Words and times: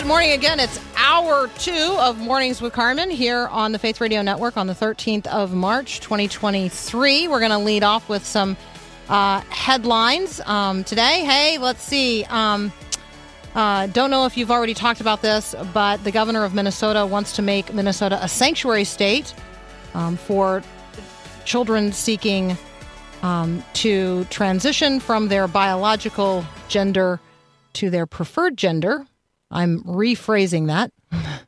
Good 0.00 0.08
morning 0.08 0.32
again. 0.32 0.60
It's 0.60 0.80
hour 0.96 1.48
two 1.58 1.94
of 1.98 2.16
Mornings 2.16 2.62
with 2.62 2.72
Carmen 2.72 3.10
here 3.10 3.48
on 3.48 3.72
the 3.72 3.78
Faith 3.78 4.00
Radio 4.00 4.22
Network 4.22 4.56
on 4.56 4.66
the 4.66 4.72
13th 4.72 5.26
of 5.26 5.52
March, 5.52 6.00
2023. 6.00 7.28
We're 7.28 7.38
going 7.38 7.50
to 7.50 7.58
lead 7.58 7.84
off 7.84 8.08
with 8.08 8.24
some 8.24 8.56
uh, 9.10 9.40
headlines 9.50 10.40
um, 10.46 10.84
today. 10.84 11.22
Hey, 11.26 11.58
let's 11.58 11.82
see. 11.82 12.24
Um, 12.30 12.72
uh, 13.54 13.88
don't 13.88 14.10
know 14.10 14.24
if 14.24 14.38
you've 14.38 14.50
already 14.50 14.72
talked 14.72 15.02
about 15.02 15.20
this, 15.20 15.54
but 15.74 16.02
the 16.02 16.10
governor 16.10 16.44
of 16.44 16.54
Minnesota 16.54 17.04
wants 17.04 17.36
to 17.36 17.42
make 17.42 17.74
Minnesota 17.74 18.18
a 18.22 18.28
sanctuary 18.28 18.84
state 18.84 19.34
um, 19.92 20.16
for 20.16 20.62
children 21.44 21.92
seeking 21.92 22.56
um, 23.20 23.62
to 23.74 24.24
transition 24.30 24.98
from 24.98 25.28
their 25.28 25.46
biological 25.46 26.42
gender 26.68 27.20
to 27.74 27.90
their 27.90 28.06
preferred 28.06 28.56
gender. 28.56 29.04
I'm 29.50 29.82
rephrasing 29.84 30.66
that. 30.68 30.92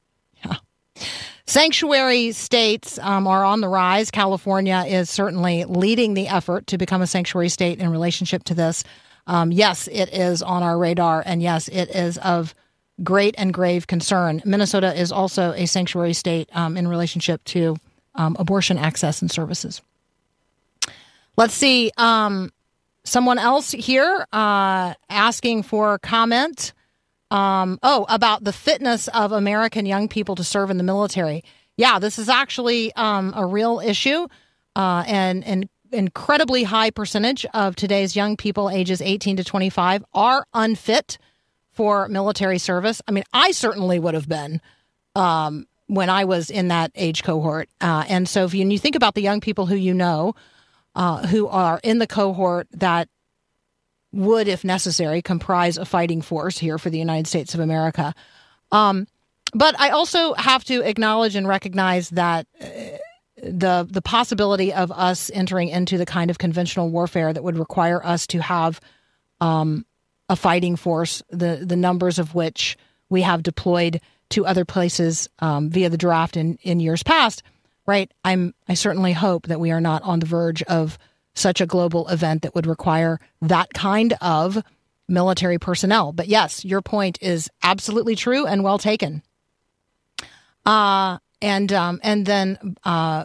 Sanctuary 1.52 2.32
states 2.32 2.98
um, 2.98 3.26
are 3.26 3.44
on 3.44 3.60
the 3.60 3.68
rise. 3.68 4.10
California 4.10 4.84
is 4.88 5.10
certainly 5.10 5.64
leading 5.66 6.14
the 6.14 6.26
effort 6.28 6.66
to 6.68 6.78
become 6.78 7.02
a 7.02 7.06
sanctuary 7.06 7.50
state 7.50 7.78
in 7.78 7.90
relationship 7.90 8.42
to 8.44 8.54
this. 8.54 8.84
Um, 9.26 9.52
yes, 9.52 9.86
it 9.92 10.08
is 10.14 10.40
on 10.40 10.62
our 10.62 10.78
radar, 10.78 11.22
and 11.26 11.42
yes, 11.42 11.68
it 11.68 11.90
is 11.90 12.16
of 12.16 12.54
great 13.02 13.34
and 13.36 13.52
grave 13.52 13.86
concern. 13.86 14.40
Minnesota 14.46 14.98
is 14.98 15.12
also 15.12 15.52
a 15.52 15.66
sanctuary 15.66 16.14
state 16.14 16.48
um, 16.54 16.76
in 16.76 16.88
relationship 16.88 17.44
to 17.44 17.76
um, 18.14 18.34
abortion 18.38 18.78
access 18.78 19.20
and 19.20 19.30
services. 19.30 19.82
Let's 21.36 21.54
see. 21.54 21.90
Um, 21.98 22.50
someone 23.04 23.38
else 23.38 23.72
here 23.72 24.26
uh, 24.32 24.94
asking 25.10 25.64
for 25.64 25.98
comment. 25.98 26.72
Um, 27.32 27.78
oh, 27.82 28.04
about 28.10 28.44
the 28.44 28.52
fitness 28.52 29.08
of 29.08 29.32
American 29.32 29.86
young 29.86 30.06
people 30.06 30.34
to 30.34 30.44
serve 30.44 30.70
in 30.70 30.76
the 30.76 30.84
military. 30.84 31.42
Yeah, 31.78 31.98
this 31.98 32.18
is 32.18 32.28
actually 32.28 32.92
um, 32.94 33.32
a 33.34 33.46
real 33.46 33.80
issue, 33.80 34.26
uh, 34.76 35.04
and 35.06 35.42
an 35.44 35.70
incredibly 35.92 36.62
high 36.62 36.90
percentage 36.90 37.46
of 37.54 37.74
today's 37.74 38.14
young 38.14 38.36
people, 38.36 38.68
ages 38.68 39.00
18 39.00 39.38
to 39.38 39.44
25, 39.44 40.04
are 40.12 40.46
unfit 40.52 41.16
for 41.70 42.06
military 42.08 42.58
service. 42.58 43.00
I 43.08 43.12
mean, 43.12 43.24
I 43.32 43.52
certainly 43.52 43.98
would 43.98 44.12
have 44.12 44.28
been 44.28 44.60
um, 45.16 45.66
when 45.86 46.10
I 46.10 46.26
was 46.26 46.50
in 46.50 46.68
that 46.68 46.92
age 46.94 47.22
cohort. 47.22 47.70
Uh, 47.80 48.04
and 48.10 48.28
so, 48.28 48.44
if 48.44 48.52
you, 48.52 48.68
you 48.68 48.78
think 48.78 48.94
about 48.94 49.14
the 49.14 49.22
young 49.22 49.40
people 49.40 49.64
who 49.64 49.76
you 49.76 49.94
know 49.94 50.34
uh, 50.94 51.26
who 51.26 51.48
are 51.48 51.80
in 51.82 51.98
the 51.98 52.06
cohort 52.06 52.68
that 52.72 53.08
would, 54.12 54.48
if 54.48 54.64
necessary, 54.64 55.22
comprise 55.22 55.78
a 55.78 55.84
fighting 55.84 56.22
force 56.22 56.58
here 56.58 56.78
for 56.78 56.90
the 56.90 56.98
United 56.98 57.26
States 57.26 57.54
of 57.54 57.60
America. 57.60 58.14
Um, 58.70 59.06
but 59.54 59.78
I 59.78 59.90
also 59.90 60.34
have 60.34 60.64
to 60.64 60.82
acknowledge 60.82 61.36
and 61.36 61.46
recognize 61.46 62.10
that 62.10 62.46
uh, 62.60 62.66
the 63.42 63.86
the 63.90 64.02
possibility 64.02 64.72
of 64.72 64.92
us 64.92 65.30
entering 65.34 65.68
into 65.68 65.98
the 65.98 66.06
kind 66.06 66.30
of 66.30 66.38
conventional 66.38 66.90
warfare 66.90 67.32
that 67.32 67.42
would 67.42 67.58
require 67.58 68.04
us 68.04 68.26
to 68.28 68.40
have 68.40 68.80
um, 69.40 69.84
a 70.28 70.36
fighting 70.36 70.76
force, 70.76 71.22
the 71.30 71.64
the 71.66 71.76
numbers 71.76 72.18
of 72.18 72.34
which 72.34 72.76
we 73.08 73.22
have 73.22 73.42
deployed 73.42 74.00
to 74.30 74.46
other 74.46 74.64
places 74.64 75.28
um, 75.40 75.70
via 75.70 75.90
the 75.90 75.98
draft 75.98 76.36
in 76.36 76.58
in 76.62 76.80
years 76.80 77.02
past, 77.02 77.42
right? 77.86 78.10
I'm 78.24 78.54
I 78.68 78.74
certainly 78.74 79.12
hope 79.12 79.48
that 79.48 79.60
we 79.60 79.70
are 79.70 79.80
not 79.80 80.02
on 80.02 80.20
the 80.20 80.26
verge 80.26 80.62
of 80.62 80.98
such 81.34 81.60
a 81.60 81.66
global 81.66 82.08
event 82.08 82.42
that 82.42 82.54
would 82.54 82.66
require 82.66 83.20
that 83.40 83.72
kind 83.72 84.14
of 84.20 84.62
military 85.08 85.58
personnel. 85.58 86.12
But 86.12 86.28
yes, 86.28 86.64
your 86.64 86.82
point 86.82 87.18
is 87.20 87.50
absolutely 87.62 88.16
true 88.16 88.46
and 88.46 88.62
well 88.62 88.78
taken. 88.78 89.22
Uh, 90.64 91.18
and 91.40 91.72
um, 91.72 92.00
and 92.02 92.24
then 92.24 92.76
uh, 92.84 93.24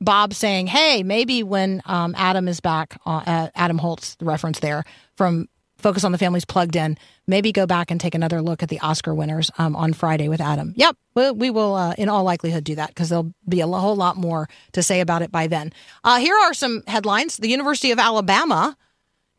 Bob 0.00 0.32
saying, 0.32 0.68
"Hey, 0.68 1.02
maybe 1.02 1.42
when 1.42 1.82
um, 1.84 2.14
Adam 2.16 2.48
is 2.48 2.60
back, 2.60 2.98
uh, 3.04 3.48
Adam 3.54 3.78
Holz, 3.78 4.16
the 4.16 4.24
reference 4.24 4.60
there 4.60 4.84
from 5.16 5.48
Focus 5.80 6.04
on 6.04 6.12
the 6.12 6.18
Families 6.18 6.44
plugged 6.44 6.76
in. 6.76 6.96
Maybe 7.26 7.52
go 7.52 7.66
back 7.66 7.90
and 7.90 8.00
take 8.00 8.14
another 8.14 8.40
look 8.42 8.62
at 8.62 8.68
the 8.68 8.80
Oscar 8.80 9.14
winners 9.14 9.50
um, 9.58 9.74
on 9.74 9.92
Friday 9.92 10.28
with 10.28 10.40
Adam. 10.40 10.72
Yep, 10.76 10.96
we, 11.14 11.30
we 11.32 11.50
will, 11.50 11.74
uh, 11.74 11.94
in 11.98 12.08
all 12.08 12.22
likelihood, 12.22 12.64
do 12.64 12.74
that 12.76 12.88
because 12.88 13.08
there'll 13.08 13.32
be 13.48 13.60
a 13.60 13.66
whole 13.66 13.96
lot 13.96 14.16
more 14.16 14.48
to 14.72 14.82
say 14.82 15.00
about 15.00 15.22
it 15.22 15.32
by 15.32 15.46
then. 15.46 15.72
Uh, 16.04 16.18
here 16.18 16.36
are 16.36 16.54
some 16.54 16.82
headlines: 16.86 17.36
The 17.36 17.48
University 17.48 17.90
of 17.90 17.98
Alabama 17.98 18.76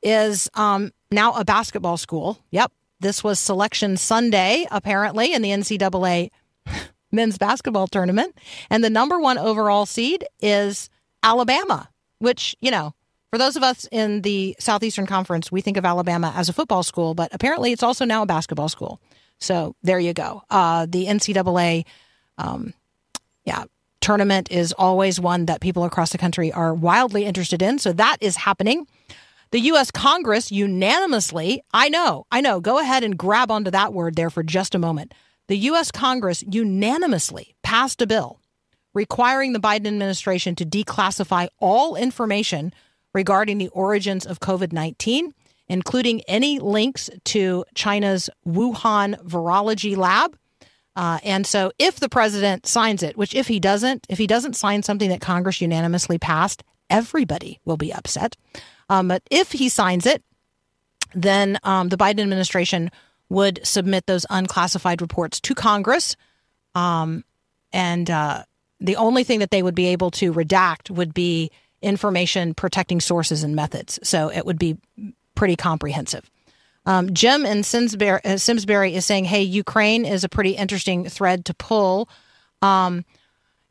is 0.02 0.50
um, 0.56 0.92
now 1.12 1.34
a 1.34 1.46
basketball 1.46 1.98
school. 1.98 2.40
Yep, 2.52 2.72
this 3.00 3.24
was 3.24 3.40
Selection 3.40 3.98
Sunday 3.98 4.68
apparently 4.72 5.34
in 5.34 5.42
the 5.42 5.50
NCAA 5.50 6.30
men's 7.12 7.38
basketball 7.38 7.88
tournament, 7.88 8.38
and 8.70 8.84
the 8.84 8.90
number 8.90 9.20
one 9.20 9.38
overall 9.38 9.86
seed 9.86 10.26
is 10.40 10.90
Alabama, 11.24 11.90
which 12.20 12.56
you 12.62 12.72
know 12.72 12.94
for 13.32 13.38
those 13.38 13.56
of 13.56 13.64
us 13.64 13.88
in 13.92 14.22
the 14.22 14.56
Southeastern 14.60 15.08
Conference, 15.08 15.52
we 15.52 15.62
think 15.62 15.78
of 15.78 15.86
Alabama 15.86 16.34
as 16.36 16.50
a 16.50 16.54
football 16.54 16.84
school, 16.84 17.14
but 17.14 17.34
apparently 17.34 17.72
it's 17.72 17.82
also 17.82 18.04
now 18.04 18.24
a 18.24 18.26
basketball 18.26 18.68
school. 18.68 19.00
So 19.40 19.76
there 19.82 20.00
you 20.00 20.14
go. 20.14 20.44
Uh, 20.50 20.86
the 20.88 21.06
NCAA, 21.06 21.86
um, 22.38 22.74
yeah, 23.46 23.64
tournament 24.02 24.52
is 24.52 24.74
always 24.74 25.20
one 25.20 25.46
that 25.46 25.62
people 25.62 25.86
across 25.86 26.12
the 26.12 26.18
country 26.18 26.52
are 26.52 26.74
wildly 26.74 27.24
interested 27.24 27.62
in. 27.62 27.80
So 27.80 27.94
that 27.94 28.18
is 28.20 28.36
happening. 28.36 28.86
The 29.52 29.60
U.S. 29.62 29.92
Congress 29.92 30.52
unanimously, 30.52 31.64
I 31.74 31.88
know, 31.88 32.26
I 32.32 32.42
know, 32.42 32.60
go 32.60 32.80
ahead 32.80 33.04
and 33.04 33.18
grab 33.18 33.50
onto 33.50 33.72
that 33.72 33.94
word 33.94 34.16
there 34.16 34.30
for 34.30 34.44
just 34.44 34.76
a 34.76 34.80
moment. 34.80 35.14
The 35.48 35.58
U.S. 35.58 35.90
Congress 35.90 36.44
unanimously 36.50 37.56
passed 37.64 38.02
a 38.02 38.08
bill 38.08 38.42
requiring 38.94 39.54
the 39.54 39.60
Biden 39.60 39.88
administration 39.88 40.54
to 40.56 40.66
declassify 40.66 41.48
all 41.60 41.96
information 41.96 42.74
regarding 43.14 43.58
the 43.58 43.70
origins 43.70 44.26
of 44.26 44.40
COVID 44.40 44.72
19, 44.72 45.34
including 45.68 46.22
any 46.22 46.60
links 46.60 47.10
to 47.26 47.66
China's 47.76 48.30
Wuhan 48.48 49.22
virology 49.24 49.96
lab. 49.96 50.38
Uh, 50.96 51.20
and 51.24 51.48
so, 51.48 51.72
if 51.80 52.00
the 52.00 52.10
president 52.10 52.68
signs 52.68 53.02
it, 53.02 53.18
which 53.18 53.34
if 53.34 53.48
he 53.48 53.60
doesn't, 53.60 54.06
if 54.10 54.18
he 54.18 54.28
doesn't 54.28 54.56
sign 54.56 54.84
something 54.84 55.10
that 55.10 55.22
Congress 55.22 55.62
unanimously 55.62 56.18
passed, 56.18 56.64
everybody 56.90 57.60
will 57.64 57.78
be 57.78 57.94
upset. 57.94 58.36
Um, 58.90 59.08
but 59.08 59.24
if 59.32 59.54
he 59.54 59.70
signs 59.70 60.06
it, 60.06 60.22
then 61.16 61.58
um, 61.64 61.90
the 61.90 61.98
Biden 61.98 62.20
administration 62.20 62.92
would 63.30 63.62
submit 63.64 64.06
those 64.06 64.26
unclassified 64.30 65.02
reports 65.02 65.40
to 65.40 65.56
Congress. 65.56 66.18
Um, 66.76 67.24
and 67.72 68.10
uh, 68.10 68.44
the 68.82 68.98
only 68.98 69.24
thing 69.24 69.40
that 69.40 69.52
they 69.52 69.64
would 69.64 69.76
be 69.76 69.88
able 69.88 70.12
to 70.12 70.34
redact 70.34 70.90
would 70.90 71.14
be 71.14 71.52
information 71.82 72.54
protecting 72.54 73.00
sources 73.02 73.44
and 73.44 73.56
methods. 73.56 74.00
So 74.04 74.32
it 74.32 74.46
would 74.46 74.60
be 74.60 74.78
pretty 75.36 75.56
comprehensive. 75.56 76.30
Um, 76.86 77.14
Jim 77.14 77.46
in 77.46 77.64
Simsbury, 77.64 78.22
uh, 78.26 78.38
Simsbury, 78.38 78.96
is 78.96 79.06
saying, 79.06 79.26
"Hey, 79.26 79.44
Ukraine 79.44 80.06
is 80.06 80.24
a 80.24 80.30
pretty 80.30 80.52
interesting 80.52 81.08
thread 81.08 81.46
to 81.46 81.54
pull." 81.54 82.10
Um, 82.62 83.06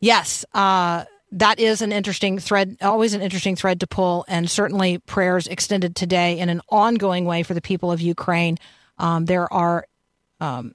yes, 0.01 0.45
uh, 0.55 1.05
that 1.33 1.59
is 1.59 1.83
an 1.83 1.93
interesting 1.93 2.39
thread, 2.39 2.77
always 2.81 3.15
an 3.15 3.21
interesting 3.21 3.57
thread 3.57 3.81
to 3.81 3.87
pull, 3.87 4.25
and 4.29 4.51
certainly 4.51 4.99
prayers 4.99 5.47
extended 5.47 5.95
today 5.95 6.39
in 6.39 6.49
an 6.49 6.61
ongoing 6.69 7.25
way 7.25 7.43
for 7.43 7.55
the 7.55 7.61
people 7.61 7.93
of 7.93 8.01
Ukraine. 8.01 8.59
Um, 8.99 9.25
there 9.27 9.53
are, 9.53 9.87
um, 10.41 10.75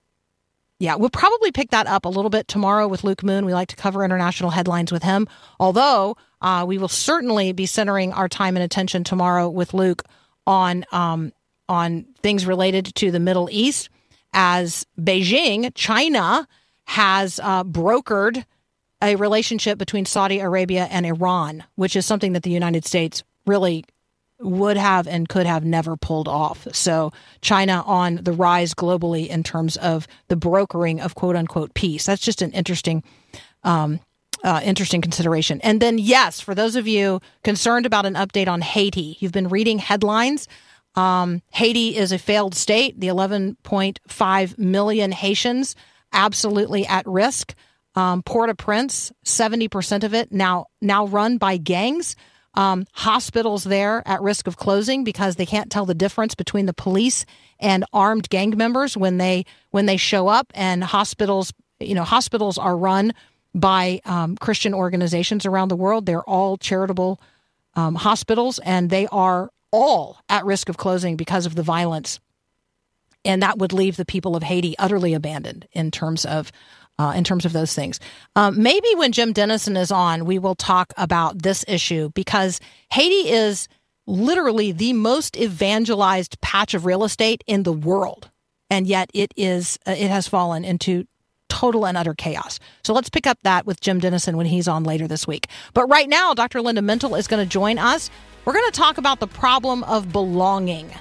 yeah, 0.79 0.95
we'll 0.95 1.09
probably 1.09 1.51
pick 1.51 1.71
that 1.71 1.87
up 1.87 2.05
a 2.05 2.09
little 2.09 2.29
bit 2.29 2.47
tomorrow 2.47 2.87
with 2.87 3.03
Luke 3.03 3.23
Moon. 3.23 3.45
We 3.45 3.53
like 3.53 3.69
to 3.69 3.75
cover 3.75 4.03
international 4.03 4.49
headlines 4.49 4.91
with 4.91 5.03
him, 5.03 5.27
although 5.59 6.17
uh, 6.41 6.65
we 6.67 6.77
will 6.77 6.89
certainly 6.89 7.53
be 7.53 7.65
centering 7.65 8.11
our 8.11 8.27
time 8.27 8.57
and 8.57 8.63
attention 8.63 9.03
tomorrow 9.03 9.49
with 9.49 9.73
Luke 9.73 10.03
on 10.45 10.85
um, 10.91 11.31
on 11.67 12.05
things 12.21 12.45
related 12.45 12.93
to 12.95 13.09
the 13.09 13.19
Middle 13.19 13.49
East, 13.51 13.89
as 14.33 14.85
Beijing, 14.99 15.71
China, 15.73 16.47
has 16.83 17.39
uh, 17.41 17.63
brokered 17.63 18.45
a 19.01 19.15
relationship 19.15 19.77
between 19.77 20.05
Saudi 20.05 20.39
Arabia 20.39 20.87
and 20.91 21.05
Iran, 21.05 21.63
which 21.75 21.95
is 21.95 22.05
something 22.05 22.33
that 22.33 22.43
the 22.43 22.51
United 22.51 22.85
States 22.85 23.23
really 23.45 23.85
would 24.39 24.77
have 24.77 25.07
and 25.07 25.29
could 25.29 25.45
have 25.45 25.63
never 25.63 25.95
pulled 25.95 26.27
off. 26.27 26.67
So 26.73 27.11
China 27.41 27.83
on 27.85 28.15
the 28.15 28.33
rise 28.33 28.73
globally 28.73 29.27
in 29.27 29.43
terms 29.43 29.77
of 29.77 30.07
the 30.27 30.35
brokering 30.35 30.99
of 30.99 31.15
quote 31.15 31.35
unquote 31.35 31.73
peace. 31.73 32.05
That's 32.05 32.21
just 32.21 32.41
an 32.41 32.51
interesting 32.51 33.03
um, 33.63 33.99
uh, 34.43 34.61
interesting 34.63 35.01
consideration. 35.01 35.59
And 35.61 35.81
then, 35.81 35.97
yes, 35.97 36.39
for 36.39 36.53
those 36.53 36.75
of 36.75 36.87
you 36.87 37.19
concerned 37.43 37.85
about 37.85 38.05
an 38.05 38.13
update 38.13 38.47
on 38.47 38.61
Haiti, 38.61 39.17
you've 39.19 39.31
been 39.31 39.47
reading 39.47 39.79
headlines. 39.79 40.47
Um, 40.93 41.41
Haiti 41.51 41.97
is 41.97 42.11
a 42.11 42.19
failed 42.19 42.53
state. 42.53 42.99
The 42.99 43.07
11.5 43.07 44.57
million 44.57 45.11
Haitians 45.11 45.75
absolutely 46.13 46.85
at 46.85 47.07
risk. 47.07 47.55
Um, 47.95 48.23
Port-au-Prince, 48.23 49.11
70% 49.25 50.03
of 50.03 50.13
it 50.13 50.31
now 50.31 50.65
now 50.81 51.07
run 51.07 51.37
by 51.37 51.57
gangs. 51.57 52.15
Um, 52.55 52.85
hospitals 52.93 53.65
there 53.65 54.01
at 54.05 54.21
risk 54.21 54.47
of 54.47 54.55
closing 54.55 55.03
because 55.03 55.35
they 55.35 55.45
can't 55.45 55.69
tell 55.69 55.85
the 55.85 55.93
difference 55.93 56.35
between 56.35 56.65
the 56.65 56.73
police 56.73 57.25
and 57.59 57.83
armed 57.91 58.29
gang 58.29 58.55
members 58.55 58.95
when 58.95 59.17
they 59.17 59.45
when 59.71 59.85
they 59.85 59.97
show 59.97 60.27
up. 60.29 60.51
And 60.55 60.83
hospitals, 60.83 61.53
you 61.79 61.95
know, 61.95 62.05
hospitals 62.05 62.57
are 62.57 62.77
run 62.77 63.13
by 63.53 64.01
um, 64.05 64.35
Christian 64.37 64.73
organizations 64.73 65.45
around 65.45 65.69
the 65.69 65.75
world. 65.75 66.05
They're 66.05 66.23
all 66.23 66.57
charitable 66.57 67.19
um, 67.75 67.95
hospitals, 67.95 68.59
and 68.59 68.89
they 68.89 69.07
are 69.07 69.49
all 69.71 70.19
at 70.29 70.45
risk 70.45 70.69
of 70.69 70.77
closing 70.77 71.17
because 71.17 71.45
of 71.45 71.55
the 71.55 71.63
violence. 71.63 72.19
And 73.25 73.41
that 73.41 73.57
would 73.57 73.73
leave 73.73 73.97
the 73.97 74.05
people 74.05 74.35
of 74.35 74.43
Haiti 74.43 74.77
utterly 74.77 75.13
abandoned 75.13 75.67
in 75.71 75.89
terms 75.89 76.25
of 76.25 76.51
uh, 76.99 77.13
in 77.15 77.23
terms 77.23 77.45
of 77.45 77.53
those 77.53 77.73
things. 77.73 77.99
Um, 78.35 78.61
maybe 78.61 78.87
when 78.95 79.11
Jim 79.11 79.33
Denison 79.33 79.77
is 79.77 79.91
on, 79.91 80.25
we 80.25 80.39
will 80.39 80.55
talk 80.55 80.93
about 80.97 81.41
this 81.41 81.65
issue 81.67 82.09
because 82.13 82.59
Haiti 82.91 83.29
is 83.29 83.67
literally 84.07 84.71
the 84.71 84.93
most 84.93 85.37
evangelized 85.37 86.39
patch 86.41 86.73
of 86.73 86.85
real 86.85 87.03
estate 87.03 87.43
in 87.47 87.63
the 87.63 87.73
world, 87.73 88.29
and 88.69 88.87
yet 88.87 89.09
it 89.13 89.33
is 89.35 89.79
uh, 89.87 89.91
it 89.91 90.09
has 90.09 90.27
fallen 90.27 90.63
into 90.63 91.05
total 91.49 91.85
and 91.85 91.97
utter 91.97 92.13
chaos. 92.13 92.59
So 92.83 92.93
let's 92.93 93.09
pick 93.09 93.27
up 93.27 93.37
that 93.43 93.65
with 93.65 93.79
Jim 93.79 93.99
Denison 93.99 94.35
when 94.35 94.45
he's 94.45 94.67
on 94.67 94.83
later 94.83 95.07
this 95.07 95.27
week. 95.27 95.47
But 95.73 95.85
right 95.87 96.09
now, 96.09 96.33
Dr. 96.33 96.61
Linda 96.61 96.81
Mintle 96.81 97.17
is 97.17 97.27
going 97.27 97.43
to 97.43 97.49
join 97.49 97.77
us. 97.77 98.09
We're 98.43 98.53
going 98.53 98.65
to 98.65 98.77
talk 98.77 98.97
about 98.97 99.19
the 99.19 99.27
problem 99.27 99.83
of 99.85 100.11
belonging 100.11 100.91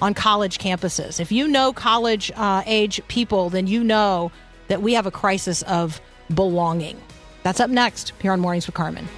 on 0.00 0.14
college 0.14 0.58
campuses. 0.58 1.20
If 1.20 1.30
you 1.30 1.48
know 1.48 1.72
college 1.72 2.30
uh, 2.36 2.62
age 2.66 3.00
people, 3.08 3.48
then 3.50 3.66
you 3.66 3.84
know 3.84 4.30
that 4.68 4.82
we 4.82 4.94
have 4.94 5.06
a 5.06 5.10
crisis 5.10 5.62
of 5.62 6.00
belonging. 6.34 7.00
That's 7.42 7.60
up 7.60 7.70
next 7.70 8.12
here 8.20 8.32
on 8.32 8.40
Mornings 8.40 8.66
with 8.66 8.74
Carmen. 8.74 9.08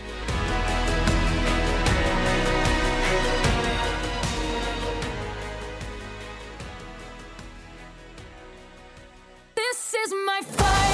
This 9.55 9.95
is 9.95 10.12
my 10.27 10.41
fight 10.43 10.88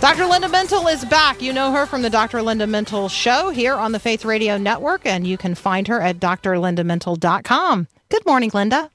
Dr. 0.00 0.24
Linda 0.24 0.48
Mintle 0.48 0.90
is 0.90 1.04
back. 1.04 1.42
You 1.42 1.52
know 1.52 1.72
her 1.72 1.84
from 1.84 2.00
the 2.00 2.08
Dr. 2.08 2.40
Linda 2.40 2.64
Mintle 2.64 3.10
show 3.10 3.50
here 3.50 3.74
on 3.74 3.92
the 3.92 3.98
Faith 3.98 4.24
Radio 4.24 4.56
Network, 4.56 5.04
and 5.04 5.26
you 5.26 5.36
can 5.36 5.54
find 5.54 5.86
her 5.88 6.00
at 6.00 6.18
drlindamintle.com. 6.18 7.86
Good 8.08 8.24
morning, 8.24 8.50
Linda. 8.54 8.90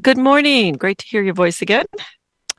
Good 0.00 0.18
morning. 0.18 0.74
Great 0.74 0.98
to 0.98 1.06
hear 1.06 1.22
your 1.22 1.34
voice 1.34 1.62
again. 1.62 1.86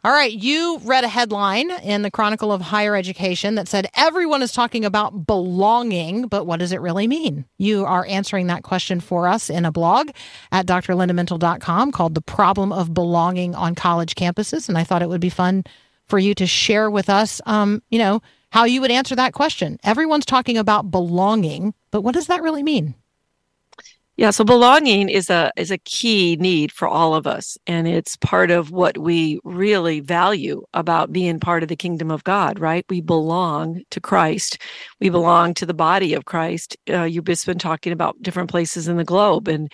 All 0.05 0.13
right, 0.13 0.31
you 0.31 0.79
read 0.85 1.03
a 1.03 1.09
headline 1.09 1.71
in 1.71 2.03
the 2.03 2.11
Chronicle 2.11 2.53
of 2.53 2.61
Higher 2.61 2.95
Education 2.95 3.55
that 3.55 3.67
said 3.67 3.87
everyone 3.95 4.41
is 4.41 4.53
talking 4.53 4.85
about 4.85 5.27
belonging, 5.27 6.27
but 6.27 6.45
what 6.45 6.59
does 6.59 6.71
it 6.71 6.79
really 6.79 7.05
mean? 7.05 7.43
You 7.57 7.83
are 7.85 8.05
answering 8.07 8.47
that 8.47 8.63
question 8.63 9.01
for 9.01 9.27
us 9.27 9.49
in 9.49 9.65
a 9.65 9.73
blog 9.73 10.09
at 10.53 10.65
drlindamintle.com 10.67 11.91
called 11.91 12.15
The 12.15 12.21
Problem 12.21 12.71
of 12.71 12.93
Belonging 12.93 13.55
on 13.55 13.75
College 13.75 14.15
Campuses. 14.15 14.69
And 14.69 14.77
I 14.77 14.85
thought 14.85 15.01
it 15.01 15.09
would 15.09 15.21
be 15.21 15.29
fun 15.29 15.65
for 16.07 16.19
you 16.19 16.33
to 16.35 16.47
share 16.47 16.89
with 16.89 17.09
us, 17.09 17.41
um, 17.45 17.81
you 17.89 17.99
know, 17.99 18.21
how 18.51 18.65
you 18.65 18.81
would 18.81 18.91
answer 18.91 19.15
that 19.15 19.33
question. 19.33 19.79
Everyone's 19.83 20.25
talking 20.25 20.57
about 20.57 20.91
belonging, 20.91 21.73
but 21.91 22.01
what 22.01 22.13
does 22.13 22.27
that 22.27 22.43
really 22.43 22.63
mean? 22.63 22.95
Yeah, 24.15 24.29
so 24.29 24.43
belonging 24.43 25.09
is 25.09 25.31
a 25.31 25.51
is 25.57 25.71
a 25.71 25.79
key 25.79 26.35
need 26.39 26.71
for 26.71 26.87
all 26.87 27.15
of 27.15 27.25
us 27.25 27.57
and 27.65 27.87
it's 27.87 28.15
part 28.17 28.51
of 28.51 28.69
what 28.69 28.95
we 28.95 29.39
really 29.43 30.01
value 30.01 30.61
about 30.75 31.11
being 31.11 31.39
part 31.39 31.63
of 31.63 31.69
the 31.69 31.75
kingdom 31.75 32.11
of 32.11 32.23
God, 32.23 32.59
right? 32.59 32.85
We 32.89 33.01
belong 33.01 33.81
to 33.89 33.99
Christ. 33.99 34.59
We 34.99 35.09
belong 35.09 35.55
to 35.55 35.65
the 35.65 35.73
body 35.73 36.13
of 36.13 36.25
Christ. 36.25 36.77
Uh, 36.87 37.03
you've 37.05 37.25
just 37.25 37.47
been 37.47 37.57
talking 37.57 37.91
about 37.91 38.21
different 38.21 38.51
places 38.51 38.87
in 38.87 38.97
the 38.97 39.03
globe 39.03 39.47
and 39.47 39.71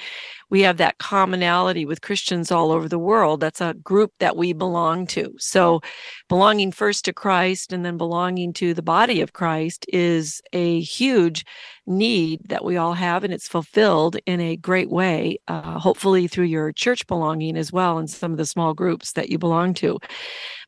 we 0.50 0.62
have 0.62 0.78
that 0.78 0.98
commonality 0.98 1.86
with 1.86 2.02
Christians 2.02 2.52
all 2.52 2.72
over 2.72 2.88
the 2.88 3.00
world. 3.00 3.40
That's 3.40 3.62
a 3.62 3.76
group 3.76 4.14
that 4.20 4.36
we 4.36 4.54
belong 4.54 5.06
to. 5.08 5.34
So, 5.38 5.82
belonging 6.28 6.72
first 6.72 7.06
to 7.06 7.14
Christ 7.14 7.72
and 7.72 7.86
then 7.86 7.98
belonging 7.98 8.54
to 8.54 8.74
the 8.74 8.82
body 8.82 9.22
of 9.22 9.34
Christ 9.34 9.86
is 9.90 10.42
a 10.54 10.80
huge 10.82 11.46
need 11.86 12.42
that 12.50 12.64
we 12.64 12.78
all 12.78 12.94
have, 12.94 13.24
and 13.24 13.34
it's 13.34 13.48
fulfilled 13.48 14.18
in 14.26 14.40
a 14.40 14.56
great 14.56 14.90
way, 14.90 15.40
uh, 15.48 15.80
hopefully 15.80 16.28
through 16.28 16.46
your 16.46 16.72
church 16.72 17.06
belonging 17.08 17.58
as 17.58 17.72
well, 17.72 17.98
and 17.98 18.10
some 18.10 18.32
of 18.32 18.38
the 18.38 18.46
small 18.46 18.74
groups 18.74 19.14
that 19.14 19.30
you 19.30 19.38
belong 19.38 19.74
to. 19.74 19.98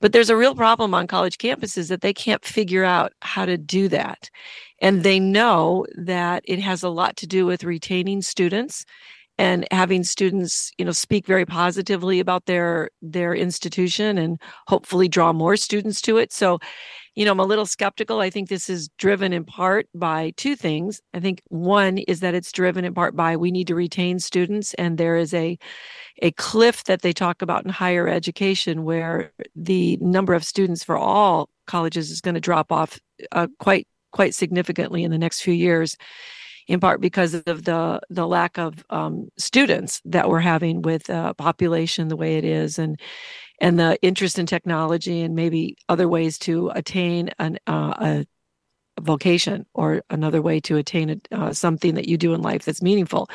But 0.02 0.14
there's 0.14 0.32
a 0.32 0.36
real 0.36 0.56
problem 0.56 0.94
on 0.94 1.08
college 1.08 1.38
campuses 1.38 1.90
that 1.90 2.02
they 2.02 2.14
can't 2.14 2.44
figure 2.44 2.84
out 2.84 3.14
how 3.22 3.46
to 3.46 3.58
do 3.58 3.88
that. 3.90 4.30
And 4.82 5.04
they 5.04 5.20
know 5.20 5.86
that 5.96 6.44
it 6.46 6.60
has 6.60 6.82
a 6.82 6.90
lot 6.90 7.16
to 7.18 7.28
do 7.28 7.46
with 7.46 7.64
retaining 7.64 8.24
students 8.24 8.84
and 9.38 9.68
having 9.72 10.04
students 10.04 10.72
you 10.78 10.86
know 10.86 10.92
speak 10.92 11.26
very 11.26 11.46
positively 11.46 12.20
about 12.20 12.46
their 12.46 12.90
their 13.02 13.34
institution 13.34 14.18
and 14.18 14.40
hopefully 14.68 15.08
draw 15.08 15.34
more 15.34 15.56
students 15.56 16.02
to 16.02 16.18
it. 16.18 16.32
So 16.32 16.60
you 17.16 17.26
know 17.26 17.32
i'm 17.32 17.40
a 17.40 17.46
little 17.46 17.66
skeptical. 17.66 18.20
I 18.20 18.30
think 18.30 18.50
this 18.50 18.70
is 18.70 18.90
driven 18.98 19.34
in 19.34 19.44
part 19.44 19.88
by 19.94 20.34
two 20.38 20.56
things. 20.56 21.02
I 21.14 21.20
think 21.20 21.42
one 21.50 21.98
is 22.00 22.20
that 22.22 22.36
it's 22.36 22.52
driven 22.52 22.86
in 22.86 22.94
part 22.94 23.16
by 23.16 23.36
we 23.36 23.52
need 23.52 23.68
to 23.68 23.76
retain 23.76 24.20
students 24.20 24.74
and 24.76 24.98
there 24.98 25.18
is 25.18 25.34
a 25.34 25.58
a 26.22 26.32
cliff 26.32 26.84
that 26.86 27.02
they 27.02 27.14
talk 27.14 27.42
about 27.42 27.66
in 27.66 27.72
higher 27.72 28.08
education 28.08 28.84
where 28.84 29.32
the 29.56 29.98
number 30.02 30.34
of 30.34 30.44
students 30.44 30.84
for 30.84 30.98
all 30.98 31.50
colleges 31.68 32.12
is 32.12 32.22
going 32.22 32.36
to 32.36 32.42
drop 32.42 32.72
off 32.72 33.00
uh, 33.32 33.48
quite 33.60 33.88
quite 34.12 34.36
significantly 34.36 35.04
in 35.04 35.12
the 35.12 35.18
next 35.18 35.42
few 35.42 35.54
years 35.54 35.96
in 36.68 36.80
part 36.80 37.02
because 37.02 37.34
of 37.34 37.64
the 37.64 38.00
the 38.10 38.28
lack 38.28 38.58
of 38.58 38.84
um, 38.90 39.30
students 39.38 40.02
that 40.06 40.30
we're 40.30 40.40
having 40.40 40.82
with 40.82 41.10
uh, 41.10 41.34
population 41.34 42.08
the 42.08 42.18
way 42.18 42.38
it 42.38 42.44
is 42.44 42.80
and 42.80 43.00
and 43.60 43.80
the 43.80 43.98
interest 44.02 44.40
in 44.40 44.46
technology 44.46 45.22
and 45.22 45.36
maybe 45.36 45.78
other 45.88 46.08
ways 46.08 46.40
to 46.40 46.70
attain 46.70 47.30
an, 47.38 47.60
uh, 47.68 47.94
a 48.00 48.26
vocation 49.00 49.66
or 49.74 50.04
another 50.10 50.42
way 50.42 50.60
to 50.60 50.78
attain 50.78 51.10
a, 51.10 51.36
uh, 51.36 51.54
something 51.54 51.96
that 51.96 52.08
you 52.08 52.18
do 52.18 52.34
in 52.34 52.42
life 52.42 52.66
that's 52.66 52.82
meaningful. 52.82 53.30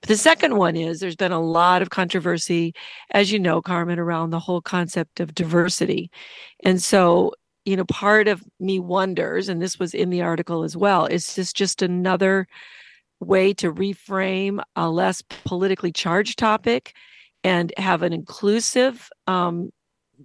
But 0.00 0.08
the 0.08 0.16
second 0.16 0.56
one 0.56 0.76
is 0.76 1.00
there's 1.00 1.16
been 1.16 1.32
a 1.32 1.40
lot 1.40 1.82
of 1.82 1.90
controversy, 1.90 2.74
as 3.12 3.30
you 3.30 3.38
know, 3.38 3.62
Carmen, 3.62 3.98
around 3.98 4.30
the 4.30 4.40
whole 4.40 4.60
concept 4.60 5.20
of 5.20 5.34
diversity. 5.34 6.10
And 6.64 6.82
so, 6.82 7.32
you 7.66 7.76
know, 7.76 7.84
part 7.84 8.28
of 8.28 8.42
me 8.60 8.78
wonders, 8.78 9.48
and 9.48 9.60
this 9.60 9.78
was 9.78 9.92
in 9.92 10.10
the 10.10 10.22
article 10.22 10.62
as 10.62 10.76
well, 10.76 11.04
is 11.06 11.34
this 11.34 11.52
just 11.52 11.82
another 11.82 12.46
way 13.20 13.52
to 13.54 13.72
reframe 13.72 14.62
a 14.76 14.88
less 14.88 15.22
politically 15.44 15.90
charged 15.90 16.38
topic 16.38 16.94
and 17.42 17.72
have 17.76 18.02
an 18.02 18.12
inclusive 18.12 19.10
um, 19.26 19.70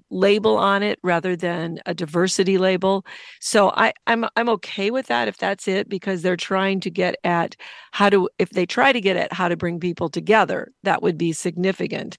label 0.10 0.58
on 0.58 0.84
it 0.84 1.00
rather 1.04 1.36
than 1.36 1.80
a 1.86 1.94
diversity 1.94 2.58
label. 2.58 3.06
So 3.40 3.72
I, 3.72 3.94
I'm 4.08 4.26
I'm 4.36 4.50
okay 4.50 4.92
with 4.92 5.08
that 5.08 5.28
if 5.28 5.38
that's 5.38 5.68
it 5.68 5.90
because 5.90 6.22
they're 6.22 6.38
trying 6.38 6.80
to 6.82 6.90
get 6.90 7.16
at 7.24 7.56
how 7.92 8.10
to 8.10 8.30
if 8.40 8.50
they 8.52 8.66
try 8.66 8.92
to 8.92 9.02
get 9.02 9.18
at 9.18 9.34
how 9.34 9.48
to 9.48 9.58
bring 9.58 9.80
people 9.80 10.10
together, 10.10 10.72
that 10.84 11.02
would 11.02 11.18
be 11.18 11.34
significant. 11.34 12.18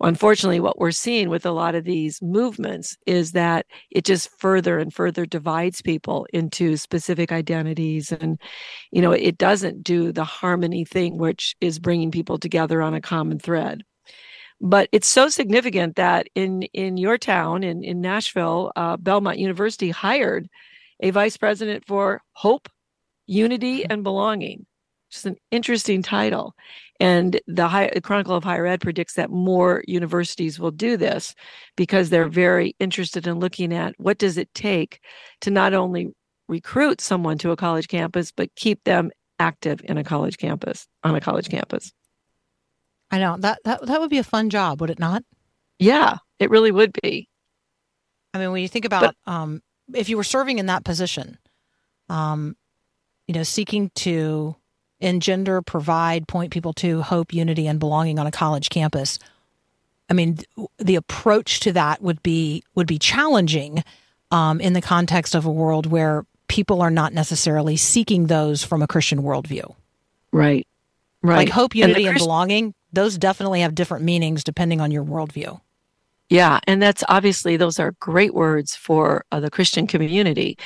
Unfortunately, 0.00 0.60
what 0.60 0.78
we're 0.78 0.90
seeing 0.90 1.28
with 1.28 1.44
a 1.44 1.50
lot 1.50 1.74
of 1.74 1.84
these 1.84 2.20
movements 2.22 2.96
is 3.06 3.32
that 3.32 3.66
it 3.90 4.04
just 4.04 4.30
further 4.38 4.78
and 4.78 4.92
further 4.92 5.26
divides 5.26 5.82
people 5.82 6.26
into 6.32 6.76
specific 6.76 7.32
identities 7.32 8.12
and 8.12 8.40
you 8.90 9.02
know 9.02 9.12
it 9.12 9.38
doesn't 9.38 9.82
do 9.82 10.12
the 10.12 10.24
harmony 10.24 10.84
thing 10.84 11.18
which 11.18 11.56
is 11.60 11.78
bringing 11.78 12.10
people 12.10 12.38
together 12.38 12.82
on 12.82 12.94
a 12.94 13.00
common 13.00 13.38
thread 13.38 13.82
but 14.60 14.88
it's 14.92 15.08
so 15.08 15.28
significant 15.28 15.96
that 15.96 16.28
in 16.34 16.62
in 16.74 16.96
your 16.96 17.18
town 17.18 17.62
in 17.64 17.82
in 17.84 18.00
Nashville, 18.00 18.72
uh, 18.76 18.96
Belmont 18.96 19.38
University 19.38 19.90
hired 19.90 20.48
a 21.00 21.10
vice 21.10 21.36
president 21.36 21.84
for 21.86 22.20
hope, 22.32 22.68
unity, 23.26 23.80
Mm-hmm. 23.80 23.92
and 23.92 24.04
belonging. 24.04 24.66
which 25.08 25.16
is 25.18 25.26
an 25.26 25.36
interesting 25.50 26.02
title. 26.02 26.54
And 27.00 27.40
the, 27.46 27.66
High, 27.68 27.90
the 27.94 28.00
Chronicle 28.02 28.36
of 28.36 28.44
Higher 28.44 28.66
Ed 28.66 28.80
predicts 28.82 29.14
that 29.14 29.30
more 29.30 29.82
universities 29.88 30.60
will 30.60 30.70
do 30.70 30.96
this 30.98 31.34
because 31.76 32.10
they're 32.10 32.28
very 32.28 32.76
interested 32.78 33.26
in 33.26 33.40
looking 33.40 33.72
at 33.74 33.94
what 33.98 34.18
does 34.18 34.36
it 34.38 34.52
take 34.54 35.00
to 35.40 35.50
not 35.50 35.72
only 35.74 36.08
recruit 36.48 37.00
someone 37.00 37.38
to 37.38 37.50
a 37.52 37.56
college 37.56 37.88
campus, 37.88 38.30
but 38.32 38.54
keep 38.56 38.84
them 38.84 39.10
active 39.38 39.80
in 39.84 39.96
a 39.98 40.04
college 40.04 40.36
campus, 40.38 40.86
on 41.02 41.14
a 41.14 41.20
college 41.20 41.48
campus. 41.48 41.92
I 43.10 43.18
know 43.18 43.36
that 43.38 43.60
that 43.64 43.86
that 43.86 44.00
would 44.00 44.10
be 44.10 44.18
a 44.18 44.24
fun 44.24 44.50
job, 44.50 44.80
would 44.80 44.90
it 44.90 44.98
not? 44.98 45.24
Yeah, 45.78 46.18
it 46.38 46.50
really 46.50 46.70
would 46.70 46.92
be. 47.02 47.28
I 48.32 48.38
mean, 48.38 48.52
when 48.52 48.62
you 48.62 48.68
think 48.68 48.84
about 48.84 49.16
um, 49.26 49.62
if 49.94 50.08
you 50.08 50.16
were 50.16 50.24
serving 50.24 50.58
in 50.58 50.66
that 50.66 50.84
position, 50.84 51.38
um, 52.08 52.56
you 53.26 53.34
know, 53.34 53.42
seeking 53.42 53.90
to 53.96 54.56
engender, 55.00 55.62
provide, 55.62 56.28
point 56.28 56.52
people 56.52 56.72
to 56.74 57.02
hope, 57.02 57.32
unity, 57.32 57.66
and 57.66 57.80
belonging 57.80 58.18
on 58.18 58.26
a 58.26 58.30
college 58.30 58.68
campus. 58.68 59.18
I 60.08 60.12
mean, 60.12 60.38
the 60.78 60.96
approach 60.96 61.60
to 61.60 61.72
that 61.72 62.02
would 62.02 62.22
be 62.22 62.62
would 62.74 62.86
be 62.86 62.98
challenging 62.98 63.84
um, 64.30 64.60
in 64.60 64.72
the 64.72 64.80
context 64.80 65.34
of 65.34 65.46
a 65.46 65.50
world 65.50 65.86
where 65.86 66.24
people 66.48 66.82
are 66.82 66.90
not 66.90 67.12
necessarily 67.12 67.76
seeking 67.76 68.26
those 68.26 68.64
from 68.64 68.82
a 68.82 68.86
Christian 68.86 69.22
worldview. 69.22 69.74
Right. 70.32 70.66
Right. 71.22 71.36
Like 71.36 71.48
hope, 71.50 71.74
unity, 71.74 72.06
and, 72.06 72.14
Christ- 72.14 72.24
belonging. 72.24 72.74
Those 72.92 73.18
definitely 73.18 73.60
have 73.60 73.74
different 73.74 74.04
meanings 74.04 74.44
depending 74.44 74.80
on 74.80 74.90
your 74.90 75.04
worldview. 75.04 75.60
Yeah, 76.28 76.60
and 76.66 76.80
that's 76.80 77.02
obviously 77.08 77.56
those 77.56 77.78
are 77.80 77.92
great 78.00 78.34
words 78.34 78.76
for 78.76 79.24
uh, 79.32 79.40
the 79.40 79.50
Christian 79.50 79.86
community. 79.86 80.56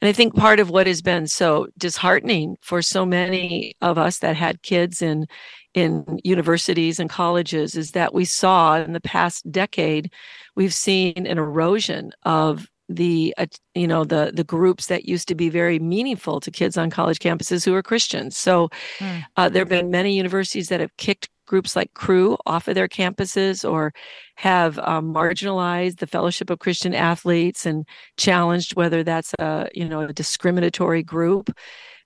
And 0.00 0.08
I 0.08 0.12
think 0.12 0.36
part 0.36 0.60
of 0.60 0.70
what 0.70 0.86
has 0.86 1.02
been 1.02 1.26
so 1.26 1.68
disheartening 1.78 2.56
for 2.60 2.82
so 2.82 3.04
many 3.06 3.74
of 3.80 3.98
us 3.98 4.18
that 4.18 4.36
had 4.36 4.62
kids 4.62 5.02
in 5.02 5.26
in 5.74 6.18
universities 6.24 6.98
and 6.98 7.10
colleges 7.10 7.76
is 7.76 7.92
that 7.92 8.14
we 8.14 8.24
saw 8.24 8.76
in 8.76 8.92
the 8.94 9.00
past 9.00 9.50
decade 9.52 10.10
we've 10.56 10.74
seen 10.74 11.12
an 11.26 11.38
erosion 11.38 12.10
of 12.24 12.66
the 12.88 13.34
uh, 13.38 13.46
you 13.74 13.86
know 13.86 14.04
the 14.04 14.32
the 14.34 14.44
groups 14.44 14.86
that 14.86 15.04
used 15.06 15.28
to 15.28 15.34
be 15.34 15.48
very 15.50 15.78
meaningful 15.78 16.40
to 16.40 16.50
kids 16.50 16.76
on 16.78 16.90
college 16.90 17.18
campuses 17.18 17.64
who 17.64 17.74
are 17.74 17.82
Christians. 17.82 18.36
So 18.36 18.70
Hmm. 19.00 19.18
uh, 19.36 19.48
there 19.48 19.62
have 19.62 19.68
been 19.68 19.90
many 19.90 20.16
universities 20.16 20.68
that 20.68 20.80
have 20.80 20.96
kicked 20.96 21.28
groups 21.48 21.74
like 21.74 21.92
Cru 21.94 22.36
off 22.46 22.68
of 22.68 22.74
their 22.76 22.88
campuses 22.88 23.68
or 23.68 23.92
have 24.36 24.78
um, 24.78 25.12
marginalized 25.12 25.98
the 25.98 26.06
Fellowship 26.06 26.50
of 26.50 26.60
Christian 26.60 26.94
Athletes 26.94 27.66
and 27.66 27.86
challenged 28.16 28.76
whether 28.76 29.02
that's 29.02 29.34
a 29.40 29.68
you 29.74 29.88
know 29.88 30.02
a 30.02 30.12
discriminatory 30.12 31.02
group. 31.02 31.50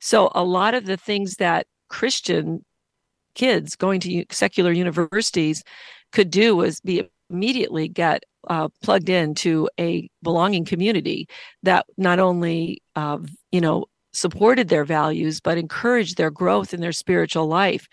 So 0.01 0.31
a 0.35 0.45
lot 0.45 0.75
of 0.75 0.87
the 0.87 0.97
things 0.97 1.37
that 1.37 1.67
Christian 1.89 2.65
kids 3.35 3.77
going 3.77 4.01
to 4.01 4.25
secular 4.31 4.73
universities 4.73 5.63
could 6.13 6.31
do 6.31 6.57
was 6.57 6.81
be 6.81 7.09
immediately 7.31 7.89
get 7.89 8.25
uh, 8.49 8.69
plugged 8.83 9.09
into 9.09 9.69
a 9.79 10.09
belonging 10.23 10.65
community 10.65 11.29
that 11.63 11.87
not 11.97 12.19
only 12.19 12.83
uh, 12.97 13.19
you 13.51 13.61
know 13.61 13.87
supported 14.13 14.69
their 14.69 14.85
values 14.85 15.41
but 15.41 15.59
encouraged 15.59 16.17
their 16.17 16.31
growth 16.31 16.75
in 16.75 16.81
their 16.81 16.93
spiritual 16.93 17.47
life 17.47 17.89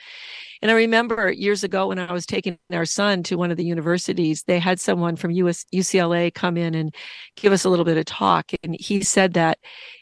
and 0.61 0.71
i 0.71 0.73
remember 0.73 1.31
years 1.31 1.63
ago 1.63 1.87
when 1.87 1.99
i 1.99 2.11
was 2.11 2.25
taking 2.25 2.57
our 2.71 2.85
son 2.85 3.23
to 3.23 3.37
one 3.37 3.51
of 3.51 3.57
the 3.57 3.65
universities 3.65 4.43
they 4.43 4.59
had 4.59 4.79
someone 4.79 5.15
from 5.15 5.31
US, 5.31 5.65
ucla 5.73 6.33
come 6.33 6.57
in 6.57 6.75
and 6.75 6.93
give 7.35 7.53
us 7.53 7.65
a 7.65 7.69
little 7.69 7.85
bit 7.85 7.97
of 7.97 8.05
talk 8.05 8.51
and 8.63 8.75
he 8.79 9.01
said 9.01 9.33
that 9.33 9.57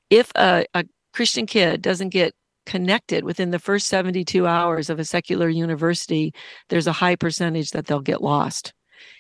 if 0.10 0.32
a, 0.36 0.66
a 0.74 0.86
christian 1.14 1.46
kid 1.46 1.82
doesn't 1.82 2.10
get 2.10 2.34
connected 2.66 3.24
within 3.24 3.52
the 3.52 3.60
first 3.60 3.88
72 3.88 4.46
hours 4.46 4.90
of 4.90 5.00
a 5.00 5.06
secular 5.06 5.48
university 5.48 6.34
there's 6.70 6.88
a 6.88 6.92
high 6.92 7.16
percentage 7.16 7.72
that 7.72 7.86
they'll 7.86 8.02
get 8.02 8.22
lost 8.22 8.74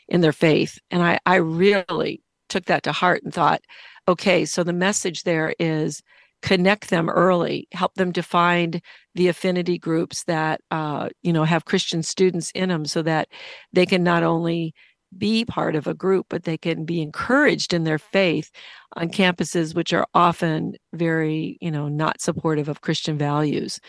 in 0.08 0.22
their 0.22 0.34
faith. 0.34 0.80
And 0.92 1.04
I, 1.04 1.20
I 1.26 1.36
really 1.36 2.22
took 2.50 2.66
that 2.66 2.84
to 2.84 2.92
heart 2.92 3.24
and 3.24 3.34
thought, 3.34 3.62
okay, 4.08 4.46
so 4.46 4.64
the 4.64 4.74
message 4.74 5.24
there 5.24 5.54
is 5.60 6.02
connect 6.42 6.90
them 6.90 7.10
early, 7.10 7.68
help 7.72 7.94
them 7.96 8.14
to 8.14 8.24
find 8.24 8.82
the 9.16 9.28
affinity 9.28 9.78
groups 9.78 10.24
that 10.26 10.62
uh, 10.72 11.10
you 11.24 11.34
know 11.34 11.44
have 11.44 11.66
Christian 11.66 12.04
students 12.04 12.52
in 12.52 12.70
them, 12.70 12.86
so 12.86 13.02
that 13.02 13.28
they 13.74 13.86
can 13.86 14.04
not 14.04 14.24
only 14.24 14.74
be 15.18 15.46
part 15.46 15.76
of 15.76 15.88
a 15.88 15.94
group, 15.94 16.26
but 16.30 16.44
they 16.44 16.58
can 16.58 16.86
be 16.86 17.02
encouraged 17.02 17.74
in 17.74 17.84
their 17.84 17.98
faith 17.98 18.52
on 18.96 19.10
campuses 19.10 19.74
which 19.74 19.94
are 19.94 20.06
often 20.14 20.74
very, 20.94 21.58
you 21.62 21.72
know, 21.72 21.88
not 21.88 22.22
supportive 22.22 22.68
of 22.68 22.82
Christian 22.82 23.18
values. 23.18 23.80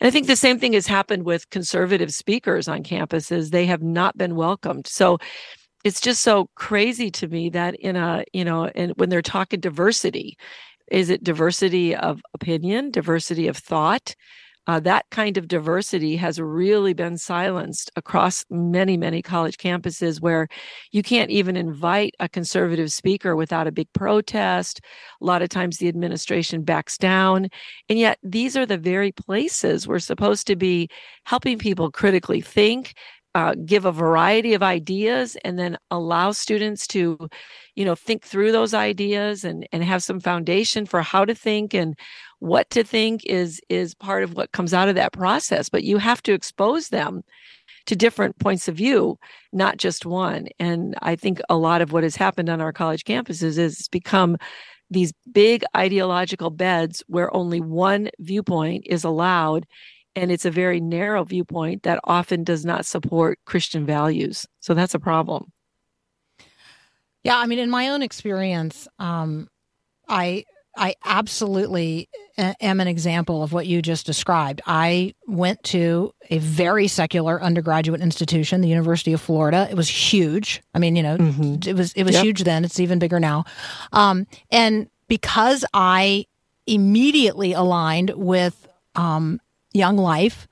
And 0.00 0.08
I 0.08 0.10
think 0.10 0.26
the 0.26 0.36
same 0.36 0.58
thing 0.58 0.72
has 0.72 0.86
happened 0.86 1.24
with 1.24 1.50
conservative 1.50 2.12
speakers 2.12 2.68
on 2.68 2.82
campuses. 2.82 3.50
They 3.50 3.66
have 3.66 3.82
not 3.82 4.16
been 4.16 4.36
welcomed. 4.36 4.86
So 4.86 5.18
it's 5.84 6.00
just 6.00 6.22
so 6.22 6.48
crazy 6.56 7.10
to 7.10 7.28
me 7.28 7.50
that 7.50 7.74
in 7.76 7.96
a, 7.96 8.24
you 8.32 8.44
know, 8.44 8.64
and 8.74 8.92
when 8.96 9.10
they're 9.10 9.22
talking 9.22 9.60
diversity, 9.60 10.36
is 10.90 11.10
it 11.10 11.24
diversity 11.24 11.94
of 11.94 12.20
opinion, 12.34 12.90
diversity 12.90 13.48
of 13.48 13.56
thought? 13.56 14.14
Uh, 14.66 14.80
that 14.80 15.04
kind 15.10 15.36
of 15.36 15.46
diversity 15.46 16.16
has 16.16 16.40
really 16.40 16.94
been 16.94 17.18
silenced 17.18 17.90
across 17.96 18.44
many, 18.48 18.96
many 18.96 19.20
college 19.20 19.58
campuses 19.58 20.22
where 20.22 20.48
you 20.90 21.02
can't 21.02 21.30
even 21.30 21.54
invite 21.54 22.14
a 22.18 22.28
conservative 22.28 22.90
speaker 22.90 23.36
without 23.36 23.66
a 23.66 23.72
big 23.72 23.92
protest. 23.92 24.80
A 25.20 25.24
lot 25.24 25.42
of 25.42 25.50
times 25.50 25.76
the 25.76 25.88
administration 25.88 26.62
backs 26.62 26.96
down. 26.96 27.48
And 27.90 27.98
yet, 27.98 28.18
these 28.22 28.56
are 28.56 28.64
the 28.64 28.78
very 28.78 29.12
places 29.12 29.86
we're 29.86 29.98
supposed 29.98 30.46
to 30.46 30.56
be 30.56 30.88
helping 31.24 31.58
people 31.58 31.90
critically 31.90 32.40
think. 32.40 32.94
Uh, 33.34 33.54
give 33.66 33.84
a 33.84 33.90
variety 33.90 34.54
of 34.54 34.62
ideas 34.62 35.36
and 35.44 35.58
then 35.58 35.76
allow 35.90 36.30
students 36.30 36.86
to 36.86 37.18
you 37.74 37.84
know 37.84 37.96
think 37.96 38.24
through 38.24 38.52
those 38.52 38.72
ideas 38.74 39.44
and 39.44 39.66
and 39.72 39.82
have 39.82 40.02
some 40.02 40.20
foundation 40.20 40.86
for 40.86 41.02
how 41.02 41.24
to 41.24 41.34
think 41.34 41.74
and 41.74 41.98
what 42.38 42.70
to 42.70 42.84
think 42.84 43.24
is 43.26 43.60
is 43.68 43.94
part 43.94 44.22
of 44.22 44.34
what 44.34 44.52
comes 44.52 44.72
out 44.72 44.88
of 44.88 44.94
that 44.94 45.12
process. 45.12 45.68
But 45.68 45.82
you 45.84 45.98
have 45.98 46.22
to 46.22 46.32
expose 46.32 46.88
them 46.88 47.22
to 47.86 47.96
different 47.96 48.38
points 48.38 48.68
of 48.68 48.76
view 48.76 49.18
not 49.52 49.78
just 49.78 50.06
one. 50.06 50.48
And 50.58 50.94
i 51.02 51.16
think 51.16 51.40
a 51.48 51.56
lot 51.56 51.80
of 51.82 51.92
what 51.92 52.02
has 52.02 52.16
happened 52.16 52.48
on 52.48 52.60
our 52.60 52.72
college 52.72 53.04
campuses 53.04 53.58
is 53.58 53.78
it's 53.78 53.88
become 53.88 54.36
these 54.90 55.12
big 55.32 55.64
ideological 55.76 56.50
beds 56.50 57.02
where 57.06 57.34
only 57.34 57.60
one 57.60 58.10
viewpoint 58.18 58.84
is 58.86 59.04
allowed 59.04 59.66
and 60.16 60.30
it's 60.32 60.44
a 60.44 60.50
very 60.50 60.80
narrow 60.80 61.24
viewpoint 61.24 61.82
that 61.82 61.98
often 62.04 62.44
does 62.44 62.64
not 62.64 62.86
support 62.86 63.38
christian 63.44 63.84
values 63.86 64.46
so 64.60 64.74
that's 64.74 64.94
a 64.94 64.98
problem 65.00 65.50
Yeah, 67.22 67.38
I 67.38 67.46
mean, 67.46 67.58
in 67.58 67.70
my 67.70 67.88
own 67.88 68.02
experience, 68.02 68.86
um, 68.98 69.48
I 70.08 70.44
I 70.76 70.94
absolutely 71.04 72.08
am 72.36 72.80
an 72.80 72.88
example 72.88 73.42
of 73.44 73.52
what 73.52 73.66
you 73.66 73.80
just 73.80 74.04
described. 74.06 74.60
I 74.66 75.14
went 75.26 75.62
to 75.64 76.12
a 76.30 76.38
very 76.38 76.88
secular 76.88 77.40
undergraduate 77.40 78.00
institution, 78.02 78.60
the 78.60 78.68
University 78.68 79.12
of 79.14 79.20
Florida. 79.22 79.68
It 79.70 79.76
was 79.76 79.88
huge. 79.88 80.60
I 80.74 80.78
mean, 80.80 80.96
you 80.96 81.02
know, 81.02 81.16
it 81.66 81.74
was 81.74 81.92
it 81.94 82.02
was 82.04 82.14
Yep. 82.14 82.24
huge 82.24 82.42
then. 82.44 82.64
It's 82.64 82.78
even 82.80 82.98
bigger 82.98 83.20
now. 83.20 83.44
Um, 83.92 84.26
and 84.50 84.90
because 85.08 85.64
I 85.72 86.26
immediately 86.66 87.52
aligned 87.54 88.10
with 88.16 88.68
um, 88.96 89.40
Young 89.74 89.96
Life 89.98 90.48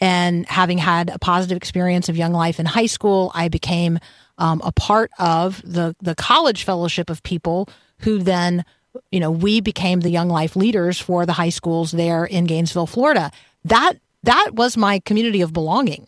and 0.00 0.46
having 0.46 0.78
had 0.78 1.08
a 1.10 1.18
positive 1.18 1.56
experience 1.56 2.08
of 2.08 2.16
Young 2.16 2.32
Life 2.32 2.60
in 2.60 2.66
high 2.66 2.86
school, 2.86 3.32
I 3.34 3.48
became 3.48 3.98
um, 4.38 4.60
a 4.62 4.70
part 4.70 5.10
of 5.18 5.62
the 5.64 5.96
the 6.00 6.14
college 6.14 6.64
fellowship 6.64 7.08
of 7.10 7.22
people 7.22 7.68
who 8.00 8.18
then, 8.18 8.64
you 9.10 9.18
know, 9.18 9.30
we 9.30 9.60
became 9.60 10.00
the 10.00 10.10
Young 10.10 10.28
Life 10.28 10.54
leaders 10.54 11.00
for 11.00 11.24
the 11.24 11.32
high 11.32 11.48
schools 11.48 11.92
there 11.92 12.24
in 12.26 12.44
Gainesville, 12.44 12.86
Florida. 12.86 13.30
That 13.64 13.94
that 14.24 14.50
was 14.52 14.76
my 14.76 15.00
community 15.00 15.40
of 15.40 15.52
belonging. 15.52 16.06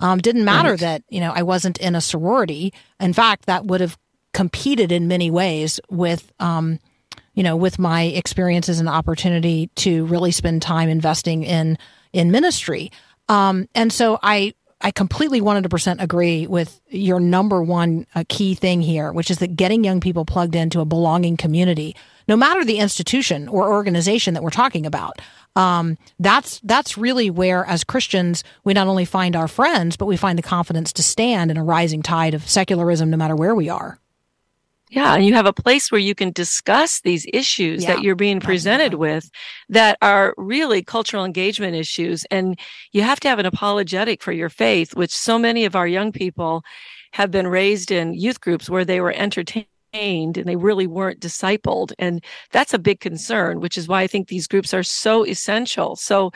Um, 0.00 0.18
didn't 0.18 0.44
matter 0.44 0.70
Right. 0.70 0.80
that 0.80 1.02
you 1.08 1.20
know 1.20 1.32
I 1.34 1.42
wasn't 1.42 1.78
in 1.78 1.94
a 1.94 2.00
sorority. 2.00 2.72
In 2.98 3.12
fact, 3.12 3.46
that 3.46 3.64
would 3.66 3.80
have 3.80 3.96
competed 4.32 4.90
in 4.92 5.06
many 5.08 5.30
ways 5.30 5.78
with 5.88 6.32
um, 6.40 6.80
you 7.34 7.44
know, 7.44 7.54
with 7.54 7.78
my 7.78 8.02
experiences 8.02 8.80
and 8.80 8.88
opportunity 8.88 9.70
to 9.76 10.04
really 10.06 10.32
spend 10.32 10.60
time 10.60 10.88
investing 10.88 11.44
in 11.44 11.78
in 12.12 12.30
ministry. 12.30 12.90
Um, 13.28 13.68
and 13.74 13.92
so 13.92 14.18
I 14.22 14.54
I 14.80 14.92
completely 14.92 15.40
100% 15.40 16.00
agree 16.00 16.46
with 16.46 16.80
your 16.88 17.18
number 17.18 17.62
one 17.62 18.06
uh, 18.14 18.22
key 18.28 18.54
thing 18.54 18.80
here, 18.80 19.12
which 19.12 19.28
is 19.28 19.38
that 19.38 19.56
getting 19.56 19.82
young 19.82 20.00
people 20.00 20.24
plugged 20.24 20.54
into 20.54 20.80
a 20.80 20.84
belonging 20.84 21.36
community, 21.36 21.96
no 22.28 22.36
matter 22.36 22.64
the 22.64 22.78
institution 22.78 23.48
or 23.48 23.72
organization 23.72 24.34
that 24.34 24.42
we're 24.42 24.50
talking 24.50 24.86
about. 24.86 25.20
Um, 25.56 25.98
that's 26.20 26.60
that's 26.60 26.96
really 26.96 27.28
where, 27.28 27.64
as 27.64 27.82
Christians, 27.82 28.44
we 28.62 28.72
not 28.72 28.86
only 28.86 29.04
find 29.04 29.34
our 29.34 29.48
friends, 29.48 29.96
but 29.96 30.06
we 30.06 30.16
find 30.16 30.38
the 30.38 30.42
confidence 30.42 30.92
to 30.92 31.02
stand 31.02 31.50
in 31.50 31.56
a 31.56 31.64
rising 31.64 32.02
tide 32.02 32.34
of 32.34 32.48
secularism, 32.48 33.10
no 33.10 33.16
matter 33.16 33.34
where 33.34 33.56
we 33.56 33.68
are. 33.68 33.98
Yeah, 34.90 35.14
and 35.14 35.24
you 35.26 35.34
have 35.34 35.46
a 35.46 35.52
place 35.52 35.92
where 35.92 36.00
you 36.00 36.14
can 36.14 36.32
discuss 36.32 37.00
these 37.00 37.26
issues 37.32 37.82
Yeah, 37.82 37.94
that 37.94 38.02
you're 38.02 38.14
being 38.16 38.40
presented 38.40 38.94
absolutely. 38.94 39.14
with 39.14 39.30
that 39.68 39.98
are 40.00 40.34
really 40.38 40.82
cultural 40.82 41.24
engagement 41.24 41.74
issues. 41.76 42.24
And 42.30 42.58
you 42.92 43.02
have 43.02 43.20
to 43.20 43.28
have 43.28 43.38
an 43.38 43.46
apologetic 43.46 44.22
for 44.22 44.32
your 44.32 44.48
faith, 44.48 44.94
which 44.96 45.14
so 45.14 45.38
many 45.38 45.64
of 45.66 45.76
our 45.76 45.86
young 45.86 46.10
people 46.12 46.62
have 47.12 47.30
been 47.30 47.46
raised 47.48 47.90
in 47.90 48.14
youth 48.14 48.40
groups 48.40 48.70
where 48.70 48.84
they 48.84 49.00
were 49.00 49.12
entertained 49.12 49.66
and 49.94 50.46
they 50.46 50.56
really 50.56 50.86
weren't 50.86 51.20
discipled. 51.20 51.92
And 51.98 52.22
that's 52.52 52.74
a 52.74 52.78
big 52.78 53.00
concern, 53.00 53.60
which 53.60 53.78
is 53.78 53.88
why 53.88 54.02
I 54.02 54.06
think 54.06 54.28
these 54.28 54.46
groups 54.46 54.72
are 54.74 54.82
so 54.82 55.24
essential. 55.24 55.96
So 55.96 56.30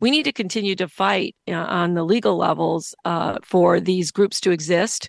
we 0.00 0.10
need 0.10 0.24
to 0.24 0.32
continue 0.32 0.74
to 0.76 0.88
fight 0.88 1.36
uh, 1.48 1.52
on 1.52 1.94
the 1.94 2.04
legal 2.04 2.36
levels 2.36 2.94
uh, 3.04 3.38
for 3.42 3.80
these 3.80 4.10
groups 4.10 4.40
to 4.42 4.50
exist 4.52 5.08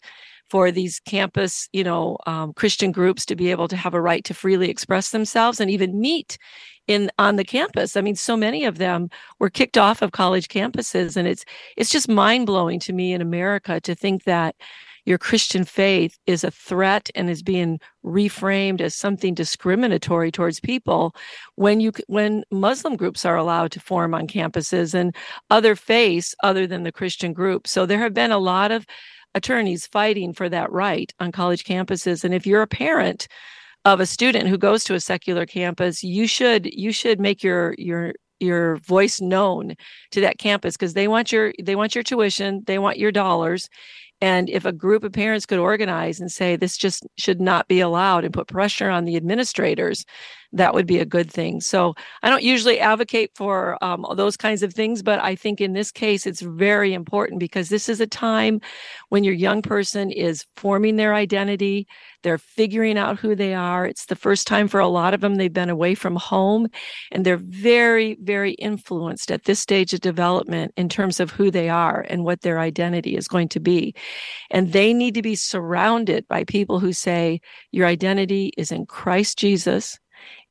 for 0.49 0.71
these 0.71 0.99
campus, 0.99 1.67
you 1.73 1.83
know, 1.83 2.17
um, 2.27 2.53
Christian 2.53 2.91
groups 2.91 3.25
to 3.25 3.35
be 3.35 3.51
able 3.51 3.67
to 3.67 3.75
have 3.75 3.93
a 3.93 4.01
right 4.01 4.23
to 4.25 4.33
freely 4.33 4.69
express 4.69 5.09
themselves 5.09 5.59
and 5.59 5.71
even 5.71 5.99
meet 5.99 6.37
in 6.87 7.09
on 7.17 7.35
the 7.35 7.43
campus. 7.43 7.97
I 7.97 8.01
mean, 8.01 8.15
so 8.15 8.37
many 8.37 8.65
of 8.65 8.77
them 8.77 9.09
were 9.39 9.49
kicked 9.49 9.77
off 9.77 10.01
of 10.01 10.11
college 10.11 10.47
campuses, 10.47 11.17
and 11.17 11.27
it's 11.27 11.45
it's 11.77 11.89
just 11.89 12.07
mind 12.07 12.45
blowing 12.45 12.79
to 12.81 12.93
me 12.93 13.13
in 13.13 13.21
America 13.21 13.79
to 13.81 13.95
think 13.95 14.23
that 14.25 14.55
your 15.05 15.17
Christian 15.19 15.63
faith 15.63 16.17
is 16.25 16.43
a 16.43 16.51
threat 16.51 17.09
and 17.13 17.29
is 17.29 17.43
being 17.43 17.79
reframed 18.03 18.81
as 18.81 18.95
something 18.95 19.35
discriminatory 19.35 20.31
towards 20.31 20.59
people 20.59 21.15
when 21.55 21.79
you 21.79 21.91
when 22.07 22.43
Muslim 22.51 22.95
groups 22.95 23.23
are 23.23 23.37
allowed 23.37 23.71
to 23.71 23.79
form 23.79 24.13
on 24.13 24.27
campuses 24.27 24.93
and 24.93 25.15
other 25.49 25.75
faiths 25.75 26.35
other 26.43 26.65
than 26.67 26.83
the 26.83 26.91
Christian 26.91 27.33
group. 27.33 27.67
So 27.67 27.85
there 27.85 27.99
have 27.99 28.13
been 28.13 28.31
a 28.31 28.39
lot 28.39 28.71
of 28.71 28.85
attorneys 29.35 29.85
fighting 29.85 30.33
for 30.33 30.49
that 30.49 30.71
right 30.71 31.13
on 31.19 31.31
college 31.31 31.63
campuses. 31.63 32.23
And 32.23 32.33
if 32.33 32.47
you're 32.47 32.63
a 32.63 32.67
parent 32.67 33.27
of 33.83 33.99
a 33.99 34.05
student 34.05 34.47
who 34.47 34.57
goes 34.57 34.83
to 34.85 34.95
a 34.95 34.99
secular 34.99 35.45
campus, 35.45 36.03
you 36.03 36.25
should 36.25 36.65
you 36.65 36.91
should 36.91 37.19
make 37.19 37.43
your 37.43 37.75
your 37.77 38.13
your 38.39 38.77
voice 38.77 39.21
known 39.21 39.75
to 40.11 40.21
that 40.21 40.39
campus 40.39 40.75
because 40.75 40.93
they 40.93 41.07
want 41.07 41.31
your 41.31 41.53
they 41.61 41.75
want 41.75 41.93
your 41.93 42.03
tuition, 42.03 42.63
they 42.65 42.79
want 42.79 42.97
your 42.97 43.11
dollars. 43.11 43.69
And 44.21 44.49
if 44.49 44.65
a 44.65 44.71
group 44.71 45.03
of 45.03 45.11
parents 45.11 45.45
could 45.45 45.59
organize 45.59 46.19
and 46.19 46.31
say 46.31 46.55
this 46.55 46.77
just 46.77 47.05
should 47.17 47.41
not 47.41 47.67
be 47.67 47.81
allowed 47.81 48.23
and 48.23 48.33
put 48.33 48.47
pressure 48.47 48.89
on 48.89 49.05
the 49.05 49.17
administrators, 49.17 50.05
that 50.55 50.73
would 50.73 50.87
be 50.87 50.99
a 50.99 51.05
good 51.05 51.29
thing. 51.29 51.59
So 51.59 51.95
I 52.23 52.29
don't 52.29 52.43
usually 52.43 52.79
advocate 52.79 53.31
for 53.35 53.77
um, 53.83 54.05
those 54.15 54.37
kinds 54.37 54.63
of 54.63 54.73
things, 54.73 55.03
but 55.03 55.19
I 55.19 55.35
think 55.35 55.59
in 55.59 55.73
this 55.73 55.91
case, 55.91 56.25
it's 56.25 56.41
very 56.41 56.93
important 56.93 57.39
because 57.39 57.67
this 57.67 57.89
is 57.89 57.99
a 57.99 58.07
time 58.07 58.61
when 59.09 59.25
your 59.25 59.33
young 59.33 59.61
person 59.61 60.11
is 60.11 60.45
forming 60.55 60.95
their 60.95 61.13
identity. 61.13 61.87
They're 62.23 62.37
figuring 62.37 62.97
out 62.97 63.19
who 63.19 63.35
they 63.35 63.53
are. 63.53 63.85
It's 63.85 64.05
the 64.05 64.15
first 64.15 64.47
time 64.47 64.69
for 64.69 64.79
a 64.79 64.87
lot 64.87 65.13
of 65.13 65.19
them 65.19 65.35
they've 65.35 65.51
been 65.51 65.69
away 65.69 65.93
from 65.93 66.15
home, 66.15 66.67
and 67.11 67.25
they're 67.25 67.37
very, 67.37 68.17
very 68.21 68.53
influenced 68.53 69.31
at 69.31 69.43
this 69.43 69.59
stage 69.59 69.93
of 69.93 69.99
development 69.99 70.71
in 70.77 70.87
terms 70.87 71.19
of 71.19 71.31
who 71.31 71.51
they 71.51 71.67
are 71.67 72.05
and 72.09 72.23
what 72.23 72.41
their 72.41 72.59
identity 72.59 73.17
is 73.17 73.27
going 73.27 73.49
to 73.49 73.59
be. 73.59 73.93
And 74.51 74.71
they 74.71 74.93
need 74.93 75.15
to 75.15 75.21
be 75.21 75.35
surrounded 75.35 76.27
by 76.29 76.45
people 76.45 76.79
who 76.79 76.93
say, 76.93 77.41
Your 77.71 77.87
identity 77.87 78.53
is 78.57 78.71
in 78.71 78.85
Christ 78.85 79.37
Jesus. 79.37 79.99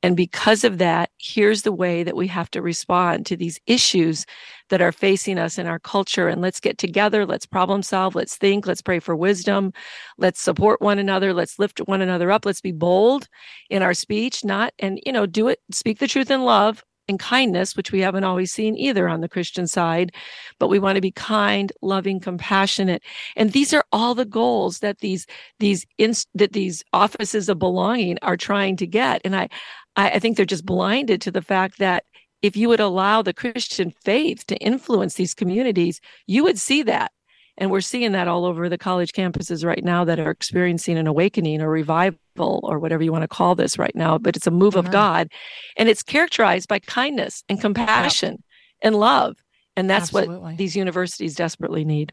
And 0.02 0.16
because 0.16 0.64
of 0.64 0.78
that, 0.78 1.10
here's 1.18 1.62
the 1.62 1.72
way 1.72 2.02
that 2.02 2.16
we 2.16 2.26
have 2.26 2.50
to 2.50 2.60
respond 2.60 3.24
to 3.26 3.36
these 3.36 3.58
issues 3.66 4.26
that 4.68 4.82
are 4.82 4.92
facing 4.92 5.38
us 5.38 5.56
in 5.56 5.66
our 5.66 5.78
culture. 5.78 6.28
And 6.28 6.42
let's 6.42 6.60
get 6.60 6.76
together. 6.76 7.24
Let's 7.24 7.46
problem 7.46 7.82
solve. 7.82 8.14
Let's 8.14 8.36
think. 8.36 8.66
Let's 8.66 8.82
pray 8.82 8.98
for 8.98 9.16
wisdom. 9.16 9.72
Let's 10.18 10.42
support 10.42 10.82
one 10.82 10.98
another. 10.98 11.32
Let's 11.32 11.58
lift 11.58 11.78
one 11.86 12.02
another 12.02 12.30
up. 12.30 12.44
Let's 12.44 12.60
be 12.60 12.72
bold 12.72 13.28
in 13.70 13.82
our 13.82 13.94
speech, 13.94 14.44
not, 14.44 14.74
and, 14.78 15.00
you 15.06 15.12
know, 15.12 15.24
do 15.24 15.48
it, 15.48 15.60
speak 15.70 15.98
the 15.98 16.08
truth 16.08 16.30
in 16.30 16.42
love 16.42 16.84
and 17.08 17.18
kindness, 17.18 17.76
which 17.76 17.92
we 17.92 18.00
haven't 18.00 18.24
always 18.24 18.52
seen 18.52 18.76
either 18.76 19.08
on 19.08 19.20
the 19.20 19.28
Christian 19.28 19.66
side. 19.66 20.14
But 20.58 20.68
we 20.68 20.78
want 20.78 20.96
to 20.96 21.02
be 21.02 21.12
kind, 21.12 21.70
loving, 21.82 22.20
compassionate. 22.20 23.02
And 23.36 23.52
these 23.52 23.74
are 23.74 23.84
all 23.92 24.14
the 24.14 24.24
goals 24.24 24.78
that 24.78 25.00
these, 25.00 25.26
these, 25.58 25.86
that 25.98 26.52
these 26.52 26.82
offices 26.92 27.48
of 27.48 27.58
belonging 27.58 28.18
are 28.22 28.36
trying 28.36 28.76
to 28.78 28.86
get. 28.86 29.20
And 29.24 29.36
I, 29.36 29.48
I, 29.96 30.10
I 30.10 30.18
think 30.18 30.36
they're 30.36 30.46
just 30.46 30.66
blinded 30.66 31.20
to 31.22 31.30
the 31.30 31.42
fact 31.42 31.78
that 31.78 32.04
if 32.42 32.56
you 32.56 32.68
would 32.68 32.80
allow 32.80 33.22
the 33.22 33.32
Christian 33.32 33.90
faith 34.02 34.46
to 34.46 34.56
influence 34.56 35.14
these 35.14 35.34
communities, 35.34 36.00
you 36.26 36.44
would 36.44 36.58
see 36.58 36.82
that. 36.82 37.12
And 37.56 37.70
we're 37.70 37.80
seeing 37.80 38.12
that 38.12 38.28
all 38.28 38.44
over 38.44 38.68
the 38.68 38.76
college 38.76 39.12
campuses 39.12 39.64
right 39.64 39.82
now 39.82 40.04
that 40.04 40.18
are 40.18 40.30
experiencing 40.30 40.98
an 40.98 41.06
awakening 41.06 41.62
or 41.62 41.70
revival 41.70 42.60
or 42.64 42.78
whatever 42.78 43.02
you 43.02 43.12
want 43.12 43.22
to 43.22 43.28
call 43.28 43.54
this 43.54 43.78
right 43.78 43.94
now. 43.94 44.18
But 44.18 44.36
it's 44.36 44.46
a 44.46 44.50
move 44.50 44.74
of 44.74 44.90
God. 44.90 45.28
And 45.76 45.88
it's 45.88 46.02
characterized 46.02 46.68
by 46.68 46.80
kindness 46.80 47.44
and 47.48 47.60
compassion 47.60 48.42
and 48.82 48.96
love. 48.96 49.36
And 49.76 49.88
that's 49.88 50.14
Absolutely. 50.14 50.36
what 50.36 50.56
these 50.56 50.76
universities 50.76 51.34
desperately 51.34 51.84
need. 51.84 52.12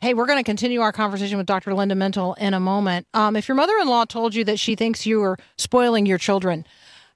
Hey, 0.00 0.12
we're 0.12 0.26
going 0.26 0.38
to 0.38 0.44
continue 0.44 0.80
our 0.80 0.92
conversation 0.92 1.38
with 1.38 1.46
Dr. 1.46 1.72
Linda 1.72 1.94
Mintle 1.94 2.36
in 2.38 2.52
a 2.52 2.60
moment. 2.60 3.06
Um, 3.14 3.36
if 3.36 3.48
your 3.48 3.54
mother 3.54 3.72
in 3.80 3.88
law 3.88 4.04
told 4.04 4.34
you 4.34 4.44
that 4.44 4.58
she 4.58 4.74
thinks 4.74 5.06
you 5.06 5.22
are 5.22 5.38
spoiling 5.56 6.04
your 6.04 6.18
children, 6.18 6.66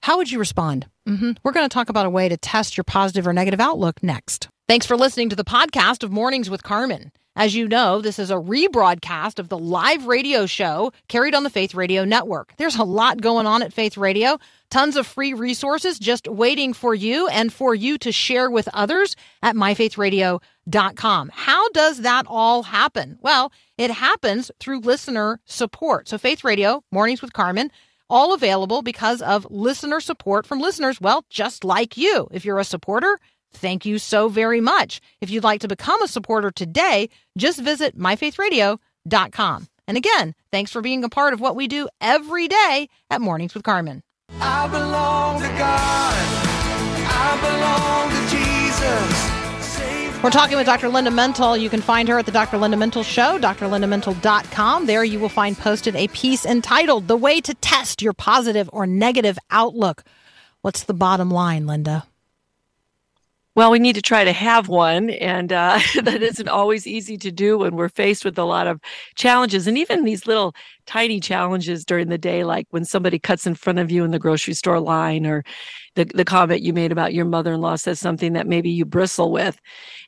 how 0.02 0.16
would 0.16 0.30
you 0.30 0.38
respond? 0.38 0.86
hmm 1.06 1.32
We're 1.42 1.52
going 1.52 1.68
to 1.68 1.72
talk 1.74 1.88
about 1.88 2.06
a 2.06 2.10
way 2.10 2.28
to 2.28 2.36
test 2.36 2.76
your 2.76 2.84
positive 2.84 3.26
or 3.26 3.32
negative 3.32 3.60
outlook 3.60 4.02
next. 4.02 4.48
Thanks 4.68 4.86
for 4.86 4.96
listening 4.96 5.28
to 5.30 5.36
the 5.36 5.44
podcast 5.44 6.02
of 6.02 6.12
Mornings 6.12 6.50
with 6.50 6.62
Carmen. 6.62 7.10
As 7.36 7.54
you 7.54 7.68
know, 7.68 8.00
this 8.00 8.18
is 8.18 8.32
a 8.32 8.34
rebroadcast 8.34 9.38
of 9.38 9.48
the 9.48 9.56
live 9.58 10.06
radio 10.06 10.44
show 10.44 10.92
carried 11.06 11.36
on 11.36 11.44
the 11.44 11.50
Faith 11.50 11.72
Radio 11.72 12.04
Network. 12.04 12.52
There's 12.56 12.74
a 12.74 12.82
lot 12.82 13.20
going 13.20 13.46
on 13.46 13.62
at 13.62 13.72
Faith 13.72 13.96
Radio, 13.96 14.38
tons 14.70 14.96
of 14.96 15.06
free 15.06 15.34
resources 15.34 16.00
just 16.00 16.26
waiting 16.26 16.72
for 16.72 16.96
you 16.96 17.28
and 17.28 17.52
for 17.52 17.76
you 17.76 17.96
to 17.98 18.10
share 18.10 18.50
with 18.50 18.68
others 18.74 19.14
at 19.40 19.54
myfaithradio.com. 19.54 21.30
How 21.32 21.68
does 21.70 21.98
that 21.98 22.24
all 22.28 22.64
happen? 22.64 23.18
Well, 23.22 23.52
it 23.76 23.90
happens 23.92 24.50
through 24.58 24.80
listener 24.80 25.40
support. 25.44 26.08
So, 26.08 26.18
Faith 26.18 26.44
Radio, 26.44 26.82
Mornings 26.90 27.22
with 27.22 27.32
Carmen, 27.32 27.70
all 28.10 28.34
available 28.34 28.82
because 28.82 29.22
of 29.22 29.46
listener 29.50 30.00
support 30.00 30.46
from 30.46 30.60
listeners, 30.60 31.00
well, 31.00 31.24
just 31.30 31.64
like 31.64 31.96
you. 31.96 32.28
If 32.30 32.44
you're 32.44 32.58
a 32.58 32.64
supporter, 32.64 33.20
thank 33.52 33.84
you 33.86 33.98
so 33.98 34.28
very 34.28 34.60
much. 34.60 35.00
If 35.20 35.30
you'd 35.30 35.44
like 35.44 35.60
to 35.60 35.68
become 35.68 36.02
a 36.02 36.08
supporter 36.08 36.50
today, 36.50 37.08
just 37.36 37.60
visit 37.60 37.98
myfaithradio.com. 37.98 39.68
And 39.86 39.96
again, 39.96 40.34
thanks 40.52 40.70
for 40.70 40.82
being 40.82 41.02
a 41.02 41.08
part 41.08 41.32
of 41.32 41.40
what 41.40 41.56
we 41.56 41.66
do 41.66 41.88
every 42.00 42.46
day 42.48 42.88
at 43.10 43.20
Mornings 43.20 43.54
with 43.54 43.62
Carmen. 43.62 44.02
I 44.40 44.68
belong 44.68 45.40
to 45.40 45.48
God. 45.48 46.14
I 47.10 47.38
belong 47.40 48.10
to 48.10 48.36
Jesus. 48.36 49.37
We're 50.20 50.30
talking 50.30 50.56
with 50.56 50.66
Dr. 50.66 50.88
Linda 50.88 51.12
Mintle. 51.12 51.60
You 51.60 51.70
can 51.70 51.80
find 51.80 52.08
her 52.08 52.18
at 52.18 52.26
the 52.26 52.32
Dr. 52.32 52.58
Linda 52.58 52.76
Mintle 52.76 53.04
Show, 53.04 53.38
drlindamintle.com. 53.38 54.86
There 54.86 55.04
you 55.04 55.20
will 55.20 55.28
find 55.28 55.56
posted 55.56 55.94
a 55.94 56.08
piece 56.08 56.44
entitled 56.44 57.06
The 57.06 57.16
Way 57.16 57.40
to 57.42 57.54
Test 57.54 58.02
Your 58.02 58.12
Positive 58.12 58.68
or 58.72 58.84
Negative 58.84 59.38
Outlook. 59.50 60.02
What's 60.60 60.82
the 60.82 60.92
bottom 60.92 61.30
line, 61.30 61.68
Linda? 61.68 62.04
Well, 63.58 63.72
we 63.72 63.80
need 63.80 63.96
to 63.96 64.02
try 64.02 64.22
to 64.22 64.32
have 64.32 64.68
one, 64.68 65.10
and 65.10 65.52
uh, 65.52 65.80
that 66.04 66.22
isn't 66.22 66.48
always 66.48 66.86
easy 66.86 67.18
to 67.18 67.32
do 67.32 67.58
when 67.58 67.74
we're 67.74 67.88
faced 67.88 68.24
with 68.24 68.38
a 68.38 68.44
lot 68.44 68.68
of 68.68 68.80
challenges, 69.16 69.66
and 69.66 69.76
even 69.76 70.04
these 70.04 70.28
little 70.28 70.54
tiny 70.86 71.18
challenges 71.18 71.84
during 71.84 72.08
the 72.08 72.18
day, 72.18 72.44
like 72.44 72.68
when 72.70 72.84
somebody 72.84 73.18
cuts 73.18 73.48
in 73.48 73.56
front 73.56 73.80
of 73.80 73.90
you 73.90 74.04
in 74.04 74.12
the 74.12 74.18
grocery 74.20 74.54
store 74.54 74.78
line, 74.78 75.26
or 75.26 75.42
the 75.96 76.04
the 76.04 76.24
comment 76.24 76.62
you 76.62 76.72
made 76.72 76.92
about 76.92 77.14
your 77.14 77.24
mother-in-law 77.24 77.74
says 77.74 77.98
something 77.98 78.34
that 78.34 78.46
maybe 78.46 78.70
you 78.70 78.84
bristle 78.84 79.32
with. 79.32 79.60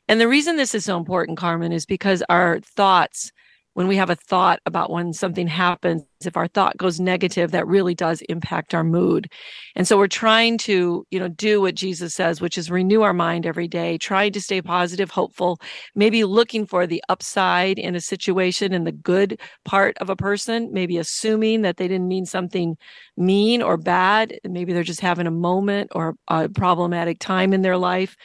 And 0.07 0.21
the 0.21 0.29
reason 0.29 0.55
this 0.55 0.73
is 0.73 0.85
so 0.85 0.95
important, 0.97 1.37
Carmen, 1.37 1.73
is 1.73 1.85
because 1.85 2.23
our 2.29 2.61
thoughts 2.61 3.33
when 3.73 3.87
we 3.87 3.95
have 3.95 4.09
a 4.09 4.15
thought 4.15 4.59
about 4.65 4.91
when 4.91 5.13
something 5.13 5.47
happens, 5.47 6.03
if 6.25 6.35
our 6.35 6.47
thought 6.47 6.77
goes 6.77 6.99
negative, 6.99 7.51
that 7.51 7.65
really 7.67 7.95
does 7.95 8.21
impact 8.23 8.73
our 8.73 8.83
mood. 8.83 9.31
And 9.75 9.87
so 9.87 9.97
we're 9.97 10.07
trying 10.07 10.57
to, 10.59 11.05
you 11.09 11.19
know, 11.19 11.29
do 11.29 11.61
what 11.61 11.75
Jesus 11.75 12.13
says, 12.13 12.41
which 12.41 12.57
is 12.57 12.69
renew 12.69 13.01
our 13.01 13.13
mind 13.13 13.45
every 13.45 13.69
day, 13.69 13.97
trying 13.97 14.33
to 14.33 14.41
stay 14.41 14.61
positive, 14.61 15.09
hopeful, 15.09 15.59
maybe 15.95 16.25
looking 16.25 16.65
for 16.65 16.85
the 16.85 17.01
upside 17.07 17.79
in 17.79 17.95
a 17.95 18.01
situation 18.01 18.73
and 18.73 18.85
the 18.85 18.91
good 18.91 19.39
part 19.63 19.97
of 19.99 20.09
a 20.09 20.17
person, 20.17 20.69
maybe 20.73 20.97
assuming 20.97 21.61
that 21.61 21.77
they 21.77 21.87
didn't 21.87 22.09
mean 22.09 22.25
something 22.25 22.77
mean 23.15 23.61
or 23.61 23.77
bad. 23.77 24.37
Maybe 24.43 24.73
they're 24.73 24.83
just 24.83 25.01
having 25.01 25.27
a 25.27 25.31
moment 25.31 25.91
or 25.95 26.15
a 26.27 26.49
problematic 26.49 27.19
time 27.19 27.53
in 27.53 27.61
their 27.61 27.77
life. 27.77 28.17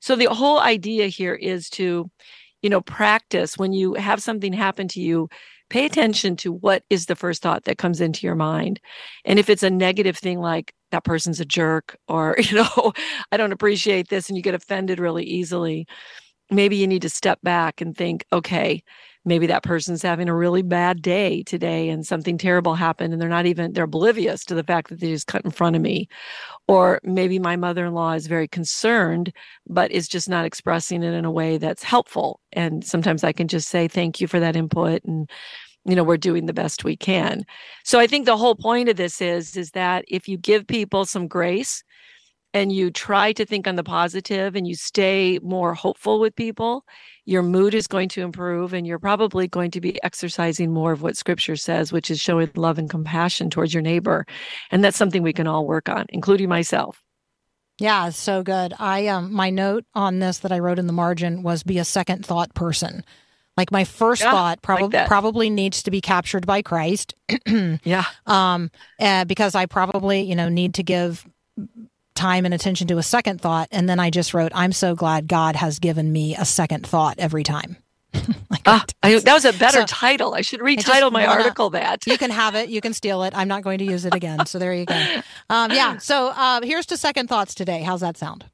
So 0.00 0.16
the 0.16 0.26
whole 0.26 0.60
idea 0.60 1.06
here 1.06 1.34
is 1.34 1.70
to 1.70 2.10
you 2.62 2.70
know, 2.70 2.80
practice 2.80 3.56
when 3.56 3.72
you 3.72 3.94
have 3.94 4.22
something 4.22 4.52
happen 4.52 4.88
to 4.88 5.00
you, 5.00 5.28
pay 5.70 5.84
attention 5.84 6.36
to 6.36 6.52
what 6.52 6.82
is 6.90 7.06
the 7.06 7.16
first 7.16 7.42
thought 7.42 7.64
that 7.64 7.78
comes 7.78 8.00
into 8.00 8.26
your 8.26 8.34
mind. 8.34 8.80
And 9.24 9.38
if 9.38 9.50
it's 9.50 9.62
a 9.62 9.70
negative 9.70 10.16
thing 10.16 10.40
like 10.40 10.72
that 10.90 11.04
person's 11.04 11.40
a 11.40 11.44
jerk 11.44 11.96
or, 12.08 12.36
you 12.42 12.56
know, 12.56 12.92
I 13.30 13.36
don't 13.36 13.52
appreciate 13.52 14.08
this 14.08 14.28
and 14.28 14.36
you 14.36 14.42
get 14.42 14.54
offended 14.54 14.98
really 14.98 15.24
easily, 15.24 15.86
maybe 16.50 16.76
you 16.76 16.86
need 16.86 17.02
to 17.02 17.10
step 17.10 17.38
back 17.42 17.80
and 17.80 17.96
think, 17.96 18.24
okay, 18.32 18.82
maybe 19.24 19.46
that 19.46 19.62
person's 19.62 20.02
having 20.02 20.28
a 20.28 20.34
really 20.34 20.62
bad 20.62 21.02
day 21.02 21.42
today 21.42 21.88
and 21.88 22.06
something 22.06 22.38
terrible 22.38 22.74
happened 22.74 23.12
and 23.12 23.20
they're 23.20 23.28
not 23.28 23.46
even 23.46 23.72
they're 23.72 23.84
oblivious 23.84 24.44
to 24.44 24.54
the 24.54 24.64
fact 24.64 24.88
that 24.88 25.00
they 25.00 25.08
just 25.10 25.26
cut 25.26 25.44
in 25.44 25.50
front 25.50 25.76
of 25.76 25.82
me. 25.82 26.08
Or 26.66 27.00
maybe 27.02 27.38
my 27.38 27.56
mother-in-law 27.56 28.12
is 28.12 28.26
very 28.26 28.48
concerned 28.48 29.32
but 29.66 29.90
is 29.90 30.08
just 30.08 30.28
not 30.28 30.44
expressing 30.44 31.02
it 31.02 31.14
in 31.14 31.24
a 31.24 31.30
way 31.30 31.58
that's 31.58 31.82
helpful. 31.82 32.40
And 32.52 32.84
sometimes 32.84 33.24
i 33.24 33.32
can 33.32 33.48
just 33.48 33.68
say 33.68 33.88
thank 33.88 34.20
you 34.20 34.26
for 34.26 34.40
that 34.40 34.56
input 34.56 35.04
and 35.04 35.30
you 35.84 35.94
know 35.94 36.04
we're 36.04 36.16
doing 36.16 36.46
the 36.46 36.52
best 36.52 36.84
we 36.84 36.96
can. 36.96 37.44
So 37.84 37.98
i 37.98 38.06
think 38.06 38.26
the 38.26 38.36
whole 38.36 38.54
point 38.54 38.88
of 38.88 38.96
this 38.96 39.20
is 39.20 39.56
is 39.56 39.72
that 39.72 40.04
if 40.08 40.28
you 40.28 40.38
give 40.38 40.66
people 40.66 41.04
some 41.04 41.28
grace 41.28 41.82
and 42.54 42.72
you 42.72 42.90
try 42.90 43.32
to 43.32 43.44
think 43.44 43.66
on 43.66 43.76
the 43.76 43.84
positive 43.84 44.56
and 44.56 44.66
you 44.66 44.74
stay 44.74 45.38
more 45.42 45.74
hopeful 45.74 46.18
with 46.20 46.34
people, 46.34 46.84
your 47.24 47.42
mood 47.42 47.74
is 47.74 47.86
going 47.86 48.08
to 48.10 48.22
improve 48.22 48.72
and 48.72 48.86
you're 48.86 48.98
probably 48.98 49.46
going 49.48 49.70
to 49.72 49.80
be 49.80 50.02
exercising 50.02 50.72
more 50.72 50.92
of 50.92 51.02
what 51.02 51.16
scripture 51.16 51.56
says, 51.56 51.92
which 51.92 52.10
is 52.10 52.20
showing 52.20 52.50
love 52.56 52.78
and 52.78 52.88
compassion 52.90 53.50
towards 53.50 53.74
your 53.74 53.82
neighbor. 53.82 54.24
And 54.70 54.82
that's 54.82 54.96
something 54.96 55.22
we 55.22 55.32
can 55.32 55.46
all 55.46 55.66
work 55.66 55.88
on, 55.88 56.06
including 56.08 56.48
myself. 56.48 57.02
Yeah, 57.78 58.10
so 58.10 58.42
good. 58.42 58.74
I 58.78 59.06
um 59.06 59.32
my 59.32 59.50
note 59.50 59.84
on 59.94 60.18
this 60.18 60.38
that 60.38 60.50
I 60.50 60.58
wrote 60.58 60.78
in 60.80 60.86
the 60.88 60.92
margin 60.92 61.42
was 61.42 61.62
be 61.62 61.78
a 61.78 61.84
second 61.84 62.26
thought 62.26 62.52
person. 62.54 63.04
Like 63.56 63.70
my 63.70 63.84
first 63.84 64.22
Yeah, 64.22 64.30
thought 64.30 64.62
probably 64.62 64.88
that. 64.90 65.08
probably 65.08 65.50
needs 65.50 65.82
to 65.84 65.90
be 65.90 66.00
captured 66.00 66.46
by 66.46 66.62
Christ. 66.62 67.14
Yeah. 67.84 68.04
um, 68.26 68.70
uh, 69.00 69.24
because 69.24 69.54
I 69.54 69.66
probably, 69.66 70.22
you 70.22 70.34
know, 70.34 70.48
need 70.48 70.74
to 70.74 70.82
give 70.82 71.24
time 72.18 72.44
and 72.44 72.52
attention 72.52 72.86
to 72.88 72.98
a 72.98 73.02
second 73.02 73.40
thought. 73.40 73.68
And 73.70 73.88
then 73.88 73.98
I 73.98 74.10
just 74.10 74.34
wrote, 74.34 74.52
I'm 74.54 74.72
so 74.72 74.94
glad 74.94 75.26
God 75.28 75.56
has 75.56 75.78
given 75.78 76.12
me 76.12 76.36
a 76.36 76.44
second 76.44 76.86
thought 76.86 77.18
every 77.18 77.42
time. 77.44 77.76
like, 78.50 78.62
Ah, 78.66 78.84
I, 79.02 79.18
that 79.18 79.32
was 79.34 79.44
a 79.44 79.52
better 79.52 79.80
So- 79.80 79.86
title. 79.86 80.34
I 80.34 80.40
should 80.40 80.60
retitle 80.60 81.12
my 81.12 81.26
wanna- 81.26 81.40
article 81.42 81.70
that. 81.70 82.06
you 82.06 82.18
can 82.18 82.30
have 82.30 82.54
it. 82.54 82.68
You 82.68 82.80
can 82.80 82.92
steal 82.92 83.22
it. 83.22 83.34
I'm 83.36 83.48
not 83.48 83.62
going 83.62 83.78
to 83.78 83.84
use 83.84 84.04
it 84.04 84.14
again. 84.14 84.44
So 84.46 84.58
there 84.58 84.74
you 84.74 84.84
go. 84.86 85.20
Um, 85.50 85.70
yeah. 85.72 85.98
So 85.98 86.28
uh, 86.28 86.60
here's 86.62 86.86
to 86.86 86.96
second 86.96 87.28
thoughts 87.28 87.54
today. 87.54 87.82
How's 87.82 88.00
that 88.00 88.16
sound? 88.16 88.44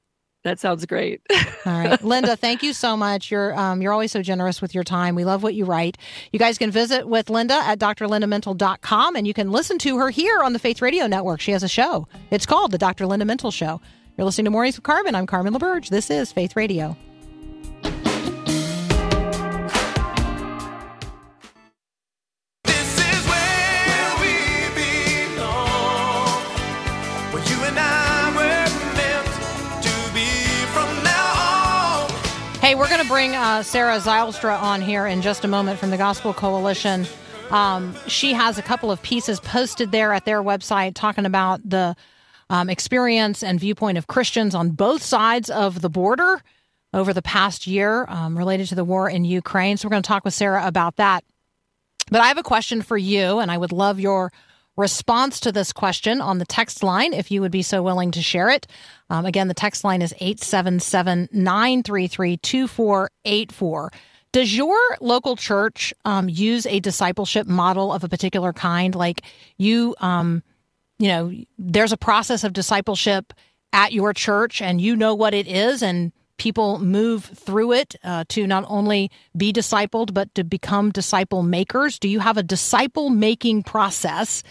That 0.45 0.61
sounds 0.61 0.85
great. 0.85 1.23
All 1.67 1.73
right, 1.73 2.03
Linda, 2.05 2.37
thank 2.37 2.63
you 2.63 2.75
so 2.75 2.97
much. 2.97 3.31
You're 3.31 3.59
um, 3.59 3.81
you're 3.81 3.93
always 3.93 4.13
so 4.13 4.23
generous 4.23 4.61
with 4.61 4.75
your 4.75 4.85
time. 4.85 5.15
We 5.15 5.25
love 5.25 5.43
what 5.43 5.55
you 5.55 5.65
write. 5.65 5.97
You 6.33 6.39
guys 6.39 6.59
can 6.59 6.71
visit 6.71 7.09
with 7.09 7.31
Linda 7.31 7.55
at 7.55 7.79
drlindamintle.com 7.79 9.17
and 9.17 9.27
you 9.27 9.35
can 9.35 9.51
listen 9.51 9.79
to 9.79 9.99
her 9.99 10.11
here 10.11 10.43
on 10.43 10.53
the 10.53 10.59
Faith 10.59 10.83
Radio 10.83 11.07
Network. 11.07 11.41
She 11.41 11.53
has 11.53 11.63
a 11.63 11.69
show. 11.69 12.07
It's 12.31 12.47
called 12.47 12.73
the 12.73 12.79
Dr. 12.79 13.07
Linda 13.07 13.25
Mintle 13.25 13.53
Show. 13.53 13.81
You're 14.17 14.27
listening 14.27 14.45
to 14.45 14.51
Mornings 14.51 14.77
with 14.77 14.85
Carmen. 14.85 15.15
I'm 15.15 15.27
Carmen 15.27 15.55
LaBerge. 15.55 15.89
This 15.89 16.11
is 16.11 16.31
Faith 16.31 16.57
Radio. 16.57 16.97
We're 32.77 32.89
going 32.89 33.03
to 33.03 33.09
bring 33.09 33.37
uh, 33.37 33.63
Sarah 33.63 33.99
Zylstra 33.99 34.61
on 34.61 34.83
here 34.83 35.07
in 35.07 35.23
just 35.23 35.45
a 35.45 35.49
moment 35.49 35.79
from 35.79 35.91
the 35.91 35.97
Gospel 35.97 36.35
Coalition. 36.35 37.07
Um, 37.53 37.95
she 38.09 38.33
has 38.33 38.59
a 38.59 38.63
couple 38.63 38.91
of 38.91 39.01
pieces 39.01 39.39
posted 39.39 39.93
there 39.93 40.13
at 40.13 40.25
their 40.25 40.43
website 40.43 40.95
talking 40.97 41.25
about 41.25 41.61
the 41.69 41.95
um, 42.51 42.69
experience 42.69 43.45
and 43.45 43.61
viewpoint 43.61 43.97
of 43.97 44.09
Christians 44.09 44.57
on 44.57 44.71
both 44.71 45.03
sides 45.03 45.51
of 45.51 45.83
the 45.83 45.89
border 45.89 46.43
over 46.93 47.13
the 47.13 47.23
past 47.23 47.69
year 47.69 48.07
um, 48.09 48.37
related 48.37 48.67
to 48.69 48.75
the 48.75 48.85
war 48.85 49.09
in 49.09 49.25
Ukraine. 49.25 49.77
So 49.77 49.87
we're 49.87 49.91
going 49.93 50.03
to 50.03 50.09
talk 50.09 50.25
with 50.25 50.35
Sarah 50.35 50.67
about 50.67 50.97
that. 50.97 51.23
But 52.11 52.23
I 52.23 52.27
have 52.27 52.39
a 52.39 52.43
question 52.43 52.83
for 52.83 52.99
you, 52.99 53.39
and 53.39 53.53
I 53.53 53.57
would 53.57 53.73
love 53.73 54.01
your 54.01 54.33
response 54.77 55.41
to 55.41 55.53
this 55.53 55.73
question 55.73 56.21
on 56.21 56.39
the 56.39 56.45
text 56.45 56.83
line 56.83 57.13
if 57.13 57.31
you 57.31 57.41
would 57.41 57.53
be 57.53 57.63
so 57.63 57.83
willing 57.83 58.11
to 58.13 58.23
share 58.23 58.49
it. 58.49 58.67
Um, 59.11 59.27
again, 59.27 59.49
the 59.49 59.55
text 59.55 59.85
line 59.85 60.03
is 60.03 60.13
877 60.15 61.29
933 61.33 62.37
2484. 62.39 63.93
Does 64.33 64.57
your 64.57 64.77
local 65.01 65.37
church 65.37 65.95
um, 66.05 66.29
use 66.29 66.67
a 66.67 66.81
discipleship 66.81 67.47
model 67.47 67.93
of 67.93 68.03
a 68.03 68.09
particular 68.09 68.53
kind? 68.53 68.95
Like 68.95 69.23
you, 69.59 69.95
um, 70.01 70.43
you 70.99 71.09
know, 71.09 71.33
there's 71.57 71.93
a 71.93 71.97
process 71.97 72.43
of 72.43 72.53
discipleship 72.53 73.33
at 73.73 73.93
your 73.93 74.13
church 74.13 74.61
and 74.61 74.81
you 74.81 74.97
know 74.97 75.15
what 75.15 75.35
it 75.35 75.47
is 75.47 75.83
and 75.83 76.13
people 76.37 76.79
move 76.79 77.25
through 77.25 77.73
it 77.73 77.95
uh, 78.03 78.25
to 78.29 78.47
not 78.47 78.65
only 78.69 79.11
be 79.37 79.53
discipled 79.53 80.13
but 80.13 80.35
to 80.35 80.45
become 80.45 80.91
disciple 80.91 81.43
makers 81.43 81.99
do 81.99 82.09
you 82.09 82.21
have 82.21 82.37
a 82.37 82.43
disciple 82.43 83.11
making 83.11 83.63
process 83.63 84.43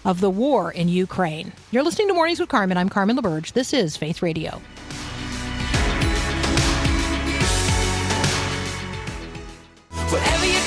of 0.05 0.21
the 0.21 0.31
war 0.31 0.71
in 0.71 0.89
Ukraine. 0.89 1.53
You're 1.71 1.83
listening 1.83 2.09
to 2.09 2.15
Mornings 2.15 2.41
with 2.41 2.49
Carmen. 2.49 2.77
I'm 2.77 2.89
Carmen 2.89 3.17
LaBerge. 3.17 3.53
This 3.53 3.73
is 3.73 3.97
Faith 3.97 4.23
Radio. 4.23 4.61
Whatever 10.11 10.47
you're 10.47 10.61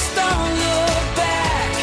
just 0.00 0.14
don't 0.14 0.54
look 0.54 1.16
back. 1.16 1.74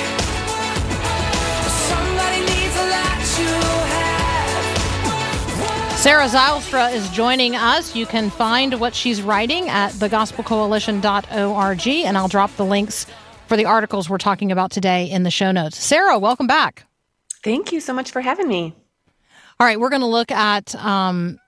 Somebody 1.88 2.40
needs 2.42 2.76
a 2.76 2.90
light 2.90 3.40
you 3.40 3.54
have. 3.94 6.00
Sarah 6.00 6.28
Zylstra 6.28 6.94
is 6.94 7.10
joining 7.10 7.56
us. 7.56 7.96
You 7.96 8.06
can 8.06 8.30
find 8.30 8.80
what 8.80 8.94
she's 8.96 9.22
writing 9.22 9.70
at 9.70 9.92
thegospelcoalition.org, 9.94 11.88
and 11.88 12.18
I'll 12.18 12.28
drop 12.28 12.54
the 12.56 12.66
links 12.66 13.06
for 13.48 13.56
the 13.56 13.66
articles 13.66 14.10
we're 14.10 14.18
talking 14.18 14.52
about 14.52 14.72
today 14.72 15.10
in 15.10 15.24
the 15.24 15.32
show 15.32 15.52
notes. 15.52 15.78
Sarah, 15.78 16.20
welcome 16.20 16.48
back. 16.48 16.87
Thank 17.48 17.72
you 17.72 17.80
so 17.80 17.94
much 17.94 18.12
for 18.12 18.20
having 18.20 18.50
me. 18.50 18.76
All 19.58 19.66
right, 19.66 19.80
we're 19.80 19.88
going 19.90 20.02
to 20.02 20.06
look 20.06 20.32
at 20.32 20.76
um, 20.76 21.40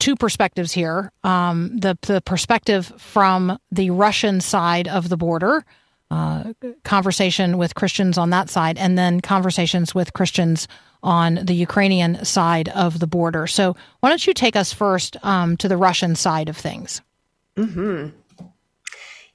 two 0.00 0.16
perspectives 0.16 0.72
here 0.72 1.12
um, 1.22 1.78
the, 1.78 1.96
the 2.02 2.20
perspective 2.20 2.92
from 2.98 3.56
the 3.70 3.90
Russian 3.90 4.40
side 4.40 4.88
of 4.88 5.08
the 5.08 5.16
border, 5.16 5.64
uh, 6.10 6.54
conversation 6.82 7.56
with 7.56 7.76
Christians 7.76 8.18
on 8.18 8.30
that 8.30 8.50
side, 8.50 8.78
and 8.78 8.98
then 8.98 9.20
conversations 9.20 9.94
with 9.94 10.12
Christians 10.12 10.66
on 11.04 11.36
the 11.36 11.54
Ukrainian 11.54 12.24
side 12.24 12.68
of 12.70 12.98
the 12.98 13.06
border. 13.06 13.46
So, 13.46 13.76
why 14.00 14.08
don't 14.08 14.26
you 14.26 14.34
take 14.34 14.56
us 14.56 14.72
first 14.72 15.16
um, 15.24 15.56
to 15.58 15.68
the 15.68 15.76
Russian 15.76 16.16
side 16.16 16.48
of 16.48 16.56
things? 16.56 17.00
Hmm. 17.56 18.08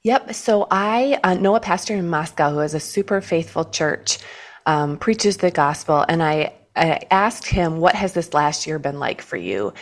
Yep. 0.02 0.34
So 0.34 0.66
I 0.70 1.18
uh, 1.24 1.32
know 1.32 1.54
a 1.54 1.60
pastor 1.60 1.94
in 1.94 2.10
Moscow 2.10 2.50
who 2.50 2.58
has 2.58 2.74
a 2.74 2.80
super 2.80 3.22
faithful 3.22 3.64
church, 3.64 4.18
um, 4.66 4.96
preaches 4.96 5.38
the 5.38 5.50
gospel, 5.50 6.04
and 6.08 6.22
I, 6.22 6.52
I 6.76 7.00
asked 7.10 7.46
him, 7.46 7.78
"What 7.78 7.94
has 7.94 8.12
this 8.12 8.34
last 8.34 8.66
year 8.66 8.78
been 8.78 8.98
like 8.98 9.22
for 9.22 9.36
you?" 9.36 9.72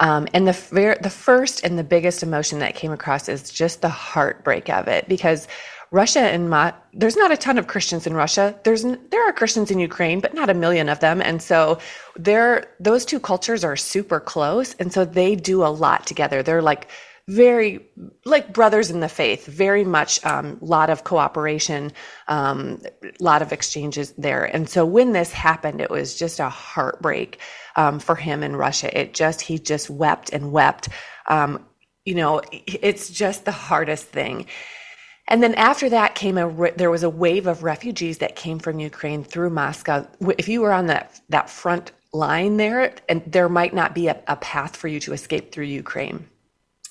Um, 0.00 0.26
and 0.34 0.46
the 0.46 0.98
the 1.00 1.10
first 1.10 1.64
and 1.64 1.78
the 1.78 1.84
biggest 1.84 2.22
emotion 2.22 2.58
that 2.60 2.74
came 2.74 2.92
across 2.92 3.28
is 3.28 3.50
just 3.50 3.82
the 3.82 3.88
heartbreak 3.88 4.68
of 4.68 4.88
it 4.88 5.08
because 5.08 5.48
Russia 5.92 6.20
and 6.20 6.48
Mo- 6.48 6.72
there's 6.94 7.16
not 7.16 7.30
a 7.30 7.36
ton 7.36 7.58
of 7.58 7.66
Christians 7.66 8.06
in 8.06 8.14
Russia. 8.14 8.58
There's 8.64 8.82
there 8.82 9.28
are 9.28 9.32
Christians 9.32 9.70
in 9.70 9.78
Ukraine, 9.78 10.20
but 10.20 10.34
not 10.34 10.48
a 10.48 10.54
million 10.54 10.88
of 10.88 11.00
them, 11.00 11.20
and 11.20 11.40
so 11.40 11.78
they're 12.16 12.66
those 12.80 13.04
two 13.04 13.20
cultures 13.20 13.62
are 13.62 13.76
super 13.76 14.18
close, 14.18 14.74
and 14.78 14.92
so 14.92 15.04
they 15.04 15.36
do 15.36 15.62
a 15.62 15.68
lot 15.68 16.06
together. 16.06 16.42
They're 16.42 16.62
like 16.62 16.88
very 17.28 17.80
like 18.24 18.52
brothers 18.52 18.90
in 18.90 19.00
the 19.00 19.08
faith 19.08 19.46
very 19.46 19.84
much 19.84 20.24
um, 20.26 20.58
lot 20.60 20.90
of 20.90 21.04
cooperation 21.04 21.92
um, 22.28 22.80
lot 23.20 23.42
of 23.42 23.52
exchanges 23.52 24.12
there 24.18 24.44
and 24.44 24.68
so 24.68 24.84
when 24.84 25.12
this 25.12 25.32
happened 25.32 25.80
it 25.80 25.90
was 25.90 26.18
just 26.18 26.40
a 26.40 26.48
heartbreak 26.48 27.40
um, 27.76 27.98
for 28.00 28.16
him 28.16 28.42
in 28.42 28.56
russia 28.56 28.98
it 28.98 29.14
just 29.14 29.40
he 29.40 29.58
just 29.58 29.88
wept 29.88 30.30
and 30.30 30.50
wept 30.52 30.88
um, 31.28 31.64
you 32.04 32.14
know 32.14 32.40
it's 32.66 33.08
just 33.08 33.44
the 33.44 33.52
hardest 33.52 34.06
thing 34.06 34.46
and 35.28 35.42
then 35.42 35.54
after 35.54 35.88
that 35.88 36.14
came 36.14 36.36
a 36.36 36.48
re- 36.48 36.72
there 36.76 36.90
was 36.90 37.02
a 37.02 37.10
wave 37.10 37.46
of 37.46 37.62
refugees 37.62 38.18
that 38.18 38.36
came 38.36 38.58
from 38.58 38.80
Ukraine 38.80 39.24
through 39.24 39.50
Moscow. 39.50 40.06
If 40.36 40.48
you 40.48 40.60
were 40.60 40.72
on 40.72 40.86
that 40.86 41.20
that 41.28 41.48
front 41.48 41.92
line 42.12 42.56
there, 42.56 42.94
and 43.08 43.22
there 43.26 43.48
might 43.48 43.72
not 43.72 43.94
be 43.94 44.08
a, 44.08 44.20
a 44.26 44.36
path 44.36 44.76
for 44.76 44.88
you 44.88 45.00
to 45.00 45.12
escape 45.12 45.52
through 45.52 45.66
Ukraine. 45.66 46.28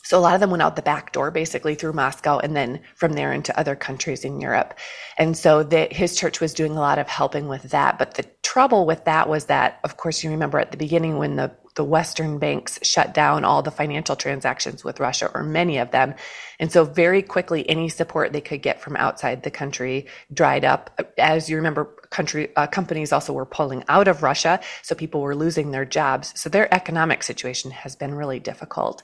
So 0.04 0.18
a 0.18 0.22
lot 0.22 0.34
of 0.34 0.40
them 0.40 0.50
went 0.50 0.64
out 0.64 0.76
the 0.76 0.82
back 0.82 1.12
door, 1.12 1.32
basically 1.32 1.76
through 1.76 1.94
Moscow, 1.94 2.40
and 2.40 2.56
then 2.56 2.82
from 2.96 3.14
there 3.14 3.32
into 3.32 3.58
other 3.60 3.76
countries 3.76 4.26
in 4.26 4.42
Europe. 4.42 4.78
And 5.18 5.38
so 5.38 5.64
that 5.64 5.94
his 5.94 6.16
church 6.16 6.42
was 6.42 6.54
doing 6.54 6.74
a 6.74 6.80
lot 6.80 7.00
of 7.00 7.08
helping 7.08 7.48
with 7.48 7.64
that. 7.64 7.98
But 7.98 8.16
the 8.16 8.26
trouble 8.44 8.86
with 8.86 9.06
that 9.06 9.30
was 9.30 9.46
that, 9.46 9.80
of 9.84 9.98
course, 9.98 10.24
you 10.24 10.30
remember 10.30 10.60
at 10.60 10.72
the 10.72 10.78
beginning 10.78 11.18
when 11.18 11.36
the 11.36 11.52
the 11.76 11.84
Western 11.84 12.38
banks 12.38 12.80
shut 12.82 13.14
down 13.14 13.46
all 13.46 13.62
the 13.62 13.72
financial 13.72 14.16
transactions 14.16 14.84
with 14.84 15.00
Russia, 15.00 15.32
or 15.34 15.44
many 15.44 15.78
of 15.78 15.92
them. 15.92 16.14
And 16.60 16.72
so, 16.72 16.84
very 16.84 17.22
quickly, 17.22 17.68
any 17.70 17.90
support 17.90 18.34
they 18.34 18.42
could 18.42 18.62
get 18.62 18.82
from 18.82 18.98
outside 18.98 19.44
the 19.44 19.52
country 19.52 20.08
dried 20.34 20.66
up. 20.66 21.00
As 21.18 21.50
you 21.50 21.56
remember, 21.56 21.86
country 22.10 22.54
uh, 22.56 22.68
companies 22.68 23.14
also 23.14 23.34
were 23.34 23.46
pulling 23.46 23.84
out 23.88 24.08
of 24.08 24.22
Russia, 24.22 24.60
so 24.82 24.96
people 24.96 25.22
were 25.22 25.36
losing 25.36 25.72
their 25.72 25.86
jobs. 25.86 26.34
So 26.40 26.50
their 26.50 26.74
economic 26.74 27.24
situation 27.24 27.72
has 27.72 27.96
been 27.96 28.14
really 28.14 28.40
difficult. 28.40 29.02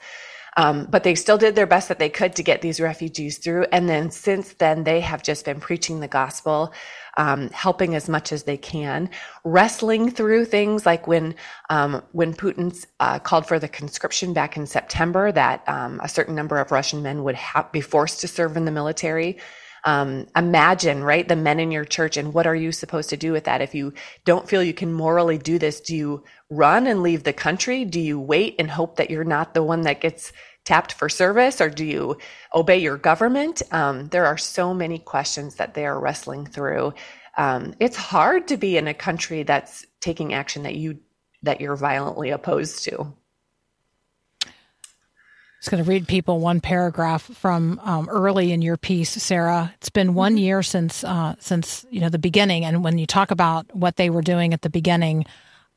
Um, 0.57 0.87
but 0.89 1.03
they 1.03 1.13
still 1.13 1.37
did 1.37 1.55
their 1.55 1.67
best 1.67 1.87
that 1.87 1.99
they 1.99 2.09
could 2.09 2.35
to 2.35 2.43
get 2.43 2.61
these 2.61 2.81
refugees 2.81 3.37
through. 3.37 3.67
And 3.71 3.87
then 3.87 4.09
since 4.09 4.53
then, 4.53 4.83
they 4.83 4.99
have 5.01 5.21
just 5.21 5.45
been 5.45 5.59
preaching 5.59 5.99
the 5.99 6.07
gospel, 6.07 6.73
um, 7.15 7.49
helping 7.51 7.93
as 7.93 8.09
much 8.09 8.31
as 8.31 8.43
they 8.43 8.57
can, 8.57 9.09
wrestling 9.43 10.09
through 10.09 10.45
things 10.45 10.85
like 10.85 11.07
when 11.07 11.35
um, 11.69 12.01
when 12.11 12.33
Putin 12.33 12.85
uh, 12.99 13.19
called 13.19 13.47
for 13.47 13.59
the 13.59 13.67
conscription 13.67 14.33
back 14.33 14.57
in 14.57 14.65
September, 14.65 15.31
that 15.31 15.63
um, 15.67 16.01
a 16.03 16.09
certain 16.09 16.35
number 16.35 16.57
of 16.57 16.71
Russian 16.71 17.03
men 17.03 17.23
would 17.23 17.35
ha- 17.35 17.69
be 17.71 17.81
forced 17.81 18.19
to 18.21 18.27
serve 18.27 18.57
in 18.57 18.65
the 18.65 18.71
military. 18.71 19.37
Um, 19.83 20.27
imagine, 20.35 21.03
right, 21.03 21.27
the 21.27 21.35
men 21.35 21.59
in 21.59 21.71
your 21.71 21.85
church, 21.85 22.17
and 22.17 22.33
what 22.33 22.47
are 22.47 22.55
you 22.55 22.71
supposed 22.71 23.09
to 23.11 23.17
do 23.17 23.31
with 23.31 23.45
that? 23.45 23.61
If 23.61 23.75
you 23.75 23.93
don't 24.25 24.49
feel 24.49 24.63
you 24.63 24.73
can 24.73 24.91
morally 24.91 25.37
do 25.37 25.59
this, 25.59 25.79
do 25.79 25.95
you 25.95 26.23
run 26.49 26.87
and 26.87 27.03
leave 27.03 27.23
the 27.23 27.33
country? 27.33 27.85
Do 27.85 27.99
you 27.99 28.19
wait 28.19 28.55
and 28.59 28.69
hope 28.69 28.97
that 28.97 29.09
you're 29.09 29.23
not 29.23 29.53
the 29.53 29.63
one 29.63 29.81
that 29.81 30.01
gets 30.01 30.33
tapped 30.65 30.93
for 30.93 31.07
service, 31.07 31.61
or 31.61 31.69
do 31.69 31.85
you 31.85 32.17
obey 32.53 32.77
your 32.77 32.97
government? 32.97 33.61
Um, 33.71 34.07
there 34.09 34.25
are 34.25 34.37
so 34.37 34.73
many 34.73 34.99
questions 34.99 35.55
that 35.55 35.73
they 35.73 35.85
are 35.85 35.99
wrestling 35.99 36.45
through. 36.45 36.93
Um, 37.37 37.73
it's 37.79 37.95
hard 37.95 38.47
to 38.49 38.57
be 38.57 38.77
in 38.77 38.87
a 38.87 38.93
country 38.93 39.43
that's 39.43 39.85
taking 40.01 40.33
action 40.33 40.63
that 40.63 40.75
you 40.75 40.99
that 41.43 41.61
you're 41.61 41.75
violently 41.75 42.31
opposed 42.31 42.83
to. 42.85 43.13
Just 45.59 45.71
going 45.71 45.83
to 45.83 45.89
read 45.89 46.07
people 46.07 46.39
one 46.39 46.61
paragraph 46.61 47.23
from 47.23 47.79
um, 47.83 48.07
early 48.09 48.51
in 48.51 48.61
your 48.61 48.77
piece, 48.77 49.09
Sarah. 49.09 49.73
It's 49.77 49.89
been 49.89 50.13
one 50.13 50.33
Mm-hmm. 50.33 50.43
year 50.43 50.63
since 50.63 51.03
uh, 51.03 51.35
since 51.39 51.85
you 51.89 51.99
know 51.99 52.09
the 52.09 52.19
beginning, 52.19 52.63
and 52.65 52.83
when 52.83 52.97
you 52.97 53.07
talk 53.07 53.31
about 53.31 53.73
what 53.75 53.95
they 53.95 54.09
were 54.09 54.21
doing 54.21 54.53
at 54.53 54.61
the 54.61 54.69
beginning, 54.69 55.25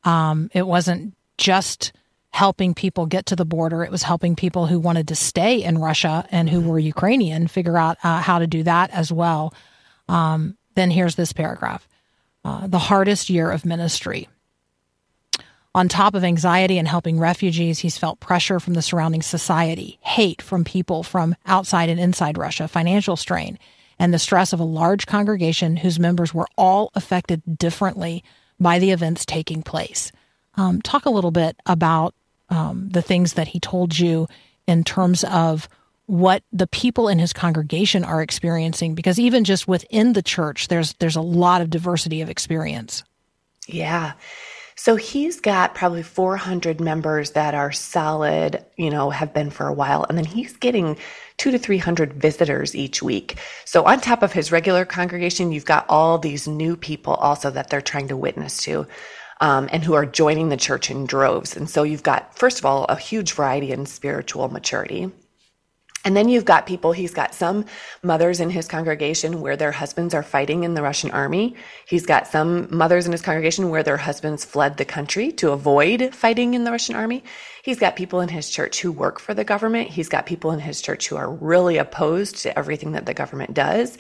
um, 0.05 0.51
it 0.53 0.67
wasn't 0.67 1.15
just 1.39 1.93
helping 2.33 2.75
people 2.75 3.07
get 3.07 3.27
to 3.27 3.37
the 3.37 3.47
border; 3.47 3.83
it 3.83 3.91
was 3.91 4.03
helping 4.03 4.37
people 4.37 4.67
who 4.67 4.79
wanted 4.79 5.09
to 5.09 5.15
stay 5.17 5.63
in 5.63 5.79
Russia 5.79 6.27
and 6.31 6.49
who 6.51 6.61
were 6.61 6.79
Ukrainian 6.79 7.49
figure 7.49 7.79
out 7.79 7.97
uh, 8.05 8.21
how 8.21 8.39
to 8.39 8.47
do 8.47 8.63
that 8.65 8.91
as 8.91 9.11
well. 9.11 9.55
Um, 10.09 10.59
then 10.75 10.91
here's 10.91 11.15
this 11.15 11.33
paragraph: 11.33 11.89
uh, 12.45 12.67
the 12.67 12.79
hardest 12.79 13.31
year 13.31 13.51
of 13.51 13.65
ministry. 13.65 14.29
On 15.73 15.89
top 15.89 16.15
of 16.15 16.25
anxiety 16.25 16.79
and 16.79 16.89
helping 16.89 17.21
refugees, 17.21 17.79
he's 17.79 17.97
felt 17.97 18.19
pressure 18.19 18.59
from 18.59 18.75
the 18.75 18.83
surrounding 18.83 19.23
society, 19.23 19.99
hate 20.03 20.43
from 20.43 20.65
people 20.65 21.05
from 21.05 21.37
outside 21.47 21.89
and 21.89 22.01
inside 22.01 22.37
Russia, 22.37 22.67
financial 22.67 23.17
strain, 23.17 23.57
and 23.97 24.13
the 24.13 24.19
stress 24.19 24.53
of 24.53 24.59
a 24.59 24.65
large 24.65 25.07
congregation 25.07 25.77
whose 25.77 26.01
members 26.01 26.35
were 26.35 26.49
all 26.59 26.91
affected 26.97 27.43
differently 27.57 28.25
by 28.59 28.81
the 28.81 28.91
events 28.91 29.25
taking 29.25 29.63
place. 29.63 30.11
Um, 30.57 30.83
talk 30.83 31.07
a 31.07 31.11
little 31.11 31.31
bit 31.31 31.57
about 31.67 32.15
um, 32.49 32.89
the 32.91 33.03
things 33.03 33.35
that 33.35 33.49
he 33.49 33.61
told 33.61 33.97
you 33.97 34.27
in 34.67 34.83
terms 34.83 35.23
of 35.25 35.69
what 36.07 36.43
the 36.53 36.67
people 36.67 37.07
in 37.07 37.21
his 37.21 37.33
congregation 37.33 38.03
are 38.03 38.21
experiencing, 38.21 38.97
because 38.97 39.21
even 39.21 39.45
just 39.45 39.69
within 39.69 40.15
the 40.15 40.23
church, 40.23 40.67
there's 40.67 40.95
there's 40.95 41.15
a 41.15 41.21
lot 41.21 41.61
of 41.61 41.71
diversity 41.71 42.21
of 42.21 42.29
experience. 42.29 43.05
Yeah. 43.69 44.15
So 44.83 44.97
he's 44.97 45.41
got 45.41 45.75
probably 45.75 46.03
400 46.03 46.81
members 46.81 47.33
that 47.33 47.55
are 47.55 47.71
solid, 47.71 48.65
you 48.79 48.89
know, 48.89 49.11
have 49.11 49.35
been 49.35 49.51
for 49.51 49.67
a 49.67 49.75
while. 49.75 50.07
And 50.09 50.17
then 50.17 50.25
he's 50.25 50.57
getting 50.57 50.97
two 51.37 51.51
to 51.51 51.59
300 51.59 52.15
visitors 52.15 52.75
each 52.75 53.03
week. 53.03 53.39
So 53.67 53.85
on 53.85 54.01
top 54.01 54.23
of 54.23 54.33
his 54.33 54.51
regular 54.51 54.87
congregation, 54.87 55.53
you've 55.53 55.67
got 55.67 55.85
all 55.91 56.17
these 56.17 56.49
new 56.49 56.79
people 56.79 57.13
also 57.13 57.51
that 57.51 57.69
they're 57.69 57.83
trying 57.83 58.09
to 58.09 58.17
witness 58.17 58.63
to. 58.63 58.87
Um, 59.43 59.69
and 59.71 59.85
who 59.85 59.93
are 59.93 60.07
joining 60.07 60.49
the 60.49 60.57
church 60.57 60.91
in 60.91 61.05
droves. 61.05 61.57
And 61.57 61.69
so 61.69 61.83
you've 61.83 62.03
got, 62.03 62.39
first 62.39 62.59
of 62.59 62.65
all, 62.65 62.85
a 62.85 62.97
huge 62.97 63.33
variety 63.33 63.73
in 63.73 63.85
spiritual 63.85 64.49
maturity. 64.49 65.11
And 66.05 66.17
then 66.17 66.31
you've 66.31 66.47
got 66.47 66.67
people, 66.67 66.93
he's 66.93 67.13
got 67.13 67.35
some 67.35 67.67
mothers 68.03 68.41
in 68.41 68.49
his 68.49 68.67
congregation 68.67 69.43
where 69.43 69.57
their 69.57 69.73
husbands 69.73 70.15
are 70.15 70.23
fighting 70.23 70.65
in 70.65 70.73
the 70.73 70.83
Russian 70.83 71.11
army. 71.11 71.57
He's 71.87 72.07
got 72.07 72.27
some 72.27 72.75
mothers 72.75 73.05
in 73.05 73.13
his 73.13 73.21
congregation 73.21 73.69
where 73.69 73.83
their 73.83 73.99
husbands 73.99 74.45
fled 74.45 74.79
the 74.79 74.87
country 74.87 75.31
to 75.33 75.51
avoid 75.51 76.15
fighting 76.15 76.55
in 76.55 76.65
the 76.65 76.71
Russian 76.71 76.95
army. 76.95 77.23
He's 77.63 77.79
got 77.79 77.97
people 77.97 78.23
in 78.23 78.31
his 78.31 78.49
church 78.49 78.81
who 78.81 78.93
work 78.93 79.21
for 79.21 79.35
the 79.35 79.45
government. 79.45 79.91
He's 79.91 80.09
got 80.09 80.25
people 80.25 80.53
in 80.53 80.61
his 80.61 80.81
church 80.81 81.07
who 81.09 81.17
are 81.17 81.31
really 81.31 81.77
opposed 81.77 82.37
to 82.39 82.59
everything 82.59 82.93
that 82.93 83.05
the 83.05 83.15
government 83.15 83.53
does. 83.53 83.99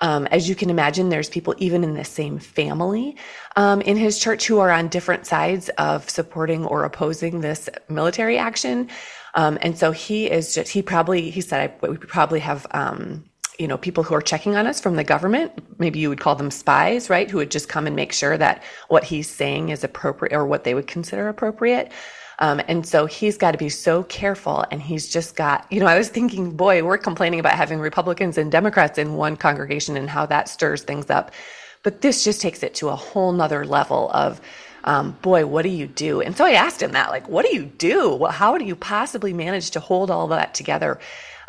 Um, 0.00 0.26
as 0.28 0.48
you 0.48 0.54
can 0.54 0.70
imagine, 0.70 1.08
there's 1.08 1.28
people 1.28 1.54
even 1.58 1.82
in 1.82 1.94
the 1.94 2.04
same 2.04 2.38
family 2.38 3.16
um, 3.56 3.80
in 3.80 3.96
his 3.96 4.18
church 4.18 4.46
who 4.46 4.60
are 4.60 4.70
on 4.70 4.88
different 4.88 5.26
sides 5.26 5.70
of 5.70 6.08
supporting 6.08 6.64
or 6.64 6.84
opposing 6.84 7.40
this 7.40 7.68
military 7.88 8.38
action. 8.38 8.88
Um, 9.34 9.58
and 9.60 9.78
so 9.78 9.92
he 9.92 10.30
is 10.30 10.54
just, 10.54 10.72
he 10.72 10.82
probably, 10.82 11.30
he 11.30 11.40
said, 11.40 11.74
we 11.82 11.96
probably 11.96 12.40
have, 12.40 12.66
um, 12.72 13.24
you 13.58 13.68
know, 13.68 13.76
people 13.76 14.04
who 14.04 14.14
are 14.14 14.22
checking 14.22 14.56
on 14.56 14.66
us 14.66 14.80
from 14.80 14.96
the 14.96 15.04
government. 15.04 15.52
Maybe 15.78 15.98
you 15.98 16.08
would 16.08 16.20
call 16.20 16.34
them 16.34 16.50
spies, 16.50 17.10
right? 17.10 17.30
Who 17.30 17.38
would 17.38 17.50
just 17.50 17.68
come 17.68 17.86
and 17.86 17.96
make 17.96 18.12
sure 18.12 18.38
that 18.38 18.62
what 18.88 19.04
he's 19.04 19.28
saying 19.28 19.70
is 19.70 19.84
appropriate 19.84 20.34
or 20.34 20.46
what 20.46 20.64
they 20.64 20.74
would 20.74 20.86
consider 20.86 21.28
appropriate. 21.28 21.90
Um, 22.38 22.60
and 22.68 22.86
so 22.86 23.06
he's 23.06 23.36
got 23.36 23.50
to 23.50 23.58
be 23.58 23.68
so 23.68 24.04
careful. 24.04 24.64
And 24.70 24.80
he's 24.80 25.08
just 25.08 25.34
got, 25.34 25.66
you 25.72 25.80
know, 25.80 25.86
I 25.86 25.98
was 25.98 26.08
thinking, 26.08 26.52
boy, 26.52 26.84
we're 26.84 26.96
complaining 26.98 27.40
about 27.40 27.54
having 27.54 27.80
Republicans 27.80 28.38
and 28.38 28.52
Democrats 28.52 28.96
in 28.96 29.14
one 29.14 29.36
congregation 29.36 29.96
and 29.96 30.08
how 30.08 30.24
that 30.26 30.48
stirs 30.48 30.82
things 30.82 31.10
up. 31.10 31.32
But 31.82 32.00
this 32.00 32.22
just 32.22 32.40
takes 32.40 32.62
it 32.62 32.74
to 32.76 32.90
a 32.90 32.96
whole 32.96 33.32
nother 33.32 33.64
level 33.64 34.10
of, 34.12 34.40
um, 34.84 35.12
boy, 35.22 35.46
what 35.46 35.62
do 35.62 35.68
you 35.68 35.86
do? 35.86 36.20
And 36.20 36.36
so 36.36 36.44
I 36.44 36.52
asked 36.52 36.82
him 36.82 36.92
that, 36.92 37.10
like, 37.10 37.28
what 37.28 37.44
do 37.44 37.54
you 37.54 37.64
do? 37.64 38.14
Well, 38.14 38.32
how 38.32 38.58
do 38.58 38.64
you 38.64 38.76
possibly 38.76 39.32
manage 39.32 39.70
to 39.72 39.80
hold 39.80 40.10
all 40.10 40.28
that 40.28 40.54
together? 40.54 40.98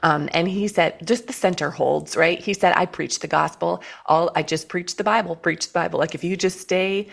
Um, 0.03 0.29
and 0.33 0.47
he 0.47 0.67
said, 0.67 1.05
just 1.05 1.27
the 1.27 1.33
center 1.33 1.69
holds, 1.71 2.15
right? 2.15 2.39
He 2.39 2.53
said, 2.53 2.73
I 2.75 2.85
preach 2.85 3.19
the 3.19 3.27
gospel. 3.27 3.83
All 4.05 4.31
I 4.35 4.43
just 4.43 4.69
preach 4.69 4.95
the 4.95 5.03
Bible, 5.03 5.35
preach 5.35 5.67
the 5.67 5.73
Bible. 5.73 5.99
Like 5.99 6.15
if 6.15 6.23
you 6.23 6.37
just 6.37 6.59
stay 6.59 7.07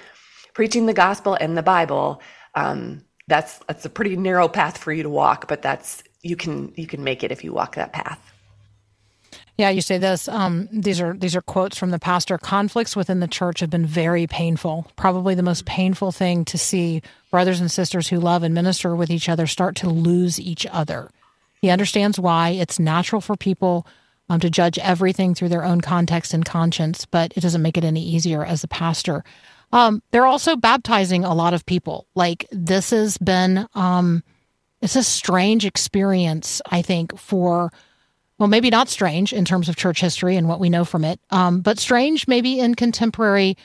preaching 0.55 0.87
the 0.87 0.95
gospel 0.95 1.35
and 1.35 1.57
the 1.57 1.63
Bible, 1.63 2.23
um, 2.55 3.03
that's 3.29 3.59
that's 3.67 3.85
a 3.85 3.91
pretty 3.91 4.17
narrow 4.17 4.49
path 4.49 4.79
for 4.79 4.93
you 4.93 5.03
to 5.03 5.11
walk, 5.11 5.49
but 5.49 5.63
that's 5.63 6.05
you 6.23 6.37
can 6.37 6.73
you 6.77 6.87
can 6.87 7.03
make 7.03 7.25
it 7.25 7.33
if 7.33 7.43
you 7.43 7.53
walk 7.53 7.75
that 7.75 7.93
path. 7.93 8.21
Yeah, 9.59 9.71
you 9.71 9.81
say 9.81 9.97
this. 9.97 10.29
Um, 10.29 10.69
these 10.71 11.01
are 11.01 11.15
these 11.15 11.35
are 11.35 11.41
quotes 11.41 11.79
from 11.79 11.91
the 11.91 11.99
pastor. 11.99 12.37
Conflicts 12.37 12.95
within 12.95 13.21
the 13.21 13.29
church 13.29 13.61
have 13.61 13.71
been 13.71 13.87
very 13.87 14.27
painful. 14.27 14.87
Probably 14.97 15.35
the 15.35 15.43
most 15.43 15.65
painful 15.65 16.13
thing 16.13 16.45
to 16.47 16.59
see 16.59 17.01
brothers 17.31 17.61
and 17.61 17.71
sisters 17.71 18.09
who 18.09 18.19
love 18.19 18.43
and 18.43 18.55
minister 18.55 18.95
with 18.95 19.11
each 19.11 19.29
other 19.29 19.47
start 19.47 19.75
to 19.77 19.89
lose 19.89 20.39
each 20.39 20.67
other. 20.67 21.11
He 21.63 21.71
understands 21.71 22.21
why 22.21 22.51
it's 22.51 22.79
natural 22.79 23.23
for 23.23 23.35
people 23.35 23.87
um, 24.29 24.41
to 24.41 24.51
judge 24.51 24.79
everything 24.79 25.35
through 25.35 25.49
their 25.49 25.65
own 25.65 25.81
context 25.81 26.35
and 26.35 26.45
conscience, 26.45 27.07
but 27.07 27.33
it 27.35 27.41
doesn't 27.41 27.63
make 27.63 27.79
it 27.79 27.85
any 27.85 28.03
easier 28.03 28.45
as 28.45 28.63
a 28.63 28.69
pastor. 28.69 29.25
Um, 29.73 30.03
they're 30.11 30.27
also 30.27 30.57
baptizing 30.57 31.25
a 31.25 31.35
lot 31.35 31.55
of 31.55 31.65
people. 31.67 32.07
Like 32.15 32.47
this 32.53 32.91
has 32.91 33.19
been, 33.19 33.67
um, 33.75 34.23
it's 34.83 34.97
a 34.97 35.03
strange 35.03 35.65
experience, 35.65 36.61
I 36.71 36.83
think, 36.83 37.19
for 37.19 37.73
well, 38.39 38.49
maybe 38.49 38.71
not 38.71 38.89
strange 38.89 39.33
in 39.33 39.45
terms 39.45 39.69
of 39.69 39.77
church 39.77 40.01
history 40.01 40.37
and 40.37 40.49
what 40.49 40.61
we 40.61 40.69
know 40.69 40.85
from 40.85 41.05
it, 41.05 41.21
um, 41.31 41.61
but 41.61 41.79
strange 41.79 42.29
maybe 42.29 42.61
in 42.61 42.75
contemporary 42.75 43.57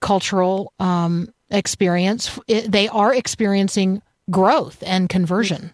cultural 0.00 0.72
um, 0.78 1.32
experience. 1.50 2.38
It, 2.46 2.70
they 2.70 2.88
are 2.88 3.14
experiencing 3.14 4.02
growth 4.30 4.82
and 4.86 5.08
conversion. 5.08 5.72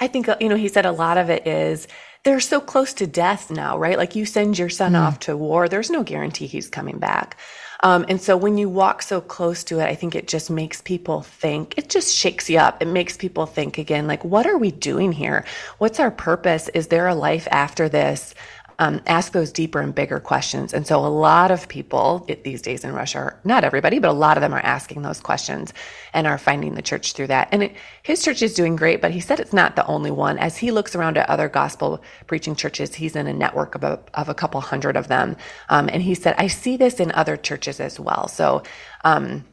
I 0.00 0.06
think, 0.06 0.28
uh, 0.28 0.36
you 0.40 0.48
know, 0.48 0.56
he 0.56 0.68
said 0.68 0.86
a 0.86 0.92
lot 0.92 1.18
of 1.18 1.30
it 1.30 1.46
is 1.46 1.88
they're 2.24 2.40
so 2.40 2.60
close 2.60 2.92
to 2.94 3.06
death 3.06 3.50
now, 3.50 3.76
right? 3.76 3.98
Like 3.98 4.14
you 4.14 4.24
send 4.24 4.58
your 4.58 4.68
son 4.68 4.94
off 4.94 5.20
to 5.20 5.36
war, 5.36 5.68
there's 5.68 5.90
no 5.90 6.02
guarantee 6.02 6.46
he's 6.46 6.68
coming 6.68 6.98
back. 6.98 7.36
Um, 7.84 8.06
and 8.08 8.20
so 8.20 8.36
when 8.36 8.58
you 8.58 8.68
walk 8.68 9.02
so 9.02 9.20
close 9.20 9.64
to 9.64 9.80
it, 9.80 9.86
I 9.86 9.96
think 9.96 10.14
it 10.14 10.28
just 10.28 10.50
makes 10.50 10.80
people 10.80 11.22
think, 11.22 11.76
it 11.76 11.88
just 11.88 12.14
shakes 12.14 12.48
you 12.48 12.58
up. 12.58 12.80
It 12.80 12.86
makes 12.86 13.16
people 13.16 13.44
think 13.44 13.76
again, 13.76 14.06
like, 14.06 14.24
what 14.24 14.46
are 14.46 14.56
we 14.56 14.70
doing 14.70 15.10
here? 15.10 15.44
What's 15.78 15.98
our 15.98 16.12
purpose? 16.12 16.68
Is 16.70 16.86
there 16.88 17.08
a 17.08 17.14
life 17.14 17.48
after 17.50 17.88
this? 17.88 18.34
Um, 18.78 19.00
ask 19.06 19.32
those 19.32 19.52
deeper 19.52 19.80
and 19.80 19.94
bigger 19.94 20.20
questions. 20.20 20.72
And 20.72 20.86
so 20.86 21.04
a 21.04 21.08
lot 21.08 21.50
of 21.50 21.68
people 21.68 22.26
these 22.44 22.62
days 22.62 22.84
in 22.84 22.92
Russia, 22.92 23.18
are, 23.18 23.40
not 23.44 23.64
everybody, 23.64 23.98
but 23.98 24.10
a 24.10 24.14
lot 24.14 24.36
of 24.36 24.40
them 24.40 24.54
are 24.54 24.60
asking 24.60 25.02
those 25.02 25.20
questions 25.20 25.72
and 26.12 26.26
are 26.26 26.38
finding 26.38 26.74
the 26.74 26.82
church 26.82 27.12
through 27.12 27.28
that. 27.28 27.48
And 27.52 27.64
it, 27.64 27.76
his 28.02 28.22
church 28.22 28.42
is 28.42 28.54
doing 28.54 28.76
great, 28.76 29.00
but 29.00 29.10
he 29.10 29.20
said 29.20 29.40
it's 29.40 29.52
not 29.52 29.76
the 29.76 29.86
only 29.86 30.10
one. 30.10 30.38
As 30.38 30.56
he 30.58 30.70
looks 30.70 30.94
around 30.94 31.16
at 31.16 31.28
other 31.28 31.48
gospel 31.48 32.02
preaching 32.26 32.56
churches, 32.56 32.94
he's 32.94 33.16
in 33.16 33.26
a 33.26 33.32
network 33.32 33.74
of 33.74 33.84
a, 33.84 34.00
of 34.14 34.28
a 34.28 34.34
couple 34.34 34.60
hundred 34.60 34.96
of 34.96 35.08
them. 35.08 35.36
Um, 35.68 35.88
and 35.92 36.02
he 36.02 36.14
said, 36.14 36.34
I 36.38 36.46
see 36.46 36.76
this 36.76 37.00
in 37.00 37.12
other 37.12 37.36
churches 37.36 37.80
as 37.80 38.00
well. 38.00 38.28
So, 38.28 38.62
um, 39.04 39.44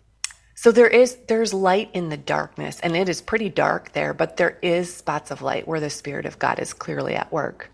so 0.61 0.73
there 0.73 0.89
is 0.89 1.17
there's 1.27 1.53
light 1.53 1.89
in 1.93 2.09
the 2.09 2.17
darkness, 2.17 2.81
and 2.81 2.93
it 2.93 3.07
is 3.07 3.21
pretty 3.21 3.47
dark 3.47 3.93
there, 3.93 4.13
but 4.13 4.35
there 4.35 4.57
is 4.61 4.93
spots 4.93 5.31
of 5.31 5.41
light 5.41 5.65
where 5.69 5.79
the 5.79 5.89
Spirit 5.89 6.25
of 6.25 6.37
God 6.37 6.59
is 6.59 6.73
clearly 6.73 7.15
at 7.15 7.31
work. 7.31 7.71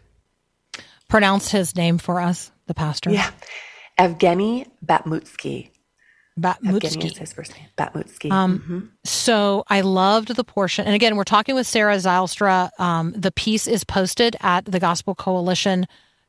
Pronounce 1.10 1.52
his 1.52 1.76
name 1.76 1.98
for 1.98 2.20
us, 2.20 2.52
the 2.68 2.74
pastor. 2.74 3.12
Yeah, 3.12 3.30
Evgeny 4.00 4.68
Bakhmutsky. 4.86 5.70
Evgeny 6.40 6.84
is 6.84 6.98
Bakhmutsky. 6.98 7.18
his 7.18 7.32
first 7.34 7.54
name. 7.56 7.68
Bakhmutsky. 7.78 8.30
Um, 8.32 8.60
Mhm. 8.68 8.90
So 9.06 9.64
I 9.70 9.82
loved 9.82 10.36
the 10.36 10.44
portion. 10.44 10.86
And 10.86 10.94
again, 10.94 11.16
we're 11.16 11.24
talking 11.24 11.56
with 11.56 11.66
Sarah 11.68 11.96
Zylstra. 11.96 12.70
Um, 12.80 13.14
the 13.16 13.32
piece 13.32 13.68
is 13.68 13.84
posted 13.86 14.36
at 14.42 14.66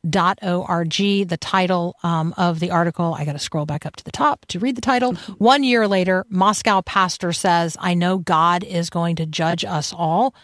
thegospelcoalition.org. 0.04 1.28
The 1.28 1.38
title 1.40 1.96
um, 2.04 2.34
of 2.36 2.60
the 2.60 2.70
article, 2.70 3.14
I 3.14 3.24
got 3.24 3.32
to 3.32 3.38
scroll 3.40 3.66
back 3.66 3.84
up 3.86 3.96
to 3.96 4.04
the 4.04 4.12
top 4.12 4.46
to 4.46 4.58
read 4.60 4.76
the 4.76 4.80
title. 4.80 5.14
One 5.38 5.64
year 5.64 5.88
later, 5.88 6.24
Moscow 6.28 6.82
pastor 6.82 7.32
says, 7.32 7.76
I 7.80 7.94
know 7.94 8.18
God 8.18 8.62
is 8.62 8.90
going 8.90 9.16
to 9.16 9.26
judge 9.26 9.64
us 9.64 9.92
all. 9.96 10.34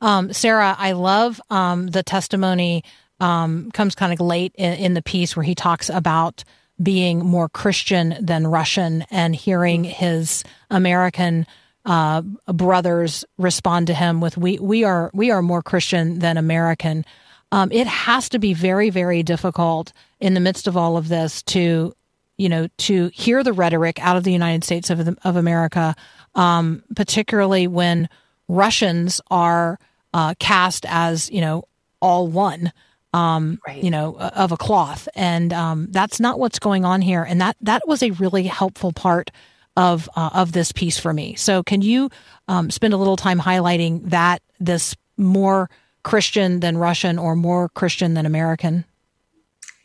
Um, 0.00 0.32
Sarah, 0.32 0.74
I 0.78 0.92
love 0.92 1.40
um, 1.50 1.86
the 1.88 2.02
testimony 2.02 2.82
um, 3.22 3.70
comes 3.70 3.94
kind 3.94 4.12
of 4.12 4.20
late 4.20 4.52
in, 4.56 4.74
in 4.74 4.94
the 4.94 5.02
piece 5.02 5.36
where 5.36 5.44
he 5.44 5.54
talks 5.54 5.88
about 5.88 6.42
being 6.82 7.20
more 7.20 7.48
Christian 7.48 8.16
than 8.20 8.48
Russian 8.48 9.04
and 9.10 9.36
hearing 9.36 9.84
his 9.84 10.42
American 10.70 11.46
uh, 11.84 12.22
brothers 12.22 13.24
respond 13.38 13.86
to 13.86 13.94
him 13.94 14.20
with 14.20 14.36
"We 14.36 14.58
we 14.58 14.82
are 14.82 15.10
we 15.14 15.30
are 15.30 15.40
more 15.40 15.62
Christian 15.62 16.18
than 16.18 16.36
American." 16.36 17.04
Um, 17.52 17.70
it 17.70 17.86
has 17.86 18.28
to 18.30 18.38
be 18.38 18.54
very 18.54 18.90
very 18.90 19.22
difficult 19.22 19.92
in 20.18 20.34
the 20.34 20.40
midst 20.40 20.66
of 20.66 20.76
all 20.76 20.96
of 20.96 21.08
this 21.08 21.42
to 21.44 21.92
you 22.38 22.48
know 22.48 22.66
to 22.78 23.10
hear 23.14 23.44
the 23.44 23.52
rhetoric 23.52 24.00
out 24.00 24.16
of 24.16 24.24
the 24.24 24.32
United 24.32 24.64
States 24.64 24.90
of 24.90 25.16
of 25.22 25.36
America, 25.36 25.94
um, 26.34 26.82
particularly 26.96 27.68
when 27.68 28.08
Russians 28.48 29.20
are 29.30 29.78
uh, 30.12 30.34
cast 30.40 30.84
as 30.88 31.30
you 31.30 31.40
know 31.40 31.64
all 32.00 32.26
one 32.26 32.72
um, 33.12 33.58
Right. 33.66 33.82
you 33.82 33.90
know, 33.90 34.16
of 34.16 34.52
a 34.52 34.56
cloth. 34.56 35.08
And 35.14 35.52
um, 35.52 35.88
that's 35.90 36.20
not 36.20 36.38
what's 36.38 36.58
going 36.58 36.84
on 36.84 37.02
here. 37.02 37.22
And 37.22 37.40
that 37.40 37.56
that 37.60 37.86
was 37.86 38.02
a 38.02 38.10
really 38.12 38.44
helpful 38.44 38.92
part 38.92 39.30
of 39.76 40.08
uh, 40.16 40.30
of 40.34 40.52
this 40.52 40.72
piece 40.72 40.98
for 40.98 41.12
me. 41.12 41.34
So 41.36 41.62
can 41.62 41.82
you 41.82 42.10
um, 42.48 42.70
spend 42.70 42.94
a 42.94 42.96
little 42.96 43.16
time 43.16 43.40
highlighting 43.40 44.10
that 44.10 44.42
this 44.60 44.96
more 45.16 45.70
Christian 46.02 46.60
than 46.60 46.76
Russian 46.78 47.18
or 47.18 47.36
more 47.36 47.68
Christian 47.70 48.14
than 48.14 48.26
American? 48.26 48.84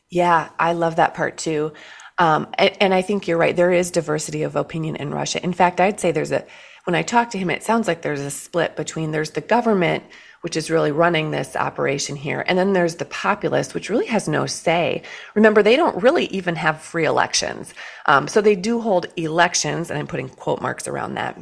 Yeah, 0.10 0.50
I 0.58 0.74
love 0.74 0.96
that 0.96 1.14
part 1.14 1.38
too. 1.38 1.74
Um, 2.18 2.48
and, 2.58 2.76
and 2.82 2.94
I 2.94 3.02
think 3.02 3.28
you're 3.28 3.38
right. 3.38 3.56
There 3.56 3.72
is 3.72 3.92
diversity 3.92 4.44
of 4.44 4.56
opinion 4.56 4.96
in 4.96 5.14
Russia. 5.14 5.44
In 5.44 5.54
fact, 5.54 5.80
I'd 5.80 6.00
say 6.00 6.12
there's 6.12 6.32
a, 6.32 6.46
when 6.86 6.96
I 6.96 7.04
talk 7.04 7.30
to 7.32 7.38
him, 7.38 7.50
it 7.50 7.64
sounds 7.64 7.88
like 7.88 8.02
there's 8.02 8.22
a 8.22 8.32
split 8.32 8.76
between 8.76 9.12
there's 9.12 9.32
the 9.32 9.42
government, 9.42 10.04
which 10.42 10.56
is 10.56 10.70
really 10.70 10.92
running 10.92 11.32
this 11.32 11.56
operation 11.56 12.16
here, 12.16 12.44
and 12.48 12.58
then 12.58 12.74
there's 12.74 12.96
the 12.96 13.06
populace, 13.06 13.74
which 13.74 13.90
really 13.90 14.06
has 14.06 14.28
no 14.28 14.46
say. 14.46 15.02
Remember, 15.36 15.62
they 15.64 15.76
don't 15.76 16.02
really 16.02 16.26
even 16.26 16.56
have 16.56 16.82
free 16.82 17.06
elections. 17.06 17.74
Um, 18.06 18.28
so 18.28 18.42
they 18.42 18.56
do 18.56 18.82
hold 18.82 19.08
elections, 19.16 19.90
and 19.90 20.00
I'm 20.00 20.08
putting 20.08 20.30
quote 20.30 20.62
marks 20.62 20.88
around 20.88 21.16
that. 21.16 21.40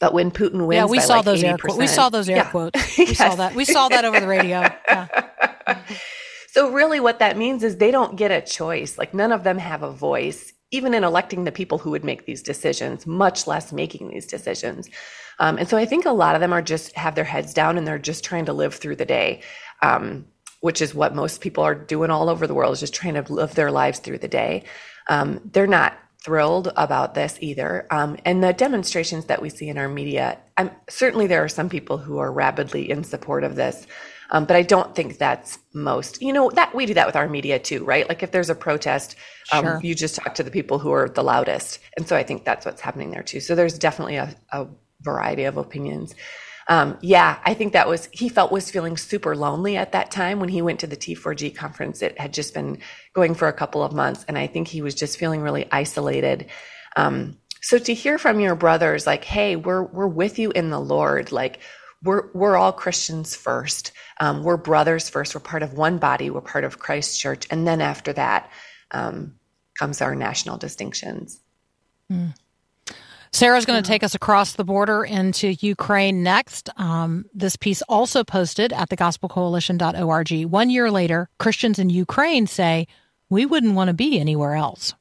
But 0.00 0.12
when 0.12 0.30
Putin 0.30 0.66
wins, 0.66 0.76
yeah, 0.78 0.86
we 0.86 1.00
saw 1.00 1.16
like 1.16 1.24
those 1.24 1.42
air 1.42 1.56
quotes. 1.56 1.78
We 1.78 1.86
saw 1.86 2.08
those 2.08 2.28
air 2.28 2.36
yeah. 2.36 2.50
quotes. 2.50 2.98
We 2.98 3.14
saw 3.14 3.34
that. 3.36 3.54
We 3.54 3.64
saw 3.64 3.88
that 3.88 4.04
over 4.04 4.20
the 4.20 4.28
radio. 4.28 4.68
Yeah. 5.66 5.78
So 6.54 6.70
really 6.70 7.00
what 7.00 7.18
that 7.18 7.36
means 7.36 7.64
is 7.64 7.78
they 7.78 7.90
don't 7.90 8.14
get 8.14 8.30
a 8.30 8.40
choice. 8.40 8.96
Like 8.96 9.12
none 9.12 9.32
of 9.32 9.42
them 9.42 9.58
have 9.58 9.82
a 9.82 9.90
voice, 9.90 10.52
even 10.74 10.92
in 10.92 11.04
electing 11.04 11.44
the 11.44 11.52
people 11.52 11.78
who 11.78 11.90
would 11.90 12.04
make 12.04 12.26
these 12.26 12.42
decisions, 12.42 13.06
much 13.06 13.46
less 13.46 13.72
making 13.72 14.08
these 14.08 14.26
decisions. 14.26 14.90
Um, 15.38 15.56
and 15.58 15.68
so 15.68 15.76
I 15.76 15.86
think 15.86 16.04
a 16.04 16.10
lot 16.10 16.34
of 16.34 16.40
them 16.40 16.52
are 16.52 16.62
just 16.62 16.96
have 16.96 17.14
their 17.14 17.24
heads 17.24 17.54
down 17.54 17.78
and 17.78 17.86
they're 17.86 17.98
just 17.98 18.24
trying 18.24 18.46
to 18.46 18.52
live 18.52 18.74
through 18.74 18.96
the 18.96 19.04
day, 19.04 19.40
um, 19.82 20.26
which 20.60 20.82
is 20.82 20.94
what 20.94 21.14
most 21.14 21.40
people 21.40 21.62
are 21.62 21.74
doing 21.74 22.10
all 22.10 22.28
over 22.28 22.46
the 22.46 22.54
world 22.54 22.72
is 22.72 22.80
just 22.80 22.94
trying 22.94 23.14
to 23.14 23.32
live 23.32 23.54
their 23.54 23.70
lives 23.70 24.00
through 24.00 24.18
the 24.18 24.28
day. 24.28 24.64
Um, 25.08 25.40
they're 25.52 25.66
not 25.66 25.96
thrilled 26.24 26.72
about 26.76 27.14
this 27.14 27.38
either. 27.40 27.86
Um, 27.90 28.16
and 28.24 28.42
the 28.42 28.52
demonstrations 28.52 29.26
that 29.26 29.42
we 29.42 29.50
see 29.50 29.68
in 29.68 29.78
our 29.78 29.88
media, 29.88 30.38
I'm, 30.56 30.70
certainly 30.88 31.26
there 31.26 31.44
are 31.44 31.48
some 31.48 31.68
people 31.68 31.98
who 31.98 32.18
are 32.18 32.32
rabidly 32.32 32.90
in 32.90 33.04
support 33.04 33.44
of 33.44 33.56
this. 33.56 33.86
Um, 34.34 34.46
but 34.46 34.56
I 34.56 34.62
don't 34.62 34.96
think 34.96 35.18
that's 35.18 35.60
most. 35.72 36.20
You 36.20 36.32
know 36.32 36.50
that 36.50 36.74
we 36.74 36.86
do 36.86 36.94
that 36.94 37.06
with 37.06 37.14
our 37.14 37.28
media 37.28 37.60
too, 37.60 37.84
right? 37.84 38.08
Like 38.08 38.24
if 38.24 38.32
there's 38.32 38.50
a 38.50 38.54
protest, 38.56 39.14
um, 39.52 39.64
Sure. 39.64 39.80
you 39.80 39.94
just 39.94 40.16
talk 40.16 40.34
to 40.34 40.42
the 40.42 40.50
people 40.50 40.80
who 40.80 40.90
are 40.90 41.08
the 41.08 41.22
loudest, 41.22 41.78
and 41.96 42.06
so 42.08 42.16
I 42.16 42.24
think 42.24 42.44
that's 42.44 42.66
what's 42.66 42.80
happening 42.80 43.12
there 43.12 43.22
too. 43.22 43.38
So 43.38 43.54
there's 43.54 43.78
definitely 43.78 44.16
a, 44.16 44.34
a 44.50 44.66
variety 45.02 45.44
of 45.44 45.56
opinions. 45.56 46.16
Um, 46.66 46.98
yeah, 47.00 47.38
I 47.44 47.54
think 47.54 47.74
that 47.74 47.86
was 47.86 48.08
he 48.10 48.28
felt 48.28 48.50
was 48.50 48.72
feeling 48.72 48.96
super 48.96 49.36
lonely 49.36 49.76
at 49.76 49.92
that 49.92 50.10
time 50.10 50.40
when 50.40 50.48
he 50.48 50.62
went 50.62 50.80
to 50.80 50.88
the 50.88 50.96
T4G 50.96 51.54
conference. 51.54 52.02
It 52.02 52.18
had 52.18 52.32
just 52.34 52.54
been 52.54 52.78
going 53.14 53.34
for 53.34 53.46
a 53.46 53.52
couple 53.52 53.84
of 53.84 53.92
months, 53.92 54.24
and 54.26 54.36
I 54.36 54.48
think 54.48 54.66
he 54.66 54.82
was 54.82 54.96
just 54.96 55.16
feeling 55.16 55.42
really 55.42 55.68
isolated. 55.70 56.46
Um, 56.96 57.38
so 57.62 57.78
to 57.78 57.94
hear 57.94 58.18
from 58.18 58.40
your 58.40 58.56
brothers, 58.56 59.06
like, 59.06 59.22
hey, 59.22 59.54
we're 59.54 59.84
we're 59.84 60.08
with 60.08 60.40
you 60.40 60.50
in 60.50 60.70
the 60.70 60.80
Lord, 60.80 61.30
like 61.30 61.60
we're 62.04 62.28
we're 62.32 62.56
all 62.56 62.72
Christians 62.72 63.34
first. 63.34 63.92
Um, 64.20 64.42
we're 64.44 64.56
brothers 64.56 65.08
first. 65.08 65.34
We're 65.34 65.40
part 65.40 65.62
of 65.62 65.74
one 65.74 65.98
body. 65.98 66.30
We're 66.30 66.40
part 66.40 66.64
of 66.64 66.78
Christ's 66.78 67.18
church, 67.18 67.46
and 67.50 67.66
then 67.66 67.80
after 67.80 68.12
that 68.12 68.50
um, 68.90 69.34
comes 69.78 70.00
our 70.00 70.14
national 70.14 70.58
distinctions. 70.58 71.40
Sarah's 73.32 73.66
going 73.66 73.82
to 73.82 73.88
take 73.88 74.04
us 74.04 74.14
across 74.14 74.52
the 74.52 74.62
border 74.62 75.02
into 75.04 75.54
Ukraine 75.54 76.22
next. 76.22 76.70
Um, 76.76 77.24
this 77.34 77.56
piece 77.56 77.82
also 77.82 78.22
posted 78.22 78.72
at 78.72 78.90
thegospelcoalition.org. 78.90 80.44
One 80.44 80.70
year 80.70 80.88
later, 80.90 81.28
Christians 81.40 81.80
in 81.80 81.90
Ukraine 81.90 82.46
say, 82.46 82.86
We 83.30 83.44
wouldn't 83.44 83.74
want 83.74 83.88
to 83.88 83.94
be 83.94 84.20
anywhere 84.20 84.54
else. 84.54 84.94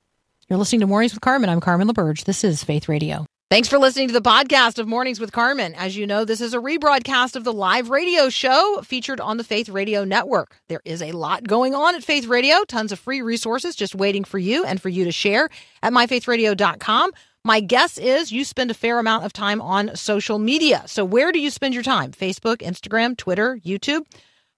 You're 0.49 0.57
listening 0.57 0.81
to 0.81 0.87
Mornings 0.87 1.13
with 1.13 1.21
Carmen. 1.21 1.49
I'm 1.49 1.59
Carmen 1.59 1.87
LaBerge. 1.87 2.23
This 2.23 2.43
is 2.43 2.63
Faith 2.63 2.89
Radio. 2.89 3.27
Thanks 3.53 3.67
for 3.67 3.77
listening 3.77 4.07
to 4.07 4.13
the 4.15 4.19
podcast 4.19 4.79
of 4.79 4.87
Mornings 4.87 5.19
with 5.19 5.31
Carmen. 5.31 5.75
As 5.75 5.95
you 5.95 6.07
know, 6.07 6.25
this 6.25 6.41
is 6.41 6.55
a 6.55 6.57
rebroadcast 6.57 7.35
of 7.35 7.43
the 7.43 7.53
live 7.53 7.91
radio 7.91 8.27
show 8.27 8.81
featured 8.83 9.21
on 9.21 9.37
the 9.37 9.43
Faith 9.43 9.69
Radio 9.69 10.03
Network. 10.03 10.59
There 10.69 10.81
is 10.85 11.03
a 11.03 11.11
lot 11.11 11.47
going 11.47 11.75
on 11.75 11.93
at 11.93 12.03
Faith 12.03 12.25
Radio, 12.25 12.63
tons 12.63 12.91
of 12.91 12.97
free 12.97 13.21
resources 13.21 13.75
just 13.75 13.93
waiting 13.93 14.23
for 14.23 14.39
you 14.39 14.65
and 14.65 14.81
for 14.81 14.89
you 14.89 15.05
to 15.05 15.11
share 15.11 15.49
at 15.83 15.93
myfaithradio.com. 15.93 17.11
My 17.45 17.59
guess 17.59 17.99
is 17.99 18.31
you 18.31 18.43
spend 18.43 18.71
a 18.71 18.73
fair 18.73 18.97
amount 18.97 19.23
of 19.23 19.33
time 19.33 19.61
on 19.61 19.95
social 19.95 20.39
media. 20.39 20.81
So, 20.87 21.05
where 21.05 21.31
do 21.31 21.39
you 21.39 21.51
spend 21.51 21.75
your 21.75 21.83
time? 21.83 22.11
Facebook, 22.11 22.57
Instagram, 22.57 23.15
Twitter, 23.15 23.59
YouTube? 23.63 24.03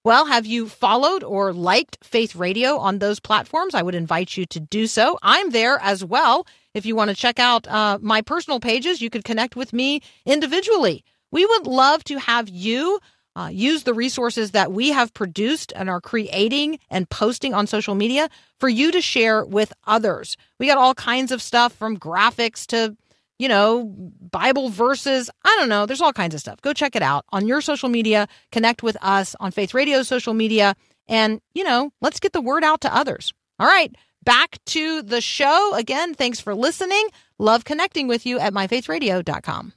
Well, 0.04 0.24
have 0.24 0.46
you 0.46 0.68
followed 0.68 1.22
or 1.22 1.52
liked 1.52 1.98
Faith 2.02 2.34
Radio 2.34 2.78
on 2.78 3.00
those 3.00 3.20
platforms? 3.20 3.74
I 3.74 3.82
would 3.82 3.94
invite 3.94 4.38
you 4.38 4.46
to 4.46 4.60
do 4.60 4.86
so. 4.86 5.18
I'm 5.20 5.50
there 5.50 5.80
as 5.82 6.02
well. 6.02 6.46
If 6.76 6.84
you 6.84 6.94
want 6.94 7.08
to 7.08 7.16
check 7.16 7.38
out 7.38 7.66
uh, 7.66 7.98
my 8.02 8.20
personal 8.20 8.60
pages, 8.60 9.00
you 9.00 9.08
could 9.08 9.24
connect 9.24 9.56
with 9.56 9.72
me 9.72 10.02
individually. 10.26 11.02
We 11.32 11.46
would 11.46 11.66
love 11.66 12.04
to 12.04 12.18
have 12.18 12.50
you 12.50 13.00
uh, 13.34 13.48
use 13.50 13.84
the 13.84 13.94
resources 13.94 14.50
that 14.50 14.72
we 14.72 14.90
have 14.90 15.14
produced 15.14 15.72
and 15.74 15.88
are 15.88 16.02
creating 16.02 16.78
and 16.90 17.08
posting 17.08 17.54
on 17.54 17.66
social 17.66 17.94
media 17.94 18.28
for 18.60 18.68
you 18.68 18.92
to 18.92 19.00
share 19.00 19.44
with 19.44 19.72
others. 19.86 20.36
We 20.58 20.66
got 20.66 20.76
all 20.76 20.94
kinds 20.94 21.32
of 21.32 21.40
stuff 21.40 21.72
from 21.72 21.98
graphics 21.98 22.66
to 22.66 22.94
you 23.38 23.48
know, 23.48 23.84
Bible 24.30 24.70
verses. 24.70 25.30
I 25.44 25.56
don't 25.58 25.68
know. 25.68 25.84
There's 25.84 26.00
all 26.00 26.12
kinds 26.12 26.34
of 26.34 26.40
stuff. 26.40 26.62
Go 26.62 26.72
check 26.72 26.96
it 26.96 27.02
out 27.02 27.26
on 27.32 27.46
your 27.46 27.60
social 27.60 27.90
media. 27.90 28.28
Connect 28.50 28.82
with 28.82 28.96
us 29.02 29.36
on 29.40 29.50
Faith 29.50 29.74
Radio's 29.74 30.08
social 30.08 30.32
media. 30.32 30.74
And, 31.06 31.42
you 31.54 31.62
know, 31.62 31.90
let's 32.00 32.18
get 32.18 32.32
the 32.32 32.40
word 32.40 32.64
out 32.64 32.80
to 32.82 32.96
others. 32.96 33.34
All 33.58 33.66
right. 33.66 33.94
Back 34.26 34.58
to 34.66 35.02
the 35.02 35.20
show. 35.20 35.72
Again, 35.74 36.12
thanks 36.14 36.40
for 36.40 36.54
listening. 36.54 37.08
Love 37.38 37.64
connecting 37.64 38.08
with 38.08 38.26
you 38.26 38.38
at 38.40 38.52
myfaithradio.com. 38.52 39.72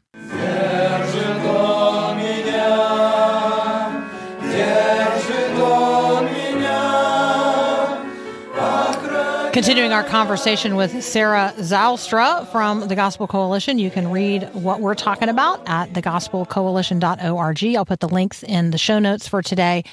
Continuing 9.60 9.92
our 9.92 10.06
conversation 10.06 10.78
with 10.78 11.04
Sarah 11.04 11.54
Zylstra 11.58 12.50
from 12.50 12.88
the 12.88 12.96
Gospel 12.96 13.28
Coalition. 13.28 13.78
You 13.78 13.92
can 13.92 14.10
read 14.10 14.50
what 14.54 14.80
we're 14.80 14.96
talking 14.96 15.28
about 15.28 15.68
at 15.68 15.92
thegospelcoalition.org. 15.92 17.76
I'll 17.76 17.86
put 17.86 18.00
the 18.00 18.08
links 18.08 18.42
in 18.42 18.72
the 18.72 18.78
show 18.78 19.00
notes 19.00 19.28
for 19.28 19.42
today. 19.42 19.84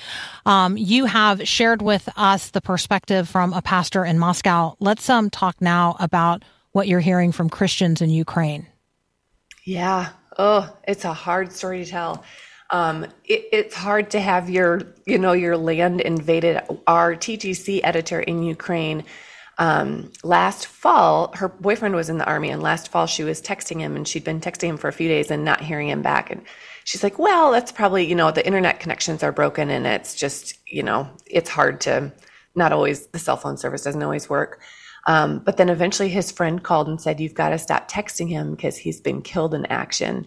Um, 0.46 0.76
you 0.76 1.06
have 1.06 1.48
shared 1.48 1.82
with 1.82 2.08
us 2.16 2.50
the 2.50 2.60
perspective 2.60 3.28
from 3.28 3.52
a 3.54 3.60
pastor 3.60 4.04
in 4.04 4.20
Moscow. 4.20 4.76
Let's 4.78 5.10
um, 5.10 5.30
talk 5.30 5.60
now 5.60 5.96
about 5.98 6.44
what 6.70 6.86
you're 6.86 7.00
hearing 7.00 7.32
from 7.32 7.50
Christians 7.50 8.00
in 8.00 8.10
Ukraine. 8.10 8.68
Yeah. 9.64 10.10
Oh, 10.38 10.72
it's 10.86 11.04
a 11.04 11.12
hard 11.12 11.50
story 11.50 11.84
to 11.84 11.90
tell. 11.90 12.22
Um, 12.70 13.02
it, 13.24 13.48
it's 13.50 13.74
hard 13.74 14.10
to 14.12 14.20
have 14.20 14.48
your, 14.48 14.82
you 15.06 15.18
know, 15.18 15.32
your 15.32 15.56
land 15.56 16.02
invaded. 16.02 16.62
Our 16.86 17.16
TGC 17.16 17.80
editor 17.82 18.20
in 18.20 18.44
Ukraine 18.44 19.02
um, 19.58 20.12
last 20.22 20.66
fall, 20.66 21.32
her 21.34 21.48
boyfriend 21.48 21.94
was 21.94 22.08
in 22.08 22.18
the 22.18 22.26
army, 22.26 22.50
and 22.50 22.62
last 22.62 22.88
fall 22.88 23.06
she 23.06 23.24
was 23.24 23.40
texting 23.40 23.80
him, 23.80 23.96
and 23.96 24.06
she'd 24.06 24.24
been 24.24 24.40
texting 24.40 24.68
him 24.68 24.76
for 24.76 24.88
a 24.88 24.92
few 24.92 25.08
days 25.08 25.30
and 25.30 25.44
not 25.44 25.62
hearing 25.62 25.88
him 25.88 26.02
back. 26.02 26.30
And 26.30 26.42
she's 26.84 27.02
like, 27.02 27.18
"Well, 27.18 27.52
that's 27.52 27.72
probably 27.72 28.06
you 28.06 28.14
know 28.14 28.30
the 28.30 28.46
internet 28.46 28.80
connections 28.80 29.22
are 29.22 29.32
broken, 29.32 29.70
and 29.70 29.86
it's 29.86 30.14
just 30.14 30.58
you 30.66 30.82
know 30.82 31.08
it's 31.26 31.50
hard 31.50 31.80
to 31.82 32.12
not 32.54 32.72
always 32.72 33.06
the 33.08 33.18
cell 33.18 33.36
phone 33.36 33.56
service 33.56 33.82
doesn't 33.82 34.02
always 34.02 34.28
work." 34.28 34.60
Um, 35.06 35.38
but 35.38 35.56
then 35.56 35.68
eventually 35.68 36.08
his 36.08 36.32
friend 36.32 36.62
called 36.62 36.88
and 36.88 37.00
said, 37.00 37.20
You've 37.20 37.34
got 37.34 37.50
to 37.50 37.58
stop 37.58 37.90
texting 37.90 38.28
him 38.28 38.54
because 38.54 38.76
he's 38.76 39.00
been 39.00 39.22
killed 39.22 39.54
in 39.54 39.66
action. 39.66 40.26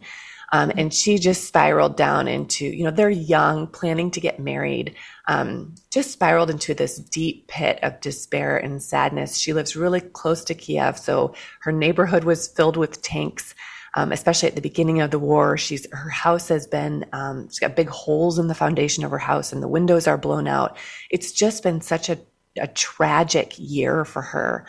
Um, 0.52 0.72
and 0.78 0.93
she 0.93 1.18
just 1.18 1.45
spiraled 1.45 1.95
down 1.95 2.28
into, 2.28 2.66
you 2.66 2.84
know, 2.84 2.91
they're 2.91 3.10
young, 3.10 3.68
planning 3.68 4.10
to 4.12 4.20
get 4.20 4.39
married, 4.39 4.95
um, 5.28 5.76
just 5.91 6.12
spiraled 6.12 6.50
into 6.50 6.74
this 6.74 6.97
deep 6.97 7.47
pit 7.47 7.80
of 7.84 8.00
despair 8.02 8.58
and 8.58 8.82
sadness. 8.82 9.38
She 9.38 9.54
lives 9.54 9.76
really 9.76 10.02
close 10.02 10.43
to 10.45 10.56
Kiev, 10.56 10.97
so 10.97 11.36
her 11.62 11.72
neighborhood 11.72 12.24
was 12.24 12.47
filled 12.47 12.78
with 12.78 13.02
tanks. 13.02 13.54
Um, 13.95 14.12
especially 14.12 14.50
at 14.50 14.56
the 14.56 14.62
beginning 14.62 15.02
of 15.02 15.10
the 15.10 15.18
war, 15.18 15.58
she's 15.58 15.88
her 15.91 16.12
house 16.12 16.47
has 16.50 16.68
been 16.68 17.08
um, 17.12 17.50
she's 17.50 17.58
got 17.58 17.76
big 17.76 17.89
holes 17.89 18.38
in 18.38 18.47
the 18.47 18.54
foundation 18.54 19.04
of 19.04 19.10
her 19.10 19.18
house, 19.18 19.52
and 19.52 19.64
the 19.64 19.68
windows 19.68 20.06
are 20.06 20.18
blown 20.18 20.47
out. 20.47 20.78
It's 21.10 21.32
just 21.32 21.64
been 21.64 21.82
such 21.82 22.08
a 22.08 22.20
a 22.58 22.68
tragic 22.68 23.54
year 23.58 24.06
for 24.06 24.22
her. 24.22 24.66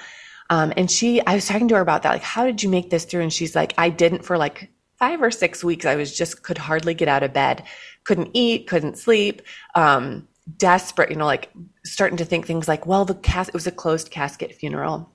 Um, 0.49 0.73
and 0.77 0.91
she, 0.91 1.25
I 1.27 1.35
was 1.35 1.47
talking 1.47 1.69
to 1.69 1.77
her 1.77 1.81
about 1.81 2.03
that, 2.03 2.11
like, 2.11 2.23
how 2.23 2.45
did 2.45 2.63
you 2.63 2.69
make 2.69 2.91
this 2.91 3.05
through? 3.05 3.23
And 3.23 3.33
she's 3.33 3.55
like, 3.55 3.73
I 3.79 3.89
didn't 3.89 4.25
for 4.25 4.37
like 4.37 4.71
five 5.01 5.21
or 5.21 5.31
six 5.31 5.65
weeks. 5.65 5.85
I 5.87 5.97
was 5.97 6.17
just 6.17 6.43
could 6.45 6.59
hardly 6.59 6.95
get 6.95 7.09
out 7.09 7.25
of 7.25 7.33
bed, 7.33 7.65
couldn't 8.05 8.31
eat, 8.35 8.69
couldn't 8.69 8.99
sleep, 8.99 9.43
um, 9.75 10.29
desperate. 10.57 11.11
You 11.11 11.17
know, 11.17 11.27
like 11.27 11.51
starting 11.85 12.19
to 12.19 12.25
think 12.25 12.47
things 12.47 12.69
like, 12.69 12.87
well, 12.87 13.05
the 13.05 13.15
cas- 13.15 13.49
it 13.49 13.55
was 13.55 13.67
a 13.67 13.73
closed 13.73 14.11
casket 14.11 14.53
funeral. 14.53 15.11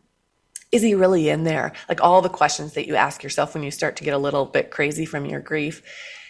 Is 0.72 0.82
he 0.82 0.96
really 0.96 1.30
in 1.30 1.44
there? 1.44 1.72
Like 1.88 2.04
all 2.04 2.22
the 2.22 2.28
questions 2.28 2.74
that 2.74 2.88
you 2.88 2.96
ask 2.96 3.24
yourself 3.24 3.54
when 3.54 3.64
you 3.64 3.72
start 3.72 3.96
to 3.98 4.04
get 4.04 4.14
a 4.14 4.18
little 4.18 4.46
bit 4.46 4.72
crazy 4.72 5.06
from 5.06 5.26
your 5.26 5.40
grief. 5.40 5.82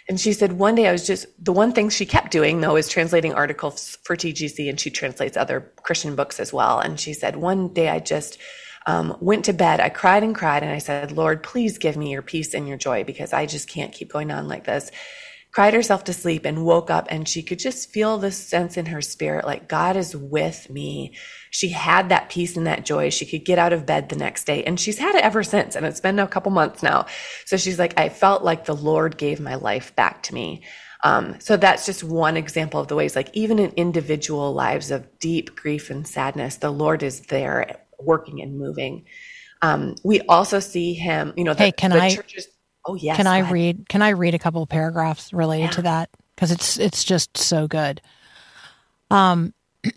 And 0.07 0.19
she 0.19 0.33
said, 0.33 0.53
one 0.53 0.75
day 0.75 0.87
I 0.87 0.91
was 0.91 1.07
just, 1.07 1.25
the 1.43 1.53
one 1.53 1.71
thing 1.71 1.89
she 1.89 2.05
kept 2.05 2.29
doing 2.29 2.61
though 2.61 2.75
is 2.75 2.87
translating 2.87 3.33
articles 3.33 3.97
for 4.03 4.15
TGC 4.15 4.69
and 4.69 4.79
she 4.79 4.91
translates 4.91 5.35
other 5.35 5.71
Christian 5.81 6.15
books 6.15 6.39
as 6.39 6.53
well. 6.53 6.77
And 6.79 6.99
she 6.99 7.11
said, 7.13 7.37
one 7.37 7.73
day 7.73 7.89
I 7.89 7.99
just 7.99 8.37
um, 8.85 9.17
went 9.19 9.45
to 9.45 9.53
bed. 9.53 9.79
I 9.79 9.89
cried 9.89 10.23
and 10.23 10.35
cried 10.35 10.63
and 10.63 10.71
I 10.71 10.77
said, 10.77 11.11
Lord, 11.11 11.43
please 11.43 11.77
give 11.77 11.97
me 11.97 12.11
your 12.11 12.21
peace 12.21 12.53
and 12.53 12.67
your 12.67 12.77
joy 12.77 13.03
because 13.03 13.33
I 13.33 13.45
just 13.45 13.67
can't 13.67 13.93
keep 13.93 14.11
going 14.11 14.31
on 14.31 14.47
like 14.47 14.65
this. 14.65 14.91
Cried 15.51 15.73
herself 15.73 16.03
to 16.03 16.13
sleep 16.13 16.43
and 16.43 16.65
woke 16.65 16.89
up 16.89 17.07
and 17.09 17.27
she 17.27 17.41
could 17.41 17.59
just 17.59 17.89
feel 17.89 18.17
this 18.17 18.37
sense 18.37 18.75
in 18.75 18.87
her 18.87 19.01
spirit 19.01 19.45
like 19.45 19.69
God 19.69 19.95
is 19.95 20.15
with 20.15 20.69
me. 20.69 21.15
She 21.49 21.69
had 21.69 22.09
that 22.09 22.29
peace 22.29 22.57
and 22.57 22.67
that 22.67 22.85
joy. 22.85 23.09
She 23.09 23.25
could 23.25 23.45
get 23.45 23.57
out 23.57 23.71
of 23.71 23.85
bed 23.85 24.09
the 24.09 24.17
next 24.17 24.43
day 24.43 24.63
and 24.65 24.79
she's 24.79 24.99
had 24.99 25.15
it 25.15 25.23
ever 25.23 25.43
since. 25.43 25.75
And 25.75 25.85
it's 25.85 26.01
been 26.01 26.19
a 26.19 26.27
couple 26.27 26.51
months 26.51 26.83
now. 26.83 27.05
So 27.45 27.57
she's 27.57 27.79
like, 27.79 27.97
I 27.97 28.09
felt 28.09 28.43
like 28.43 28.65
the 28.65 28.75
Lord 28.75 29.17
gave 29.17 29.39
my 29.39 29.55
life 29.55 29.95
back 29.95 30.23
to 30.23 30.33
me. 30.33 30.63
Um, 31.03 31.39
so 31.39 31.55
that's 31.55 31.85
just 31.85 32.03
one 32.03 32.35
example 32.35 32.79
of 32.79 32.87
the 32.87 32.95
ways, 32.95 33.15
like 33.15 33.29
even 33.33 33.59
in 33.59 33.69
individual 33.71 34.53
lives 34.53 34.89
of 34.91 35.19
deep 35.19 35.55
grief 35.55 35.89
and 35.89 36.05
sadness, 36.07 36.57
the 36.57 36.71
Lord 36.71 37.03
is 37.03 37.21
there 37.27 37.84
working 37.99 38.41
and 38.41 38.57
moving. 38.57 39.05
Um, 39.61 39.95
we 40.03 40.21
also 40.21 40.59
see 40.59 40.93
him, 40.93 41.33
you 41.37 41.43
know, 41.43 41.53
the, 41.53 41.63
Hey, 41.63 41.71
can 41.71 41.91
the 41.91 42.01
I- 42.01 42.13
churches. 42.15 42.47
Oh 42.87 42.93
yes. 42.95 43.17
Can 43.17 43.25
I 43.25 43.39
read? 43.49 43.89
Can 43.89 44.03
I 44.03 44.09
read 44.09 44.35
a 44.35 44.39
couple 44.39 44.61
of 44.61 44.69
paragraphs 44.69 45.33
related 45.33 45.63
Yeah. 45.65 45.69
to 45.71 45.81
that? 45.83 46.09
Because 46.35 46.51
it's 46.51 46.77
it's 46.77 47.03
just 47.03 47.35
so 47.35 47.67
good. 47.67 47.99
Um, 49.09 49.53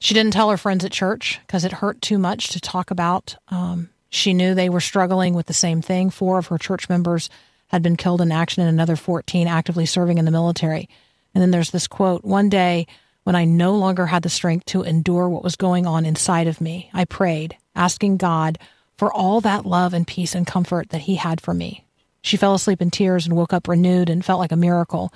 she 0.00 0.14
didn't 0.14 0.32
tell 0.32 0.50
her 0.50 0.56
friends 0.56 0.84
at 0.84 0.90
church 0.92 1.40
because 1.46 1.64
it 1.64 1.70
hurt 1.72 2.00
too 2.02 2.18
much 2.18 2.48
to 2.48 2.60
talk 2.60 2.90
about. 2.90 3.36
Um, 3.48 3.90
she 4.10 4.34
knew 4.34 4.54
they 4.54 4.68
were 4.68 4.80
struggling 4.80 5.34
with 5.34 5.46
the 5.46 5.54
same 5.54 5.82
thing. 5.82 6.10
Four 6.10 6.38
of 6.38 6.46
her 6.48 6.58
church 6.58 6.88
members 6.88 7.30
had 7.68 7.82
been 7.82 7.96
killed 7.96 8.20
in 8.20 8.32
action, 8.32 8.62
and 8.62 8.70
another 8.70 8.96
fourteen 8.96 9.46
actively 9.46 9.86
serving 9.86 10.18
in 10.18 10.24
the 10.24 10.30
military. 10.32 10.88
And 11.34 11.42
then 11.42 11.50
there's 11.52 11.70
this 11.70 11.86
quote: 11.86 12.24
"One 12.24 12.48
day." 12.48 12.86
When 13.24 13.34
I 13.34 13.44
no 13.46 13.74
longer 13.74 14.06
had 14.06 14.22
the 14.22 14.28
strength 14.28 14.66
to 14.66 14.82
endure 14.82 15.28
what 15.28 15.42
was 15.42 15.56
going 15.56 15.86
on 15.86 16.04
inside 16.04 16.46
of 16.46 16.60
me, 16.60 16.90
I 16.92 17.06
prayed, 17.06 17.56
asking 17.74 18.18
God 18.18 18.58
for 18.96 19.12
all 19.12 19.40
that 19.40 19.66
love 19.66 19.94
and 19.94 20.06
peace 20.06 20.34
and 20.34 20.46
comfort 20.46 20.90
that 20.90 21.02
He 21.02 21.16
had 21.16 21.40
for 21.40 21.54
me. 21.54 21.84
She 22.20 22.36
fell 22.36 22.54
asleep 22.54 22.80
in 22.80 22.90
tears 22.90 23.26
and 23.26 23.34
woke 23.34 23.52
up 23.52 23.66
renewed 23.66 24.08
and 24.08 24.24
felt 24.24 24.40
like 24.40 24.52
a 24.52 24.56
miracle. 24.56 25.12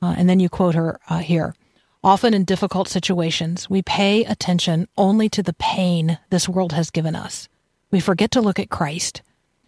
Uh, 0.00 0.14
and 0.18 0.28
then 0.28 0.40
you 0.40 0.48
quote 0.48 0.74
her 0.74 0.98
uh, 1.08 1.18
here. 1.18 1.54
Often 2.02 2.34
in 2.34 2.44
difficult 2.44 2.88
situations, 2.88 3.70
we 3.70 3.82
pay 3.82 4.24
attention 4.24 4.88
only 4.96 5.28
to 5.28 5.42
the 5.42 5.54
pain 5.54 6.18
this 6.30 6.48
world 6.48 6.72
has 6.72 6.90
given 6.90 7.14
us. 7.14 7.48
We 7.90 8.00
forget 8.00 8.30
to 8.32 8.40
look 8.40 8.58
at 8.58 8.70
Christ, 8.70 9.22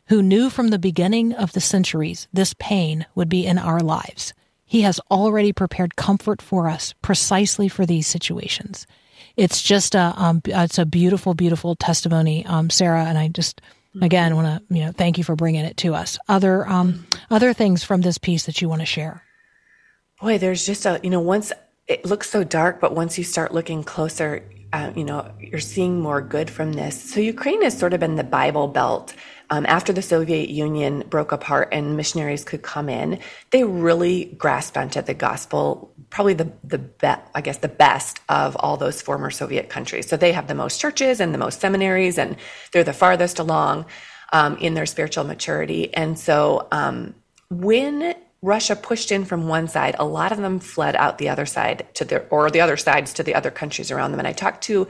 who 0.09 0.23
knew 0.23 0.51
from 0.51 0.69
the 0.69 0.79
beginning 0.79 1.33
of 1.33 1.53
the 1.53 1.61
centuries 1.61 2.29
this 2.33 2.55
pain 2.59 3.07
would 3.15 3.29
be 3.29 3.47
in 3.47 3.59
our 3.59 3.81
lives. 3.81 4.35
He 4.75 4.81
has 4.81 4.99
already 5.09 5.53
prepared 5.53 5.95
comfort 5.95 6.43
for 6.43 6.69
us 6.69 6.95
precisely 7.01 7.69
for 7.69 7.87
these 7.87 8.09
situations. 8.09 8.89
It's 9.37 9.63
just 9.63 9.95
a 9.95 10.13
um, 10.17 10.43
it's 10.47 10.79
a 10.79 10.85
beautiful, 10.85 11.33
beautiful 11.33 11.77
testimony, 11.77 12.45
um, 12.47 12.71
Sarah. 12.71 13.05
And 13.05 13.17
I 13.17 13.29
just 13.29 13.61
again 14.03 14.35
want 14.35 14.49
to 14.49 14.75
you 14.75 14.85
know 14.85 14.91
thank 14.91 15.17
you 15.17 15.23
for 15.23 15.37
bringing 15.37 15.65
it 15.65 15.77
to 15.77 15.95
us. 15.95 16.19
Other 16.29 16.69
um, 16.69 17.07
other 17.31 17.53
things 17.53 17.85
from 17.85 18.01
this 18.01 18.19
piece 18.19 18.47
that 18.47 18.61
you 18.61 18.69
want 18.69 18.81
to 18.83 18.85
share. 18.85 19.23
Boy, 20.21 20.39
there's 20.39 20.67
just 20.67 20.87
a, 20.87 20.99
you 21.05 21.11
know, 21.11 21.21
once 21.21 21.53
it 21.87 22.05
looks 22.05 22.29
so 22.29 22.43
dark, 22.43 22.81
but 22.81 22.97
once 22.97 23.17
you 23.17 23.23
start 23.23 23.55
looking 23.55 23.85
closer, 23.85 24.43
uh, 24.75 24.93
you 24.97 25.05
know, 25.05 25.31
you're 25.39 25.61
seeing 25.61 26.01
more 26.01 26.21
good 26.21 26.51
from 26.51 26.73
this. 26.73 27.01
So 27.01 27.21
Ukraine 27.21 27.63
has 27.63 27.79
sort 27.79 27.95
of 27.95 28.01
been 28.01 28.17
the 28.17 28.25
Bible 28.25 28.67
Belt. 28.67 29.15
Um, 29.51 29.67
after 29.67 29.93
the 29.93 30.03
Soviet 30.03 30.49
Union 30.49 31.05
broke 31.09 31.31
apart 31.31 31.69
and 31.71 31.97
missionaries 31.97 32.43
could 32.43 32.63
come 32.63 32.89
in, 32.89 33.21
they 33.53 33.63
really 33.63 34.25
grasped 34.37 34.77
onto 34.77 35.01
the 35.01 35.15
gospel. 35.15 35.95
Probably 36.11 36.35
the 36.35 36.51
the 36.65 36.81
I 37.37 37.41
guess 37.41 37.59
the 37.59 37.69
best 37.69 38.19
of 38.29 38.57
all 38.57 38.77
those 38.77 39.01
former 39.01 39.31
Soviet 39.31 39.69
countries. 39.69 40.09
So 40.09 40.17
they 40.17 40.33
have 40.33 40.49
the 40.49 40.57
most 40.57 40.81
churches 40.81 41.21
and 41.21 41.33
the 41.33 41.39
most 41.39 41.61
seminaries, 41.61 42.19
and 42.19 42.37
they're 42.73 42.83
the 42.83 42.93
farthest 42.93 43.39
along 43.39 43.87
um, 44.33 44.57
in 44.57 44.75
their 44.75 44.87
spiritual 44.87 45.23
maturity. 45.23 45.95
And 45.95 46.19
so 46.19 46.67
um, 46.73 47.15
when 47.49 48.17
Russia 48.45 48.77
pushed 48.77 49.11
in 49.11 49.25
from 49.25 49.49
one 49.49 49.67
side, 49.67 49.97
a 49.99 50.05
lot 50.05 50.31
of 50.31 50.37
them 50.39 50.61
fled 50.61 50.95
out 50.97 51.17
the 51.17 51.31
other 51.31 51.47
side 51.47 51.87
to 51.95 52.05
the, 52.05 52.19
or 52.29 52.51
the 52.51 52.61
other 52.61 52.77
sides 52.77 53.15
to 53.15 53.23
the 53.23 53.35
other 53.35 53.51
countries 53.51 53.91
around 53.91 54.11
them. 54.11 54.21
And 54.21 54.29
I 54.29 54.33
talked 54.33 54.63
to 54.65 54.87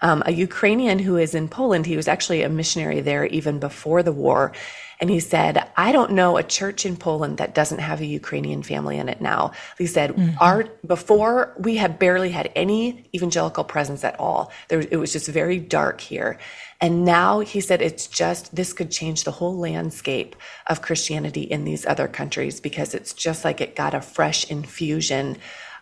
um, 0.00 0.22
a 0.24 0.32
Ukrainian 0.32 0.98
who 0.98 1.18
is 1.18 1.34
in 1.34 1.48
Poland. 1.48 1.84
He 1.84 1.96
was 1.96 2.08
actually 2.08 2.42
a 2.42 2.48
missionary 2.48 3.02
there 3.02 3.26
even 3.26 3.58
before 3.58 4.02
the 4.02 4.12
war. 4.12 4.52
And 5.00 5.10
he 5.10 5.20
said, 5.20 5.68
I 5.76 5.92
don't 5.92 6.12
know 6.12 6.36
a 6.36 6.42
church 6.42 6.86
in 6.86 6.96
Poland 6.96 7.38
that 7.38 7.54
doesn't 7.54 7.80
have 7.80 8.00
a 8.00 8.06
Ukrainian 8.06 8.62
family 8.62 8.96
in 8.98 9.08
it 9.08 9.20
now. 9.20 9.52
He 9.78 9.86
said, 9.86 10.36
our, 10.40 10.64
before 10.86 11.54
we 11.58 11.76
had 11.76 11.98
barely 11.98 12.30
had 12.30 12.50
any 12.54 13.04
evangelical 13.14 13.64
presence 13.64 14.04
at 14.04 14.18
all. 14.20 14.52
There, 14.68 14.80
it 14.80 14.96
was 14.96 15.12
just 15.12 15.28
very 15.28 15.58
dark 15.58 16.00
here. 16.00 16.38
And 16.80 17.04
now 17.04 17.40
he 17.40 17.60
said, 17.60 17.80
it's 17.80 18.06
just, 18.06 18.54
this 18.54 18.72
could 18.72 18.90
change 18.90 19.24
the 19.24 19.30
whole 19.30 19.56
landscape 19.56 20.36
of 20.66 20.82
Christianity 20.82 21.42
in 21.42 21.64
these 21.64 21.86
other 21.86 22.08
countries 22.08 22.60
because 22.60 22.94
it's 22.94 23.12
just 23.12 23.44
like 23.44 23.60
it 23.60 23.74
got 23.76 23.94
a 23.94 24.00
fresh 24.00 24.50
infusion 24.50 25.38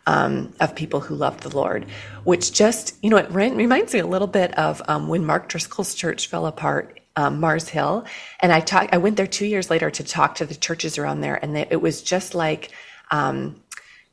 um, 0.07 0.53
of 0.61 0.75
people 0.75 1.01
who 1.01 1.15
love 1.15 1.41
the 1.41 1.55
Lord, 1.55 1.87
which 2.25 2.53
just, 2.53 2.97
you 3.03 3.11
know, 3.11 3.17
it 3.17 3.31
reminds 3.31 3.95
me 3.95 4.01
a 4.01 4.07
little 4.07 4.27
bit 4.27 4.57
of 4.59 4.83
um, 4.89 5.09
when 5.09 5.25
Mark 5.25 5.49
Driscoll's 5.49 5.95
church 5.95 6.27
fell 6.27 6.47
apart, 6.47 7.01
um, 7.17 7.41
Mars 7.41 7.69
Hill. 7.69 8.05
And 8.41 8.53
I 8.53 8.61
talked, 8.61 8.95
I 8.95 8.99
went 8.99 9.17
there 9.17 9.27
two 9.27 9.47
years 9.47 9.71
later 9.71 9.91
to 9.91 10.05
talk 10.05 10.37
to 10.37 10.47
the 10.47 10.55
churches 10.55 10.99
around 10.99 11.21
there. 11.21 11.37
And 11.43 11.55
they, 11.55 11.67
it 11.71 11.81
was 11.81 12.03
just 12.03 12.35
like, 12.35 12.71
um, 13.11 13.61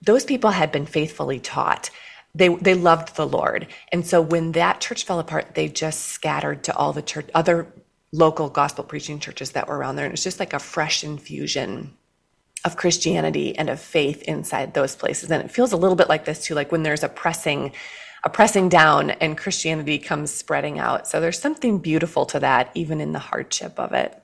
those 0.01 0.25
people 0.25 0.51
had 0.51 0.71
been 0.71 0.85
faithfully 0.85 1.39
taught. 1.39 1.89
They, 2.35 2.49
they 2.49 2.75
loved 2.75 3.15
the 3.15 3.27
Lord. 3.27 3.67
And 3.91 4.05
so 4.05 4.21
when 4.21 4.51
that 4.53 4.81
church 4.81 5.05
fell 5.05 5.19
apart, 5.19 5.55
they 5.55 5.67
just 5.67 6.07
scattered 6.07 6.63
to 6.65 6.75
all 6.75 6.93
the 6.93 7.01
church, 7.01 7.29
other 7.33 7.67
local 8.11 8.49
gospel 8.49 8.83
preaching 8.83 9.19
churches 9.19 9.51
that 9.51 9.67
were 9.67 9.77
around 9.77 9.95
there. 9.95 10.05
And 10.05 10.13
it's 10.13 10.23
just 10.23 10.39
like 10.39 10.53
a 10.53 10.59
fresh 10.59 11.03
infusion 11.03 11.93
of 12.65 12.75
Christianity 12.75 13.57
and 13.57 13.69
of 13.69 13.79
faith 13.79 14.21
inside 14.23 14.73
those 14.73 14.95
places. 14.95 15.31
And 15.31 15.43
it 15.43 15.51
feels 15.51 15.71
a 15.71 15.77
little 15.77 15.95
bit 15.95 16.09
like 16.09 16.25
this 16.25 16.43
too, 16.43 16.55
like 16.55 16.71
when 16.71 16.83
there's 16.83 17.03
a 17.03 17.09
pressing 17.09 17.71
a 18.23 18.29
pressing 18.29 18.69
down 18.69 19.11
and 19.11 19.37
Christianity 19.37 19.97
comes 19.97 20.31
spreading 20.31 20.79
out. 20.79 21.07
So 21.07 21.19
there's 21.21 21.39
something 21.39 21.79
beautiful 21.79 22.25
to 22.27 22.39
that, 22.39 22.71
even 22.75 23.01
in 23.01 23.13
the 23.13 23.19
hardship 23.19 23.79
of 23.79 23.93
it. 23.93 24.21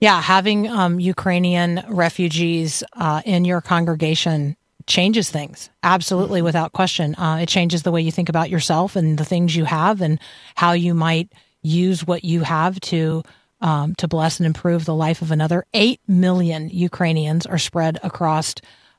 Yeah, 0.00 0.20
having 0.20 0.68
um, 0.68 1.00
Ukrainian 1.00 1.82
refugees 1.88 2.84
uh, 2.92 3.22
in 3.24 3.44
your 3.44 3.60
congregation 3.60 4.56
changes 4.86 5.30
things 5.30 5.70
absolutely 5.82 6.40
without 6.40 6.72
question. 6.72 7.14
Uh, 7.16 7.38
it 7.42 7.48
changes 7.48 7.82
the 7.82 7.90
way 7.90 8.00
you 8.00 8.12
think 8.12 8.28
about 8.28 8.48
yourself 8.48 8.96
and 8.96 9.18
the 9.18 9.24
things 9.24 9.54
you 9.54 9.64
have 9.64 10.00
and 10.00 10.20
how 10.54 10.72
you 10.72 10.94
might 10.94 11.32
use 11.62 12.06
what 12.06 12.24
you 12.24 12.40
have 12.42 12.78
to 12.80 13.22
um, 13.60 13.94
to 13.96 14.06
bless 14.06 14.38
and 14.38 14.46
improve 14.46 14.84
the 14.84 14.94
life 14.94 15.20
of 15.20 15.30
another. 15.30 15.66
Eight 15.74 16.00
million 16.06 16.68
Ukrainians 16.70 17.44
are 17.44 17.58
spread 17.58 17.98
across 18.02 18.54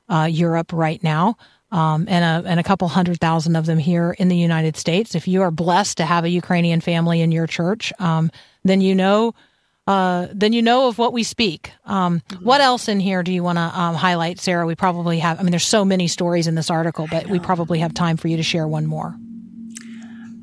uh, 0.08 0.28
Europe 0.30 0.72
right 0.72 1.02
now. 1.02 1.36
Um, 1.72 2.06
and 2.08 2.44
a 2.44 2.48
and 2.48 2.58
a 2.58 2.64
couple 2.64 2.88
hundred 2.88 3.20
thousand 3.20 3.54
of 3.54 3.64
them 3.64 3.78
here 3.78 4.10
in 4.18 4.28
the 4.28 4.36
United 4.36 4.76
States. 4.76 5.14
If 5.14 5.28
you 5.28 5.42
are 5.42 5.52
blessed 5.52 5.98
to 5.98 6.04
have 6.04 6.24
a 6.24 6.28
Ukrainian 6.28 6.80
family 6.80 7.20
in 7.20 7.30
your 7.30 7.46
church, 7.46 7.92
um, 8.00 8.30
then 8.64 8.80
you 8.80 8.94
know 8.94 9.34
uh, 9.90 10.28
then 10.32 10.52
you 10.52 10.62
know 10.62 10.86
of 10.86 10.98
what 10.98 11.12
we 11.12 11.24
speak. 11.24 11.72
Um, 11.84 12.22
What 12.42 12.60
else 12.60 12.86
in 12.88 13.00
here 13.00 13.24
do 13.24 13.32
you 13.32 13.42
want 13.42 13.58
to 13.58 13.62
um, 13.62 13.96
highlight, 13.96 14.38
Sarah? 14.38 14.64
We 14.64 14.76
probably 14.76 15.18
have. 15.18 15.40
I 15.40 15.42
mean, 15.42 15.50
there's 15.50 15.66
so 15.66 15.84
many 15.84 16.06
stories 16.06 16.46
in 16.46 16.54
this 16.54 16.70
article, 16.70 17.08
but 17.10 17.26
we 17.26 17.40
probably 17.40 17.80
have 17.80 17.92
time 17.92 18.16
for 18.16 18.28
you 18.28 18.36
to 18.36 18.42
share 18.42 18.68
one 18.68 18.86
more. 18.86 19.16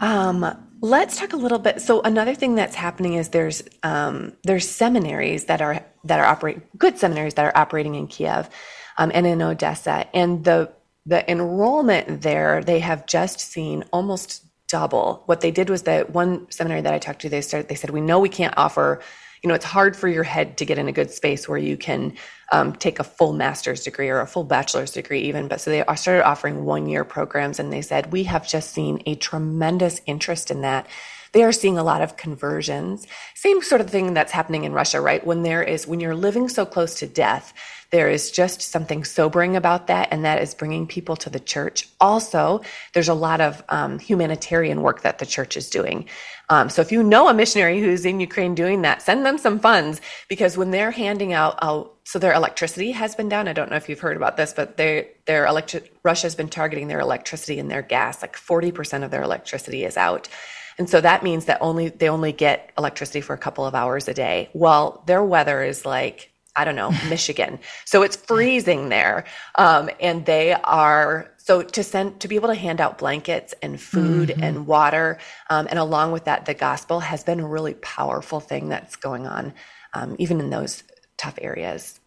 Um, 0.02 0.54
let's 0.82 1.18
talk 1.18 1.32
a 1.32 1.38
little 1.38 1.60
bit. 1.60 1.82
So 1.82 2.02
another 2.02 2.36
thing 2.36 2.56
that's 2.56 2.76
happening 2.76 3.14
is 3.14 3.30
there's 3.30 3.64
um, 3.84 4.34
there's 4.44 4.68
seminaries 4.68 5.46
that 5.46 5.62
are 5.62 5.86
that 6.04 6.20
are 6.20 6.26
operating 6.26 6.64
good 6.78 6.98
seminaries 6.98 7.36
that 7.36 7.46
are 7.46 7.58
operating 7.58 7.96
in 7.96 8.08
Kiev 8.08 8.50
um, 8.98 9.12
and 9.14 9.26
in 9.26 9.42
Odessa, 9.42 10.08
and 10.14 10.44
the 10.44 10.74
the 11.08 11.30
enrollment 11.32 12.22
there 12.22 12.62
they 12.62 12.80
have 12.80 13.06
just 13.06 13.40
seen 13.40 13.84
almost 13.92 14.44
double. 14.68 15.24
What 15.26 15.42
they 15.42 15.52
did 15.52 15.70
was 15.70 15.84
that 15.84 16.10
one 16.10 16.52
seminary 16.52 16.82
that 16.82 16.94
I 16.94 17.00
talked 17.00 17.22
to, 17.22 17.30
they 17.30 17.42
started 17.42 17.70
they 17.70 17.76
said 17.76 17.90
we 17.90 18.02
know 18.02 18.20
we 18.20 18.30
can't 18.30 18.54
offer. 18.58 19.02
You 19.42 19.48
know, 19.48 19.56
it's 19.56 19.66
hard 19.66 19.96
for 19.96 20.08
your 20.08 20.24
head 20.24 20.58
to 20.58 20.66
get 20.66 20.78
in 20.78 20.88
a 20.88 20.92
good 20.92 21.12
space 21.12 21.48
where 21.48 21.60
you 21.60 21.78
can 21.78 22.18
um, 22.52 22.74
take 22.74 23.00
a 23.00 23.04
full 23.04 23.34
master's 23.34 23.84
degree 23.84 24.10
or 24.10 24.20
a 24.20 24.28
full 24.28 24.44
bachelor's 24.44 24.92
degree, 24.92 25.22
even. 25.22 25.48
But 25.48 25.62
so 25.62 25.70
they 25.70 25.84
started 25.96 26.26
offering 26.26 26.66
one 26.66 26.88
year 26.88 27.04
programs, 27.04 27.60
and 27.60 27.72
they 27.72 27.82
said, 27.82 28.12
We 28.12 28.24
have 28.24 28.48
just 28.48 28.72
seen 28.72 29.02
a 29.06 29.16
tremendous 29.16 30.02
interest 30.08 30.52
in 30.52 30.62
that. 30.62 30.88
They 31.34 31.44
are 31.44 31.52
seeing 31.52 31.78
a 31.78 31.84
lot 31.84 32.02
of 32.02 32.18
conversions. 32.18 33.06
Same 33.36 33.62
sort 33.62 33.80
of 33.82 33.90
thing 33.90 34.14
that's 34.14 34.32
happening 34.32 34.64
in 34.64 34.74
Russia, 34.74 35.00
right? 35.00 35.26
When 35.26 35.44
there 35.44 35.62
is, 35.62 35.86
when 35.86 36.00
you're 36.00 36.16
living 36.16 36.50
so 36.50 36.66
close 36.66 36.96
to 36.96 37.08
death, 37.08 37.54
there 37.92 38.10
is 38.10 38.32
just 38.32 38.62
something 38.62 39.04
sobering 39.04 39.56
about 39.56 39.88
that, 39.88 40.10
and 40.12 40.26
that 40.26 40.42
is 40.42 40.54
bringing 40.54 40.88
people 40.88 41.16
to 41.18 41.30
the 41.30 41.40
church. 41.40 41.88
Also, 42.00 42.62
there's 42.94 43.08
a 43.08 43.14
lot 43.14 43.40
of 43.40 43.64
um, 43.70 44.00
humanitarian 44.00 44.82
work 44.82 45.02
that 45.02 45.20
the 45.20 45.26
church 45.26 45.56
is 45.56 45.70
doing. 45.70 46.06
Um, 46.50 46.70
so 46.70 46.82
if 46.82 46.92
you 46.92 47.04
know 47.04 47.28
a 47.28 47.34
missionary 47.34 47.80
who's 47.80 48.06
in 48.06 48.20
Ukraine 48.20 48.56
doing 48.56 48.82
that, 48.84 49.02
send 49.02 49.26
them 49.26 49.38
some 49.38 49.60
funds 49.60 50.00
because 50.30 50.58
when 50.58 50.72
they're 50.72 50.92
handing 50.92 51.34
out, 51.34 51.60
uh, 51.62 51.84
so 52.06 52.20
their 52.20 52.34
electricity 52.34 52.92
has 52.92 53.16
been 53.16 53.28
down. 53.28 53.48
I 53.48 53.54
don't 53.54 53.70
know 53.70 53.76
if 53.76 53.90
you've 53.90 54.00
heard 54.00 54.16
about 54.16 54.38
this, 54.38 54.54
but 54.54 54.78
they, 54.78 55.10
their 55.26 55.46
electric 55.46 55.94
Russia's 56.04 56.36
been 56.36 56.48
targeting 56.48 56.88
their 56.88 57.02
electricity 57.02 57.60
and 57.60 57.70
their 57.70 57.82
gas. 57.82 58.22
Like 58.22 58.38
40% 58.38 59.04
of 59.04 59.12
their 59.12 59.24
electricity 59.24 59.84
is 59.84 59.98
out. 59.98 60.30
And 60.78 60.90
so 60.90 61.02
that 61.02 61.24
means 61.24 61.46
that 61.46 61.58
only 61.62 61.90
they 61.90 62.08
only 62.08 62.32
get 62.32 62.72
electricity 62.78 63.22
for 63.22 63.34
a 63.34 63.38
couple 63.38 63.66
of 63.66 63.76
hours 63.76 64.08
a 64.08 64.14
day. 64.14 64.50
Well, 64.54 65.04
their 65.08 65.24
weather 65.24 65.64
is 65.64 65.86
like 65.86 66.32
I 66.58 66.66
don't 66.66 66.76
know, 66.76 66.92
Michigan. 67.10 67.60
So 67.86 68.02
it's 68.02 68.16
freezing 68.16 68.90
there. 68.90 69.26
Um, 69.56 69.90
and 70.00 70.26
they 70.26 70.54
are, 70.54 71.32
so 71.38 71.62
to 71.62 71.84
send, 71.84 72.20
to 72.22 72.28
be 72.28 72.36
able 72.36 72.50
to 72.50 72.56
hand 72.56 72.82
out 72.82 72.98
blankets 72.98 73.54
and 73.62 73.80
food 73.80 74.36
and 74.42 74.66
water, 74.66 75.20
um, 75.50 75.68
and 75.70 75.78
along 75.80 76.12
with 76.12 76.26
that, 76.26 76.46
the 76.46 76.54
gospel 76.54 77.00
has 77.00 77.24
been 77.24 77.40
a 77.40 77.48
really 77.48 77.76
powerful 77.76 78.40
thing 78.40 78.70
that's 78.70 78.96
going 78.96 79.28
on, 79.28 79.54
um, 79.94 80.16
even 80.18 80.40
in 80.40 80.50
those 80.50 80.84
tough 81.18 81.38
areas. 81.42 82.00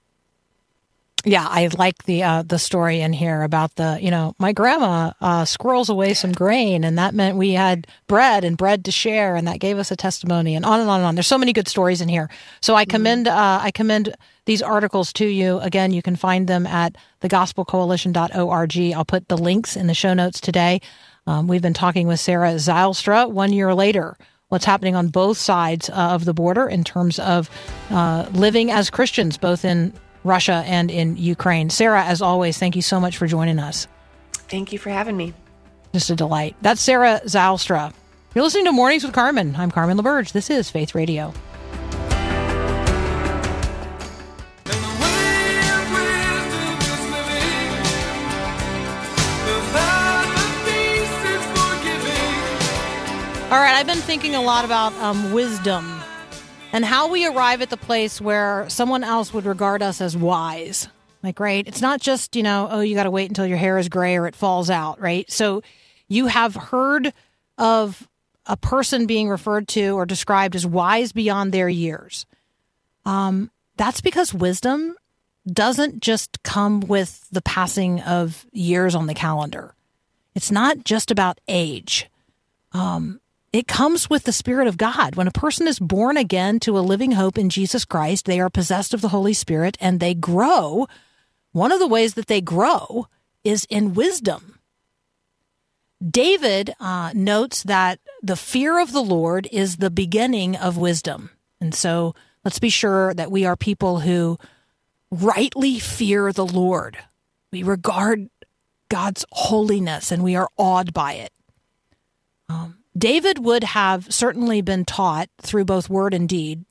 Yeah, 1.24 1.46
I 1.46 1.68
like 1.76 2.04
the 2.04 2.22
uh, 2.22 2.42
the 2.42 2.58
story 2.58 3.00
in 3.00 3.12
here 3.12 3.42
about 3.42 3.74
the 3.74 3.98
you 4.00 4.10
know 4.10 4.34
my 4.38 4.52
grandma 4.52 5.12
uh, 5.20 5.44
squirrels 5.44 5.90
away 5.90 6.14
some 6.14 6.32
grain, 6.32 6.82
and 6.82 6.96
that 6.96 7.14
meant 7.14 7.36
we 7.36 7.52
had 7.52 7.86
bread 8.06 8.42
and 8.42 8.56
bread 8.56 8.86
to 8.86 8.90
share, 8.90 9.36
and 9.36 9.46
that 9.46 9.60
gave 9.60 9.76
us 9.76 9.90
a 9.90 9.96
testimony, 9.96 10.54
and 10.54 10.64
on 10.64 10.80
and 10.80 10.88
on 10.88 11.00
and 11.00 11.06
on. 11.06 11.14
There's 11.16 11.26
so 11.26 11.36
many 11.36 11.52
good 11.52 11.68
stories 11.68 12.00
in 12.00 12.08
here. 12.08 12.30
So 12.62 12.74
I 12.74 12.86
commend 12.86 13.28
uh, 13.28 13.60
I 13.62 13.70
commend 13.70 14.14
these 14.46 14.62
articles 14.62 15.12
to 15.14 15.26
you. 15.26 15.58
Again, 15.58 15.92
you 15.92 16.00
can 16.00 16.16
find 16.16 16.46
them 16.46 16.66
at 16.66 16.96
thegospelcoalition.org. 17.20 18.94
I'll 18.94 19.04
put 19.04 19.28
the 19.28 19.38
links 19.38 19.76
in 19.76 19.88
the 19.88 19.94
show 19.94 20.14
notes 20.14 20.40
today. 20.40 20.80
Um, 21.26 21.48
we've 21.48 21.62
been 21.62 21.74
talking 21.74 22.06
with 22.06 22.18
Sarah 22.18 22.54
Zylstra. 22.54 23.30
One 23.30 23.52
year 23.52 23.74
later, 23.74 24.16
what's 24.48 24.64
happening 24.64 24.96
on 24.96 25.08
both 25.08 25.36
sides 25.36 25.90
uh, 25.90 25.92
of 25.92 26.24
the 26.24 26.32
border 26.32 26.66
in 26.66 26.82
terms 26.82 27.18
of 27.18 27.50
uh, 27.90 28.26
living 28.32 28.70
as 28.70 28.88
Christians, 28.88 29.36
both 29.36 29.66
in 29.66 29.92
Russia 30.24 30.62
and 30.66 30.90
in 30.90 31.16
Ukraine. 31.16 31.70
Sarah, 31.70 32.04
as 32.04 32.20
always, 32.22 32.58
thank 32.58 32.76
you 32.76 32.82
so 32.82 33.00
much 33.00 33.16
for 33.16 33.26
joining 33.26 33.58
us. 33.58 33.86
Thank 34.32 34.72
you 34.72 34.78
for 34.78 34.90
having 34.90 35.16
me. 35.16 35.32
Just 35.92 36.10
a 36.10 36.16
delight. 36.16 36.56
That's 36.60 36.80
Sarah 36.80 37.20
Zylstra. 37.24 37.92
You're 38.34 38.44
listening 38.44 38.66
to 38.66 38.72
Mornings 38.72 39.02
with 39.02 39.12
Carmen. 39.12 39.56
I'm 39.56 39.70
Carmen 39.70 39.96
LaBerge. 39.96 40.32
This 40.32 40.50
is 40.50 40.70
Faith 40.70 40.94
Radio. 40.94 41.32
And 44.66 44.78
the 44.84 44.92
way 45.02 45.58
of 45.66 45.82
wisdom 45.90 46.78
is 46.78 47.02
living. 47.10 47.74
The 49.46 49.58
path 49.72 50.30
of 50.38 50.50
peace 50.66 51.18
is 51.34 51.44
forgiving. 51.58 53.52
All 53.52 53.58
right, 53.58 53.74
I've 53.74 53.86
been 53.86 53.98
thinking 53.98 54.36
a 54.36 54.42
lot 54.42 54.64
about 54.64 54.92
um, 54.94 55.32
wisdom 55.32 55.99
and 56.72 56.84
how 56.84 57.08
we 57.08 57.26
arrive 57.26 57.62
at 57.62 57.70
the 57.70 57.76
place 57.76 58.20
where 58.20 58.68
someone 58.68 59.04
else 59.04 59.32
would 59.32 59.44
regard 59.44 59.82
us 59.82 60.00
as 60.00 60.16
wise. 60.16 60.88
Like, 61.22 61.38
right? 61.38 61.66
It's 61.66 61.82
not 61.82 62.00
just, 62.00 62.34
you 62.34 62.42
know, 62.42 62.68
oh, 62.70 62.80
you 62.80 62.94
got 62.94 63.04
to 63.04 63.10
wait 63.10 63.28
until 63.28 63.46
your 63.46 63.58
hair 63.58 63.76
is 63.78 63.88
gray 63.88 64.16
or 64.16 64.26
it 64.26 64.34
falls 64.34 64.70
out, 64.70 65.00
right? 65.00 65.30
So 65.30 65.62
you 66.08 66.26
have 66.26 66.54
heard 66.54 67.12
of 67.58 68.08
a 68.46 68.56
person 68.56 69.06
being 69.06 69.28
referred 69.28 69.68
to 69.68 69.90
or 69.90 70.06
described 70.06 70.56
as 70.56 70.66
wise 70.66 71.12
beyond 71.12 71.52
their 71.52 71.68
years. 71.68 72.24
Um, 73.04 73.50
that's 73.76 74.00
because 74.00 74.32
wisdom 74.32 74.96
doesn't 75.46 76.00
just 76.00 76.42
come 76.42 76.80
with 76.80 77.26
the 77.30 77.42
passing 77.42 78.00
of 78.00 78.46
years 78.52 78.94
on 78.94 79.06
the 79.06 79.14
calendar. 79.14 79.74
It's 80.34 80.50
not 80.50 80.84
just 80.84 81.10
about 81.10 81.40
age 81.48 82.08
it 83.52 83.66
comes 83.66 84.08
with 84.08 84.24
the 84.24 84.32
Spirit 84.32 84.68
of 84.68 84.78
God. 84.78 85.16
When 85.16 85.26
a 85.26 85.32
person 85.32 85.66
is 85.66 85.78
born 85.78 86.16
again 86.16 86.60
to 86.60 86.78
a 86.78 86.80
living 86.80 87.12
hope 87.12 87.36
in 87.36 87.50
Jesus 87.50 87.84
Christ, 87.84 88.26
they 88.26 88.38
are 88.38 88.50
possessed 88.50 88.94
of 88.94 89.00
the 89.00 89.08
Holy 89.08 89.34
Spirit 89.34 89.76
and 89.80 89.98
they 89.98 90.14
grow. 90.14 90.86
One 91.52 91.72
of 91.72 91.80
the 91.80 91.88
ways 91.88 92.14
that 92.14 92.26
they 92.26 92.40
grow 92.40 93.08
is 93.42 93.66
in 93.68 93.94
wisdom. 93.94 94.60
David 96.06 96.74
uh, 96.78 97.10
notes 97.14 97.64
that 97.64 97.98
the 98.22 98.36
fear 98.36 98.80
of 98.80 98.92
the 98.92 99.02
Lord 99.02 99.48
is 99.50 99.76
the 99.76 99.90
beginning 99.90 100.56
of 100.56 100.76
wisdom. 100.76 101.30
And 101.60 101.74
so 101.74 102.14
let's 102.44 102.60
be 102.60 102.70
sure 102.70 103.12
that 103.14 103.30
we 103.30 103.44
are 103.44 103.56
people 103.56 104.00
who 104.00 104.38
rightly 105.10 105.78
fear 105.78 106.32
the 106.32 106.46
Lord. 106.46 106.98
We 107.52 107.64
regard 107.64 108.30
God's 108.88 109.24
holiness 109.32 110.12
and 110.12 110.22
we 110.22 110.36
are 110.36 110.48
awed 110.56 110.94
by 110.94 111.14
it. 111.14 111.32
David 112.96 113.38
would 113.38 113.64
have 113.64 114.12
certainly 114.12 114.60
been 114.62 114.84
taught 114.84 115.28
through 115.40 115.64
both 115.64 115.88
word 115.88 116.12
and 116.12 116.28
deed, 116.28 116.64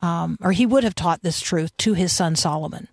um, 0.00 0.38
or 0.40 0.52
he 0.52 0.66
would 0.66 0.84
have 0.84 0.94
taught 0.94 1.22
this 1.22 1.40
truth 1.40 1.76
to 1.78 1.94
his 1.94 2.12
son 2.12 2.36
Solomon. 2.36 2.88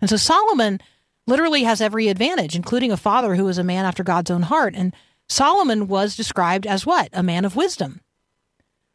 And 0.00 0.08
so 0.08 0.16
Solomon 0.16 0.80
literally 1.26 1.64
has 1.64 1.80
every 1.80 2.08
advantage, 2.08 2.56
including 2.56 2.90
a 2.90 2.96
father 2.96 3.34
who 3.34 3.44
was 3.44 3.58
a 3.58 3.64
man 3.64 3.84
after 3.84 4.02
God's 4.02 4.30
own 4.30 4.42
heart. 4.42 4.74
And 4.74 4.94
Solomon 5.28 5.86
was 5.88 6.16
described 6.16 6.66
as 6.66 6.86
what? 6.86 7.08
A 7.12 7.22
man 7.22 7.44
of 7.44 7.56
wisdom. 7.56 8.00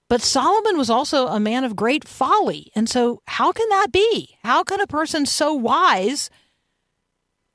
But 0.09 0.21
Solomon 0.21 0.77
was 0.77 0.89
also 0.89 1.27
a 1.27 1.39
man 1.39 1.63
of 1.63 1.75
great 1.75 2.07
folly. 2.07 2.71
And 2.75 2.89
so, 2.89 3.21
how 3.27 3.51
can 3.51 3.67
that 3.69 3.91
be? 3.91 4.37
How 4.43 4.63
can 4.63 4.79
a 4.79 4.87
person 4.87 5.25
so 5.25 5.53
wise 5.53 6.29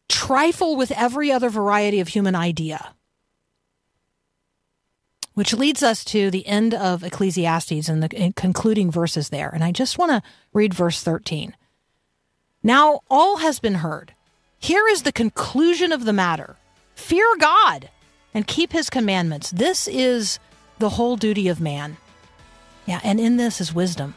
trifle 0.08 0.76
with 0.76 0.92
every 0.92 1.32
other 1.32 1.48
variety 1.48 2.00
of 2.00 2.08
human 2.08 2.34
idea? 2.34 2.94
Which 5.42 5.54
leads 5.54 5.82
us 5.82 6.04
to 6.04 6.30
the 6.30 6.46
end 6.46 6.72
of 6.72 7.02
Ecclesiastes 7.02 7.88
and 7.88 8.00
the 8.00 8.32
concluding 8.36 8.92
verses 8.92 9.30
there. 9.30 9.48
And 9.48 9.64
I 9.64 9.72
just 9.72 9.98
want 9.98 10.12
to 10.12 10.22
read 10.52 10.72
verse 10.72 11.02
13. 11.02 11.56
Now 12.62 13.00
all 13.10 13.38
has 13.38 13.58
been 13.58 13.74
heard. 13.74 14.14
Here 14.60 14.86
is 14.86 15.02
the 15.02 15.10
conclusion 15.10 15.90
of 15.90 16.04
the 16.04 16.12
matter 16.12 16.58
fear 16.94 17.26
God 17.40 17.90
and 18.32 18.46
keep 18.46 18.70
his 18.70 18.88
commandments. 18.88 19.50
This 19.50 19.88
is 19.88 20.38
the 20.78 20.90
whole 20.90 21.16
duty 21.16 21.48
of 21.48 21.60
man. 21.60 21.96
Yeah, 22.86 23.00
and 23.02 23.18
in 23.18 23.36
this 23.36 23.60
is 23.60 23.74
wisdom. 23.74 24.14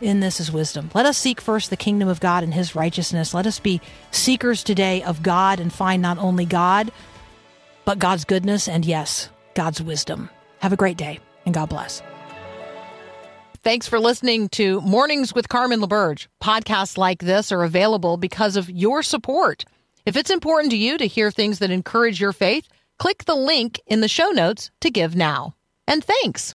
In 0.00 0.18
this 0.18 0.40
is 0.40 0.50
wisdom. 0.50 0.90
Let 0.94 1.06
us 1.06 1.16
seek 1.16 1.40
first 1.40 1.70
the 1.70 1.76
kingdom 1.76 2.08
of 2.08 2.18
God 2.18 2.42
and 2.42 2.52
his 2.52 2.74
righteousness. 2.74 3.34
Let 3.34 3.46
us 3.46 3.60
be 3.60 3.80
seekers 4.10 4.64
today 4.64 5.00
of 5.00 5.22
God 5.22 5.60
and 5.60 5.72
find 5.72 6.02
not 6.02 6.18
only 6.18 6.44
God, 6.44 6.90
but 7.84 8.00
God's 8.00 8.24
goodness 8.24 8.66
and 8.66 8.84
yes, 8.84 9.28
God's 9.54 9.80
wisdom. 9.80 10.30
Have 10.60 10.72
a 10.72 10.76
great 10.76 10.96
day 10.96 11.20
and 11.46 11.54
God 11.54 11.68
bless. 11.68 12.02
Thanks 13.62 13.88
for 13.88 13.98
listening 13.98 14.50
to 14.50 14.82
Mornings 14.82 15.34
with 15.34 15.48
Carmen 15.48 15.80
LaBerge. 15.80 16.26
Podcasts 16.42 16.98
like 16.98 17.20
this 17.20 17.50
are 17.50 17.64
available 17.64 18.18
because 18.18 18.56
of 18.56 18.68
your 18.68 19.02
support. 19.02 19.64
If 20.04 20.18
it's 20.18 20.28
important 20.28 20.70
to 20.72 20.76
you 20.76 20.98
to 20.98 21.06
hear 21.06 21.30
things 21.30 21.60
that 21.60 21.70
encourage 21.70 22.20
your 22.20 22.34
faith, 22.34 22.68
click 22.98 23.24
the 23.24 23.34
link 23.34 23.80
in 23.86 24.02
the 24.02 24.08
show 24.08 24.28
notes 24.28 24.70
to 24.80 24.90
give 24.90 25.16
now. 25.16 25.54
And 25.88 26.04
thanks. 26.04 26.52